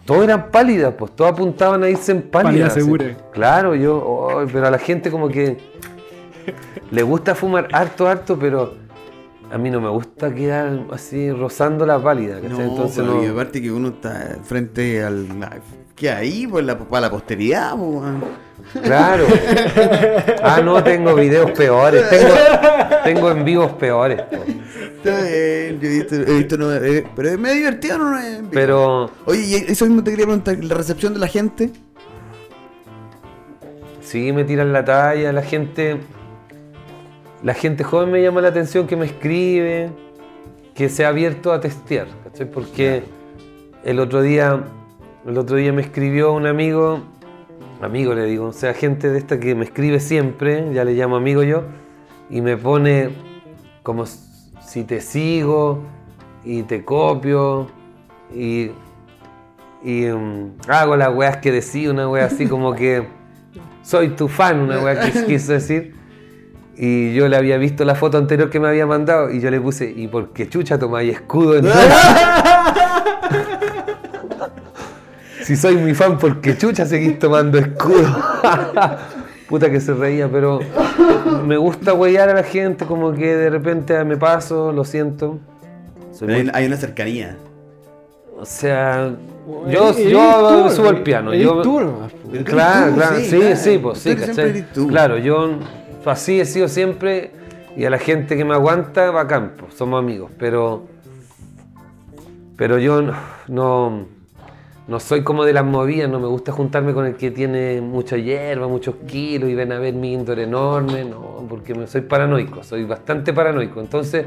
[0.07, 2.53] Todos eran pálidas, pues todos apuntaban a irse en pálidas.
[2.53, 2.81] Pálida así.
[2.81, 3.17] segura.
[3.33, 5.59] Claro, yo, oh, pero a la gente como que
[6.91, 8.75] le gusta fumar harto, harto, pero
[9.51, 12.39] a mí no me gusta quedar así rozando la pálida.
[12.41, 13.25] No, Entonces pero no...
[13.25, 15.27] y aparte que uno está frente al...
[15.97, 16.47] ¿Qué ahí?
[16.47, 18.83] Pues la, para la posteridad, pues.
[18.85, 19.25] Claro.
[20.43, 22.09] Ah, no, tengo videos peores.
[22.09, 22.35] Tengo,
[23.05, 24.23] tengo en vivos peores.
[24.23, 24.37] po.
[24.37, 28.17] Está bien, yo he visto, he visto no, eh, pero es medio divertido, ¿no?
[28.19, 31.71] Es- Pero Oye, y eso mismo te quería preguntar, la recepción de la gente.
[34.01, 35.99] sí me tiran la talla, la gente.
[37.43, 39.91] La gente joven me llama la atención que me escribe,
[40.75, 42.51] que se ha abierto a testear, ¿cachai?
[42.51, 43.03] Porque
[43.85, 44.65] el otro día,
[45.25, 47.01] el otro día me escribió un amigo,
[47.81, 51.17] amigo le digo, o sea, gente de esta que me escribe siempre, ya le llamo
[51.17, 51.63] amigo yo,
[52.29, 53.11] y me pone
[53.85, 55.85] como si te sigo
[56.45, 57.69] y te copio
[58.35, 58.71] y,
[59.83, 63.05] y mm, hago las weas que decía, una wea así como que
[63.83, 65.98] soy tu fan, una wea que quiso decir.
[66.81, 69.61] Y yo le había visto la foto anterior que me había mandado y yo le
[69.61, 71.93] puse, ¿y por qué chucha tomáis escudo entonces?
[75.43, 78.07] si soy mi fan, ¿por qué chucha seguís tomando escudo?
[79.49, 80.61] Puta que se reía, pero
[81.47, 85.39] me gusta huellar a la gente, como que de repente me paso, lo siento.
[86.13, 87.37] Soy Hay, muy- hay una cercanía.
[88.39, 89.11] o sea,
[89.69, 91.33] yo, Eres yo tú, subo el piano.
[91.33, 91.63] eres Yo,
[92.45, 93.57] Claro, claro, sí, sí, claro.
[93.57, 94.65] sí, pues sí, ¿cachai?
[94.89, 95.53] Claro, yo
[96.07, 97.33] así he sido siempre
[97.77, 100.87] y a la gente que me aguanta, bacán, pues, somos amigos, pero
[102.57, 103.03] pero yo
[103.47, 104.07] no,
[104.89, 108.17] no, soy como de las movidas, no me gusta juntarme con el que tiene mucha
[108.17, 112.85] hierba, muchos kilos y ven a ver mi índole enorme, no, porque soy paranoico, soy
[112.85, 114.27] bastante paranoico, entonces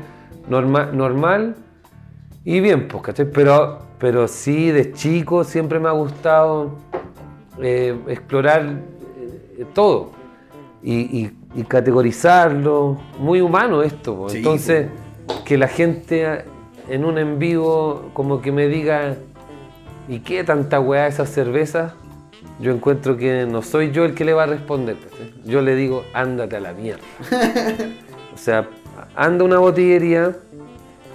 [0.50, 1.58] norma- normal
[2.46, 3.30] y bien, pues, ¿cachai?
[3.30, 6.72] Pero, pero sí, de chico siempre me ha gustado
[7.62, 8.62] eh, explorar
[9.58, 10.12] eh, todo.
[10.84, 12.98] Y y categorizarlo.
[13.20, 14.28] Muy humano esto.
[14.30, 14.88] Sí, Entonces,
[15.46, 16.46] que la gente
[16.90, 19.16] en un en vivo como que me diga,
[20.08, 21.94] ¿y qué tanta weá esas cervezas?
[22.60, 24.98] Yo encuentro que no soy yo el que le va a responder.
[25.46, 27.02] Yo le digo, ándate a la mierda.
[28.34, 28.68] o sea,
[29.16, 30.36] anda a una botillería,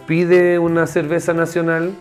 [0.06, 1.92] pide una cerveza nacional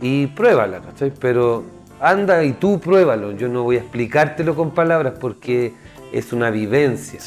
[0.00, 1.12] y pruébala, ¿cachai?
[1.18, 1.64] Pero
[2.00, 3.32] anda y tú pruébalo.
[3.32, 5.72] Yo no voy a explicártelo con palabras porque
[6.18, 7.18] es una vivencia.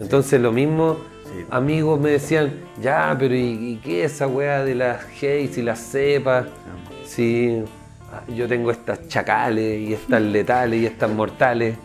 [0.00, 0.96] Entonces lo mismo,
[1.50, 3.40] amigos me decían, ya, pero ¿y,
[3.72, 6.46] y qué es esa weá de las Haze y las cepas?
[7.04, 7.62] Si
[8.12, 11.76] ah, yo tengo estas chacales y estas letales y estas mortales.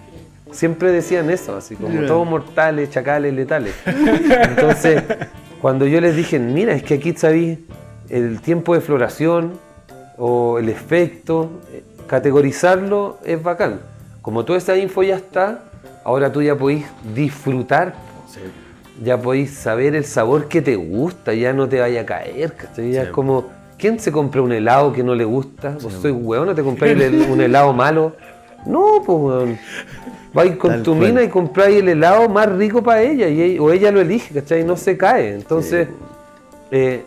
[0.52, 2.08] Siempre decían eso, así como Ya.
[2.08, 3.74] todos mortales, chacales, letales.
[3.86, 5.02] Entonces,
[5.62, 7.58] cuando yo les dije, mira, es que aquí sabéis
[8.10, 9.54] el tiempo de floración
[10.18, 13.80] o el efecto, eh, categorizarlo es bacán.
[14.22, 15.64] Como toda esa info ya está,
[16.04, 16.86] ahora tú ya podéis
[17.16, 17.94] disfrutar,
[19.04, 22.92] ya podéis saber el sabor que te gusta, ya no te vaya a caer, ¿cachai?
[22.92, 23.08] Ya Sí.
[23.08, 23.46] es como,
[23.78, 25.78] ¿quién se compra un helado que no le gusta?
[25.82, 28.14] ¿Vos hueón no te compráis el- un helado malo?
[28.66, 29.58] No, pues weón.
[30.34, 31.08] Vais con Tal tu cual.
[31.10, 34.64] mina y compráis el helado más rico para ella, y, o ella lo elige, ¿cachai?
[34.64, 35.36] No se cae.
[35.36, 35.88] Entonces,
[36.72, 37.04] eh,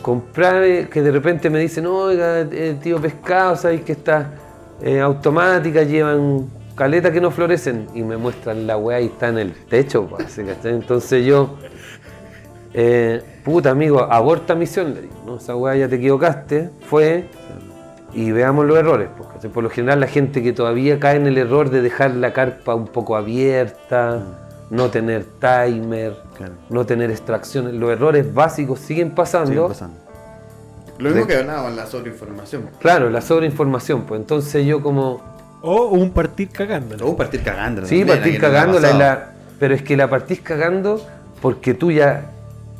[0.00, 4.26] comprar, eh, que de repente me dicen, oiga, eh, tío pescado, sabéis que estas
[4.80, 9.38] eh, automáticas llevan caleta que no florecen y me muestran la weá y está en
[9.38, 10.42] el techo, pues, así.
[10.64, 11.56] Entonces yo,
[12.74, 15.36] eh, puta amigo, aborta misión, le digo, ¿no?
[15.36, 17.26] Esa weá ya te equivocaste, fue
[18.14, 19.08] y veamos los errores.
[19.16, 19.50] pues, ¿cachai?
[19.50, 22.74] Por lo general la gente que todavía cae en el error de dejar la carpa
[22.74, 24.22] un poco abierta,
[24.70, 26.54] no tener timer, Claro.
[26.70, 29.70] no tener extracciones, los errores básicos siguen pasando.
[30.98, 32.70] Lo mismo que hablábamos en la sobreinformación.
[32.78, 35.20] Claro, la sobreinformación, pues entonces yo como,
[35.62, 37.04] O un partir cagándola.
[37.04, 37.86] O partir cagándola.
[37.86, 41.00] sí, también, partir no cagándola, la- pero es que la partís cagando
[41.40, 42.26] porque tú ya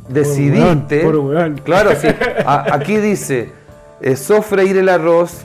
[0.05, 1.55] Por decidiste, weón, por weón.
[1.65, 2.09] claro, sí,
[2.45, 3.51] a- aquí dice,
[4.01, 5.43] eh, sofreír el arroz,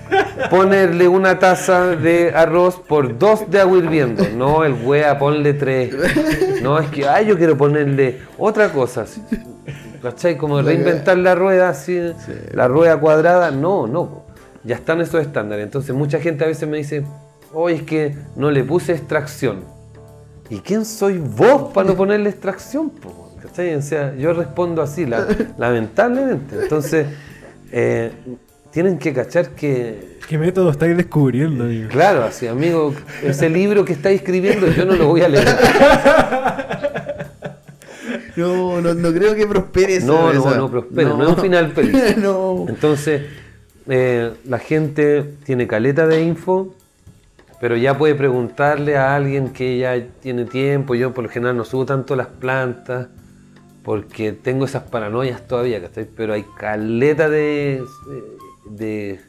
[0.49, 5.93] ponerle una taza de arroz por dos de agua hirviendo, no el wea, ponle tres,
[6.63, 9.21] no, es que, ay, yo quiero ponerle otra cosa, así.
[10.01, 10.37] ¿cachai?
[10.37, 11.99] Como reinventar la rueda, así,
[12.51, 14.23] la rueda cuadrada, no, no,
[14.63, 17.03] ya están esos estándares, entonces mucha gente a veces me dice,
[17.53, 19.63] oye, es que no le puse extracción,
[20.49, 22.89] ¿y quién soy vos para no ponerle extracción?
[22.89, 23.31] po?
[23.41, 23.75] ¿Cachai?
[23.75, 26.55] O sea, yo respondo así, la- lamentablemente.
[26.63, 27.07] Entonces,
[27.71, 28.11] eh,
[28.71, 31.87] tienen que cachar que, ¿Qué método estáis descubriendo, amigo?
[31.89, 32.93] claro, así, amigo,
[33.23, 35.47] ese libro que estáis escribiendo yo no lo voy a leer.
[38.35, 40.05] No, no, no creo que prospere eso.
[40.07, 42.17] No, no, no prospera, no es un final feliz.
[42.17, 42.65] no.
[42.69, 43.23] Entonces,
[43.87, 46.75] eh, la gente tiene caleta de info,
[47.59, 50.95] pero ya puede preguntarle a alguien que ya tiene tiempo.
[50.95, 53.07] Yo por lo general no subo tanto las plantas
[53.83, 56.07] porque tengo esas paranoias todavía, ¿cachai?
[56.15, 57.81] Pero hay caleta de,
[58.69, 59.19] de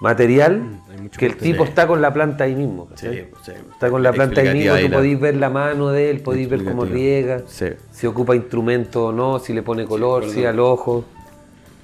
[0.00, 2.88] material Mm, hay que el tipo está con la planta ahí mismo.
[2.94, 3.08] Sí,
[3.44, 3.52] sí.
[3.72, 6.64] Está con la planta ahí mismo, tú podéis ver la mano de él, podéis ver
[6.64, 7.66] cómo riega, Sí.
[7.92, 11.04] si ocupa instrumento o no, si le pone color, si al ojo.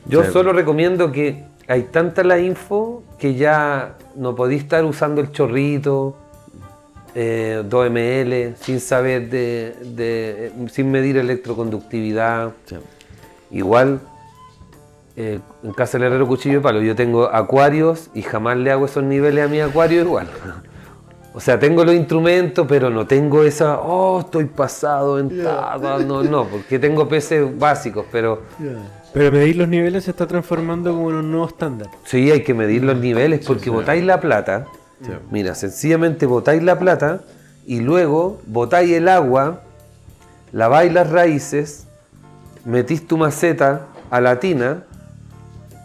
[0.07, 0.33] Yo Sí.
[0.33, 6.15] solo recomiendo que hay tanta la info que ya no podéis estar usando el chorrito,
[7.15, 12.53] eh, 2 ml, sin saber de, de- sin medir electroconductividad.
[12.67, 12.77] Sí.
[13.51, 14.01] Igual,
[15.17, 18.85] eh, en casa del herrero cuchillo de palo, yo tengo acuarios y jamás le hago
[18.85, 20.29] esos niveles a mi acuario igual.
[21.33, 26.25] O sea, tengo los instrumentos, pero no tengo esa, oh, estoy pasado en tal", No,
[26.25, 28.43] no, porque tengo peces básicos, pero
[29.13, 31.89] Pero medir los niveles se está transformando como en un nuevo estándar.
[32.05, 34.67] sí hay que medir los niveles porque botáis la plata.
[35.05, 35.11] Sí.
[35.31, 37.23] Mira, sencillamente botáis la plata
[37.67, 39.63] y luego botáis el agua,
[40.53, 41.87] laváis las raíces,
[42.65, 44.85] metís tu maceta a la tina,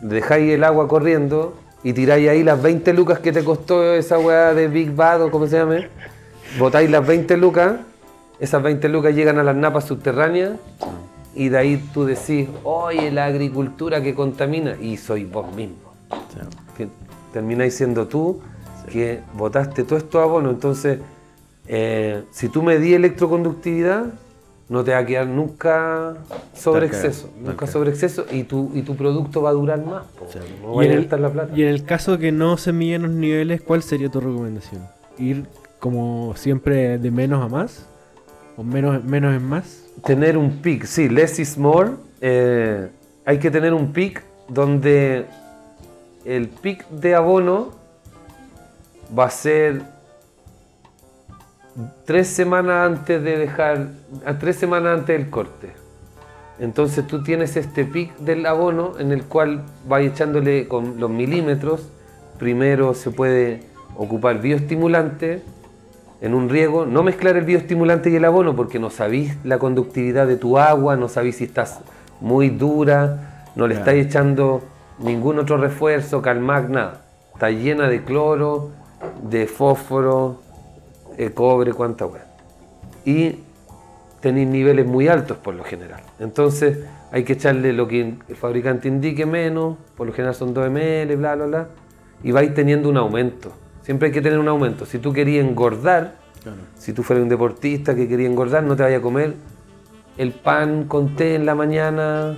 [0.01, 4.53] dejáis el agua corriendo y tiráis ahí las 20 lucas que te costó esa weá
[4.53, 5.89] de Big Bad o como se llame.
[6.59, 7.73] Botáis las 20 lucas,
[8.39, 10.53] esas 20 lucas llegan a las napas subterráneas
[11.35, 15.85] y de ahí tú decís, oye, la agricultura que contamina y soy vos mismo
[16.77, 16.87] que
[17.33, 18.39] termináis siendo tú
[18.91, 20.49] que votaste todo esto abono.
[20.51, 20.99] Entonces,
[21.67, 24.05] eh, si tú medís electroconductividad,
[24.67, 26.15] no te va a quedar nunca
[26.53, 27.29] sobre exceso.
[27.39, 30.05] Nunca sobre exceso y tu, y tu producto va a durar más.
[30.05, 30.27] po.
[30.63, 31.53] No Y en, a el, la plata.
[31.55, 34.83] y en el caso que no se miden los niveles, ¿cuál sería tu recomendación?
[35.17, 35.45] ¿Ir
[35.79, 37.85] como siempre de menos a más?
[38.57, 39.84] ¿O menos, menos es más?
[40.03, 41.91] Tener un pic, sí, less is more.
[42.21, 42.89] eh,
[43.25, 45.25] hay que tener un pic donde
[46.25, 47.71] el pic de abono
[49.17, 49.81] va a ser
[52.05, 53.89] tres semanas antes de dejar,
[54.39, 55.73] tres semanas antes del corte.
[56.59, 61.89] Entonces tú tienes este pic del abono en el cual vas echándole con los milímetros.
[62.39, 63.63] Primero se puede
[63.97, 65.41] ocupar bioestimulante
[66.25, 70.25] en un riego, no mezclar el bioestimulante y el abono porque no sabéis la conductividad
[70.25, 71.81] de tu agua, no sabéis si estás
[72.19, 74.63] muy dura, no le estáis echando
[74.97, 77.03] ningún otro refuerzo, calmac, nada.
[77.31, 78.71] Está llena de cloro,
[79.29, 80.41] de fósforo,
[81.15, 82.25] de cobre, cuánta weá.
[83.05, 83.41] Y
[84.19, 86.01] tenéis niveles muy altos por lo general.
[86.19, 86.79] Entonces
[87.11, 91.15] hay que echarle lo que el fabricante indique menos, por lo general son 2 ml,
[91.17, 91.67] bla, bla, bla,
[92.23, 93.51] y vais teniendo un aumento.
[93.85, 94.87] Siempre hay que tener un aumento.
[94.87, 96.15] Si tú querías engordar,
[96.75, 99.35] si tú fueras un deportista que quería engordar, no te vayas a comer
[100.17, 102.35] el pan con té en la mañana.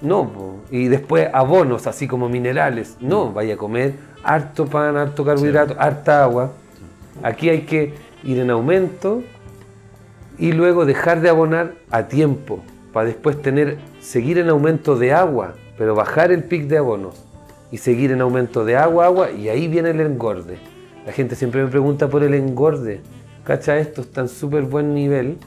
[0.00, 0.56] No, po.
[0.68, 2.96] y después abonos, así como minerales.
[3.00, 3.94] No, vaya a comer
[4.24, 6.50] harto pan, harto carbohidrato, harta agua.
[7.22, 7.94] Aquí hay que
[8.24, 9.22] ir en aumento
[10.38, 15.54] y luego dejar de abonar a tiempo para después tener seguir en aumento de agua,
[15.78, 17.31] pero bajar el pic de abonos
[17.72, 20.58] y seguir en aumento de agua, agua y ahí viene el engorde.
[21.04, 23.00] La gente siempre me pregunta por el engorde.
[23.44, 25.38] Cacha, esto está en súper buen nivel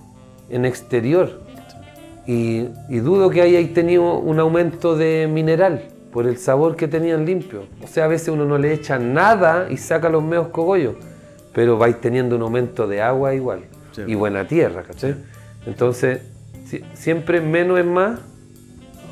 [0.49, 1.39] en exterior
[2.27, 7.26] y, y dudo que hayáis tenido un aumento de mineral por el sabor que tenían
[7.26, 7.64] limpio.
[7.84, 10.95] O sea, a veces uno no le echa nada y saca los meos cogollos,
[11.53, 13.60] pero vais teniendo un aumento de agua igual
[13.91, 14.02] Sí.
[14.07, 15.15] y buena tierra, ¿cachai?
[15.65, 16.19] Entonces,
[16.65, 18.19] si- siempre menos es más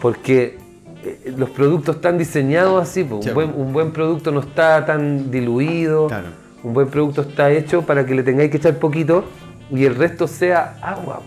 [0.02, 0.58] porque
[1.06, 3.04] eh, los productos están diseñados así.
[3.04, 3.60] Sí, un, buen, po.
[3.60, 6.28] un buen producto no está tan diluido, Claro.
[6.64, 9.26] un buen producto está hecho para que le tengáis que echar poquito
[9.72, 11.22] y el resto sea agua,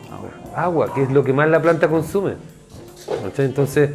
[0.54, 2.34] agua, que es lo que más la planta consume.
[3.38, 3.90] Entonces,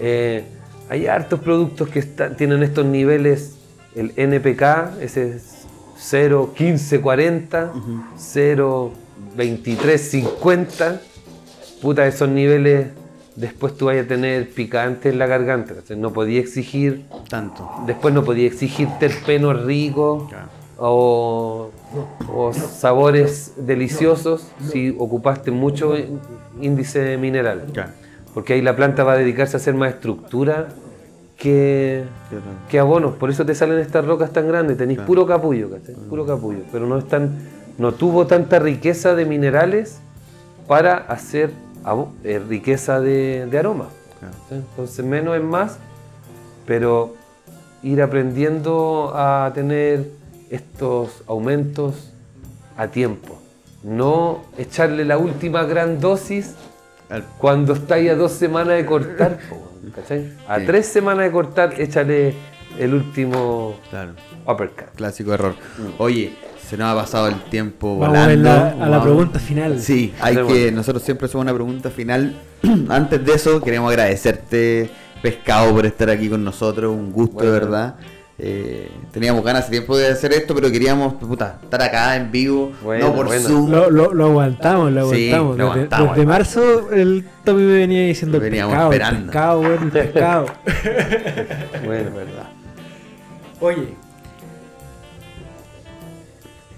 [0.00, 0.44] eh,
[0.88, 3.54] hay hartos productos que está- tienen estos niveles,
[3.94, 5.66] el NPK, ese es
[5.98, 7.72] 0, 15, 40,
[8.16, 8.92] 0,
[9.36, 11.00] 23, 50.
[11.80, 12.88] Puta, esos niveles
[13.36, 15.74] después tú vayas a tener picante en la garganta.
[15.96, 17.70] No podía exigir, Tanto.
[17.86, 20.48] después no podía exigir terpenos ricos Claro.
[20.78, 21.70] o,
[22.34, 25.94] o sabores deliciosos si ocupaste mucho
[26.60, 27.64] índice mineral.
[27.72, 27.90] Claro.
[28.34, 30.68] Porque ahí la planta va a dedicarse a hacer más estructura
[31.36, 32.44] que, Claro.
[32.68, 33.14] que abonos.
[33.16, 34.76] Por eso te salen estas rocas tan grandes.
[34.78, 35.70] Tenéis puro capullo.
[36.08, 36.60] Puro capullo.
[36.70, 37.38] Pero no, están,
[37.78, 40.00] no tuvo tanta riqueza de minerales
[40.68, 41.50] para hacer
[42.48, 43.88] riqueza de, de aroma.
[44.50, 45.78] Entonces menos es más,
[46.66, 47.14] pero
[47.82, 50.08] ir aprendiendo a tener
[50.50, 52.12] estos aumentos
[52.76, 53.38] a tiempo.
[53.82, 56.54] No echarle la última gran dosis
[57.10, 59.38] Al- cuando estáis a dos semanas de cortar.
[59.96, 60.32] ¿cachai?
[60.46, 60.66] A Sí.
[60.66, 62.34] tres semanas de cortar, échale
[62.78, 64.12] el último Claro.
[64.46, 64.88] Uppercut.
[64.96, 65.54] Clásico error.
[65.98, 66.32] Oye,
[66.68, 68.42] se nos ha pasado el tiempo Vamos a, volando.
[68.48, 69.80] la, a la pregunta final.
[69.80, 70.72] Sí, hay que.
[70.72, 72.34] Nosotros siempre hacemos una pregunta final.
[72.88, 74.90] Antes de eso, queremos agradecerte,
[75.22, 76.90] Pescado, por estar aquí con nosotros.
[76.92, 77.52] Un gusto, Bueno.
[77.52, 77.94] de verdad.
[78.44, 82.72] Eh, teníamos ganas hace tiempo de hacer esto, pero queríamos puta, estar acá en vivo,
[82.82, 83.46] Bueno, no por bueno.
[83.48, 83.70] Zoom.
[83.70, 85.56] Lo, lo, lo aguantamos, lo Sí, aguantamos.
[85.58, 89.26] lo desde, aguantamos, marzo el Tommy me venía diciendo el Veníamos pescado, el esperando.
[89.30, 90.46] pescado, el pescado.
[91.84, 92.48] Bueno, verdad.
[93.60, 93.94] Oye,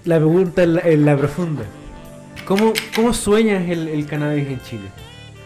[0.05, 1.63] la pregunta en la, en la profunda.
[2.47, 2.73] ¿Cómo,
[3.13, 4.89] sueñas el, el cannabis en Chile?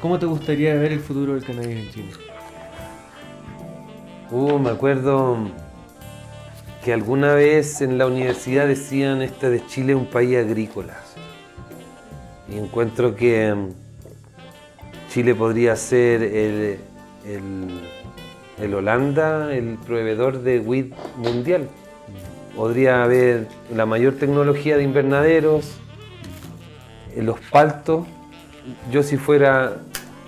[0.02, 2.12] ¿Cómo te gustaría ver el futuro del cannabis en Chile?
[4.32, 5.38] Uh, me acuerdo
[6.84, 10.98] que alguna vez en la universidad decían este de Chile es un país agrícola.
[12.54, 13.70] Y encuentro que mm,
[15.12, 16.80] Chile podría ser el,
[17.26, 17.82] el-
[18.60, 21.70] el Holanda, el proveedor de weed mundial.
[22.60, 25.78] Podría haber la mayor tecnología de invernaderos,
[27.16, 28.06] eh, los paltos.
[28.92, 29.78] Yo si fuera,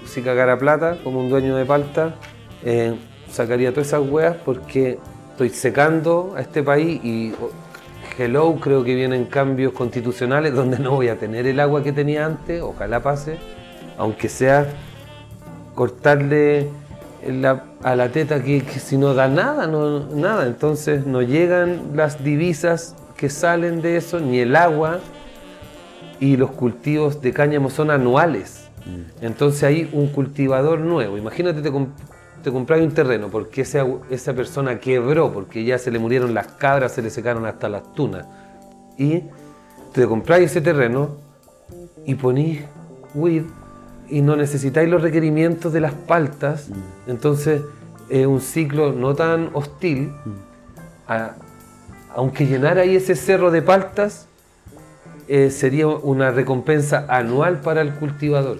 [0.05, 2.15] si cagara plata como un dueño de palta,
[2.63, 2.95] eh,
[3.29, 4.97] sacaría todas esas weas porque
[5.31, 7.49] estoy secando a este país y oh,
[8.17, 12.25] hello, creo que vienen cambios constitucionales donde no voy a tener el agua que tenía
[12.25, 13.39] antes, ojalá pase,
[13.97, 14.67] aunque sea
[15.75, 16.69] cortarle
[17.27, 21.91] la- a la teta que, que si no da nada, no, nada, entonces no llegan
[21.95, 24.99] las divisas que salen de eso, ni el agua,
[26.19, 28.69] y los cultivos de cáñamo son anuales.
[29.21, 31.17] Entonces hay un cultivador nuevo.
[31.17, 31.91] Imagínate, te, comp-
[32.43, 36.47] te compras un terreno porque esa, esa persona quebró, porque ya se le murieron las
[36.47, 38.25] cabras, se le secaron hasta las tunas.
[38.97, 39.23] Y
[39.93, 41.17] te compráis ese terreno
[42.05, 42.61] y ponís
[43.13, 43.43] weed
[44.11, 46.67] y no necesitáis los requerimientos de las paltas.
[47.07, 47.61] Entonces
[48.09, 50.11] es un ciclo no tan hostil.
[51.07, 51.31] A-
[52.13, 54.27] aunque llenar ahí ese cerro de paltas,
[55.29, 58.59] eh, sería una recompensa anual para el cultivador,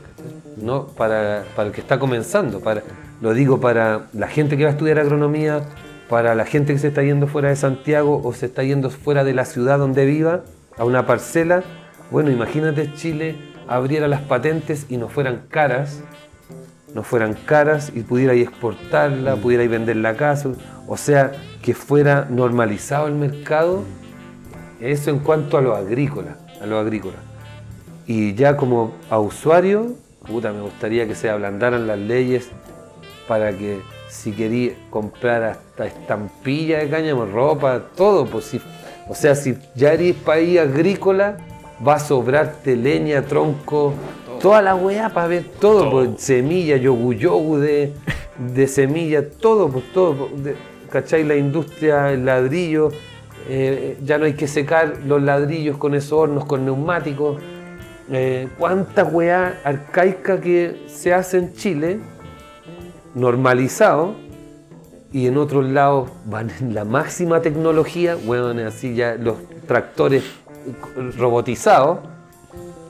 [0.55, 2.61] no para, para el que está comenzando.
[2.61, 2.81] Para,
[3.21, 5.63] lo digo para la gente que va a estudiar agronomía,
[6.07, 9.25] para la gente que se está yendo fuera de Santiago o se está yendo fuera
[9.25, 10.41] de la ciudad donde viva,
[10.77, 11.61] a una parcela.
[12.09, 13.35] Bueno, imagínate Chile
[13.71, 16.01] abriera las patentes y no fueran caras,
[16.93, 20.35] no fueran caras y pudiera exportarla, pudiera ahí venderla acá,
[20.87, 21.31] o sea,
[21.61, 23.83] que fuera normalizado el mercado,
[24.81, 27.15] eso en cuanto a lo agrícola, a lo agrícola.
[28.07, 29.95] Y ya como a usuario,
[30.27, 32.49] puta, me gustaría que se ablandaran las leyes
[33.25, 33.79] para que
[34.09, 38.61] si quería comprar hasta estampilla de cáñamo, ropa, todo, pues si,
[39.07, 41.37] o sea, si ya eres país agrícola,
[41.85, 43.93] va a sobrarte leña, tronco,
[44.41, 47.93] toda la weá para ver todo, pues, semilla, yogu yogu de,
[48.53, 50.55] de semilla, todo, pues todo, pues, de-
[50.89, 51.23] ¿cachai?
[51.23, 52.89] La industria, el ladrillo,
[53.49, 57.41] eh, ya no hay que secar los ladrillos con esos hornos, con neumáticos.
[58.11, 61.99] Eh, ¿Cuánta weá arcaica que se hace en Chile?
[63.13, 64.15] normalizado
[65.11, 69.35] y en otros lados van en la máxima tecnología, weón, así ya los
[69.67, 70.23] tractores
[71.17, 71.99] robotizados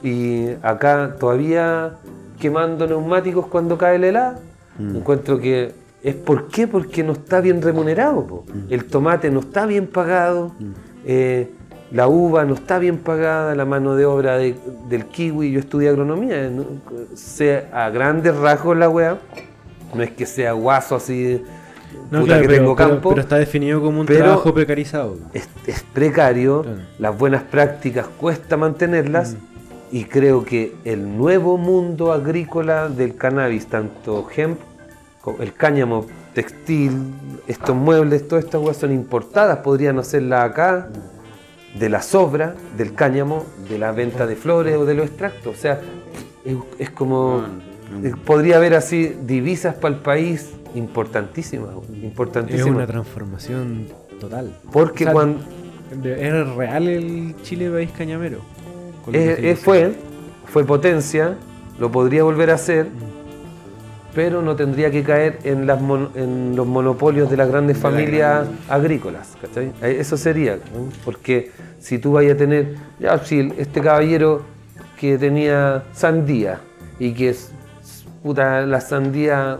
[0.02, 1.92] y acá todavía
[2.40, 4.38] quemando neumáticos cuando cae el helado.
[4.78, 5.72] Encuentro que
[6.02, 8.26] es por qué, porque no está bien remunerado.
[8.26, 8.44] po.
[8.70, 10.52] El tomate no está bien pagado,
[11.04, 11.50] eh,
[11.92, 14.56] la uva no está bien pagada, la mano de obra de-
[14.88, 16.64] del kiwi, yo estudié agronomía, ¿no?
[17.14, 19.18] sé a grandes rasgos la weá,
[19.94, 21.42] no es que sea guaso así,
[22.10, 25.16] No, puta claro, que pero, tengo campo, pero está definido como un trabajo precarizado.
[25.32, 26.78] es, es precario, Claro.
[26.98, 29.96] las buenas prácticas cuesta mantenerlas Mm.
[29.96, 34.58] y creo que el nuevo mundo agrícola del cannabis, tanto hemp,
[35.38, 36.92] el cáñamo textil,
[37.46, 40.88] estos muebles, todas estas cosas son importadas, podrían hacerlas acá,
[41.78, 45.56] de la sobra, del cáñamo, de la venta de flores o de los extractos.
[45.56, 45.80] O sea,
[46.44, 47.42] es, es como,
[48.02, 52.66] eh, podría haber así divisas para el país importantísimas, Es importantísimas.
[52.68, 53.86] una transformación
[54.20, 54.52] total.
[54.72, 55.40] Porque O sea, cuando...
[56.04, 58.38] ¿Era real el Chile país cañamero?
[59.12, 59.94] Eh, eh, fue,
[60.46, 61.36] fue potencia,
[61.78, 62.86] lo podría volver a hacer,
[64.14, 67.82] pero no tendría que caer en, las mon- en los monopolios de las grandes De
[67.82, 69.36] la familias gran- agrícolas.
[69.40, 69.72] ¿cachai?
[69.82, 70.88] Eh, Eso sería, ¿no?
[71.04, 71.50] porque
[71.80, 74.42] si tú vayas a tener, ya, si este caballero
[74.98, 76.60] que tenía sandía
[76.98, 77.50] y que es,
[78.22, 79.58] puta, la sandía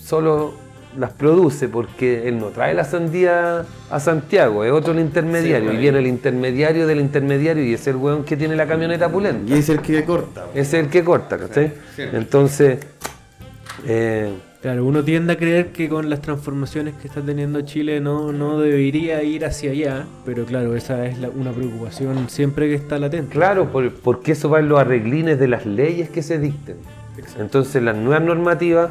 [0.00, 0.54] solo
[0.98, 5.76] las produce porque él no trae la sandía a Santiago, es otro el intermediario, Sí,
[5.76, 9.54] y viene el intermediario del intermediario y es el weón que tiene la camioneta pulenta.
[9.54, 10.46] Y es el que corta.
[10.52, 11.72] Es el que corta, ¿cachai?
[11.96, 12.78] Entonces,
[13.86, 14.32] eh,
[14.62, 18.58] Claro, uno tiende a creer que con las transformaciones que está teniendo Chile no, no
[18.60, 23.32] debería ir hacia allá, pero claro, esa es la- una preocupación siempre que está latente.
[23.32, 26.76] claro, por- porque eso va en los arreglines de las leyes que se dicten.
[27.38, 28.90] Entonces, las nuevas normativas,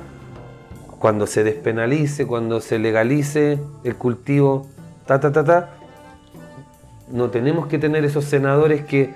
[0.99, 4.67] cuando se despenalice, cuando se legalice el cultivo,
[5.05, 5.69] ta, ta, ta, ta,
[7.11, 9.13] no tenemos que tener esos senadores que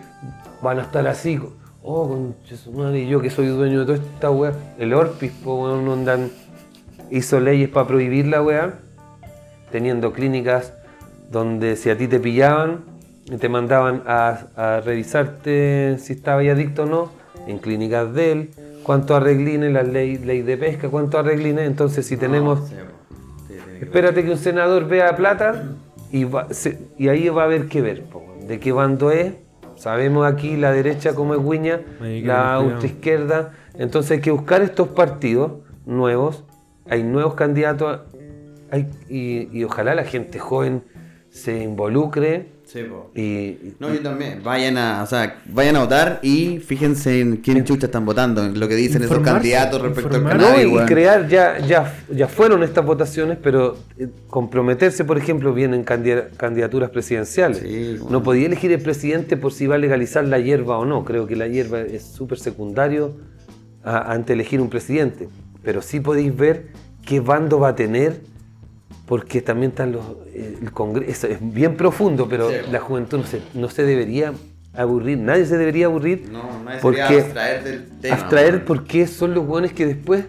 [0.61, 1.39] van a estar así,
[1.83, 6.31] oh, su madre, yo que soy dueño de toda esta weá, el Orpis, weón, andan,
[7.11, 8.79] hizo leyes para prohibir la weá,
[9.69, 10.73] teniendo clínicas
[11.29, 12.85] donde si a ti te pillaban,
[13.39, 17.11] te mandaban a, a revisarte si estabas adicto o no,
[17.45, 18.49] en clínicas de él,
[18.83, 22.59] cuántos arreglines, la ley, ley de pesca, cuántos arreglines, entonces si tenemos...
[23.81, 25.63] Espérate que un senador vea plata
[26.11, 29.33] y, va- se- y ahí va a haber que ver po, de qué bando es.
[29.75, 31.81] Sabemos aquí la derecha como es Guiña,
[32.27, 33.53] la ultraizquierda.
[33.77, 35.51] Entonces hay que buscar estos partidos
[35.85, 36.43] nuevos.
[36.89, 38.01] Hay nuevos candidatos
[38.71, 40.83] hay- y, y ojalá la gente joven
[41.29, 42.47] se involucre
[43.15, 44.41] y- No, yo también.
[44.43, 48.59] Vayan a, o sea, vayan a votar y fíjense en quién chucha están votando, en
[48.59, 50.65] lo que dicen esos candidatos respecto al informarse.
[50.67, 55.83] No, y crear, ya, ya, ya fueron estas votaciones, pero eh, comprometerse, por ejemplo, vienen
[55.83, 57.59] candida- candidaturas presidenciales.
[57.59, 58.09] Sí, bueno.
[58.19, 61.05] No podía elegir el presidente por si va a legalizar la hierba o no.
[61.05, 63.15] Creo que la hierba es súper secundario
[63.83, 65.29] a- ante elegir un presidente.
[65.63, 66.67] Pero sí podéis ver
[67.05, 68.21] qué bando va a tener,
[69.05, 70.03] porque también están los.
[70.33, 72.55] eh, el Congreso es bien profundo, pero Sí.
[72.71, 74.33] la juventud no se, no se debería
[74.73, 76.29] aburrir, nadie se debería aburrir.
[76.31, 80.25] No, nadie se porque debería abstraer del tema, abstraer porque son los hueones que después,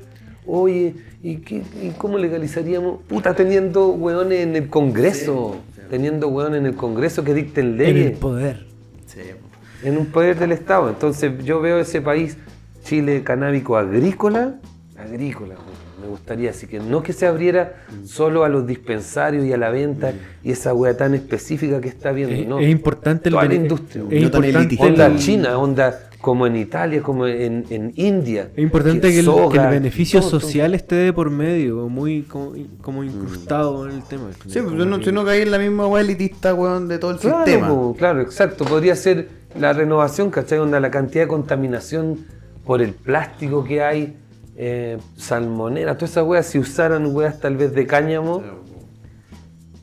[0.46, 3.00] oye, ¿y, qué, y cómo legalizaríamos?
[3.08, 5.86] Puta, teniendo hueones en el Congreso, Sí, sí.
[5.90, 8.66] teniendo hueones en el Congreso que dicten En leyes, el poder.
[9.06, 9.20] Sí,
[9.82, 10.88] en un poder del Estado.
[10.90, 12.36] Entonces yo veo ese país,
[12.84, 14.56] Chile canábico agrícola,
[14.98, 15.83] agrícola, Me
[16.14, 17.74] gustaría, así que no que se abriera
[18.04, 20.12] solo a los dispensarios y a la venta
[20.42, 22.58] y esa wea tan específica que está viendo, Es, no.
[22.60, 24.02] es importante el Toda la industria.
[24.10, 24.84] Es No tan importante, elitista.
[24.86, 28.48] Onda el- China, onda como en Italia, como en, en India.
[28.56, 30.40] es importante que el, que el soga, beneficio todo, todo.
[30.40, 34.30] social esté de por medio, muy como, como incrustado en el tema.
[34.46, 37.10] Sí, pues Como no, si no caí en la misma weá elitista, weón, de todo
[37.10, 37.68] el Claro, sistema.
[37.68, 38.64] po, claro, exacto.
[38.64, 39.28] Podría ser
[39.60, 40.58] la renovación, ¿cachai?
[40.60, 42.20] Onda la cantidad de contaminación
[42.64, 44.16] por el plástico que hay,
[44.56, 48.42] eh, salmonera, todas esas weas, si usaran weas tal vez de cáñamo.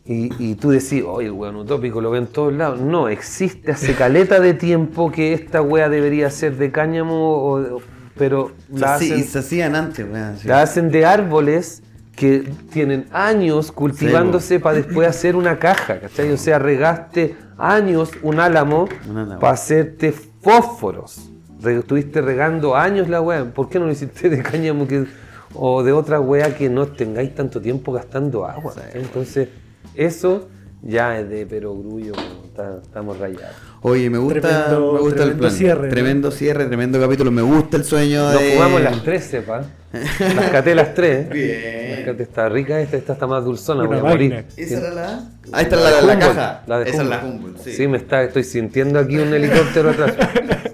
[0.03, 2.80] Y, y tú decís, oye, el weón utópico lo ven en todos lados.
[2.81, 7.81] No, existe hace caleta de tiempo que esta wea debería ser de cáñamo, o-
[8.18, 10.38] pero la Sí, hacen, se hacían antes, weón.
[10.38, 10.48] sí.
[10.48, 11.84] la hacen de árboles
[12.15, 16.31] que tienen años cultivándose para después hacer una caja, ¿cachai?
[16.31, 19.39] O sea, regaste años un álamo Un álamo.
[19.39, 20.11] para hacerte
[20.41, 21.31] fósforos.
[21.61, 23.45] Re- estuviste regando años la weá.
[23.45, 25.05] ¿Por qué no lo hiciste de cáñamo que,
[25.53, 28.73] o de otra weá que no tengáis tanto tiempo gastando agua?
[28.93, 29.49] Entonces,
[29.95, 30.47] eso
[30.83, 32.13] ya es de perogrullo,
[32.45, 33.55] está- estamos rayados.
[33.83, 35.51] Oye, me gusta, Tremendo- me gusta el plan.
[35.51, 35.89] cierre, ¿no?
[35.89, 37.31] Tremendo cierre, tremendo capítulo.
[37.31, 38.53] Me gusta el sueño Nos de.
[38.55, 39.63] jugamos las 13, pa.
[40.35, 41.29] Las caté las 3.
[41.29, 41.91] Bien.
[41.91, 44.45] Las caté está rica, esta, esta está más dulzona, voy a morir.
[44.55, 45.29] ¿Esa era la?
[45.51, 46.63] Ahí está la, la, Humboldt, caja.
[46.67, 47.35] la de Esa es la Humboldt.
[47.35, 47.71] Humboldt, sí.
[47.73, 50.15] Sí, me está, estoy sintiendo aquí un helicóptero atrás.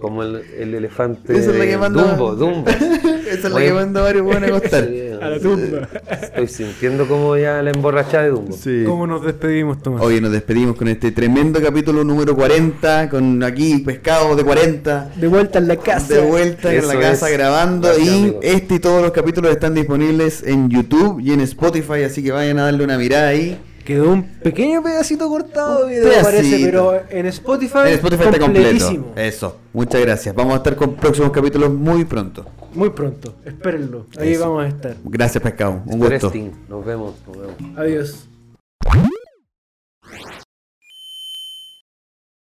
[0.00, 2.02] Como el, el elefante Esa es la que manda.
[2.02, 2.68] Dumbo, Dumbo.
[3.28, 4.84] Esa es la Oye, que manda varios buenos a acostar.
[4.84, 5.88] sí, A la tumba.
[6.22, 8.52] Estoy sintiendo como ya la emborrachada de Dumbo.
[8.56, 8.84] Sí.
[8.86, 10.00] ¿Cómo nos despedimos, Tomás?
[10.02, 15.10] Oye, nos despedimos con este tremendo capítulo número 40, con aquí pescado de 40.
[15.16, 16.14] De vuelta en la casa.
[16.14, 17.36] De vuelta en Eso la casa es.
[17.36, 18.40] grabando Gracias, y amigos.
[18.44, 22.58] este y todos los capítulos están disponibles en YouTube y en Spotify, así que vayan
[22.60, 23.58] a darle una mirada ahí.
[23.88, 26.66] Quedó un pequeño pedacito cortado, Un video, parece, pedacito.
[26.66, 28.68] pero en Spotify, En Spotify está completo.
[28.68, 29.12] completísimo.
[29.16, 30.34] Eso, muchas gracias.
[30.34, 32.44] Vamos a estar con próximos capítulos muy pronto.
[32.74, 34.04] Muy pronto, espérenlo.
[34.18, 34.42] Ahí Eso.
[34.42, 34.94] vamos a estar.
[35.04, 35.80] Gracias, pescado.
[35.86, 36.30] Un gusto.
[36.68, 37.78] Nos vemos, nos vemos.
[37.78, 38.28] Adiós.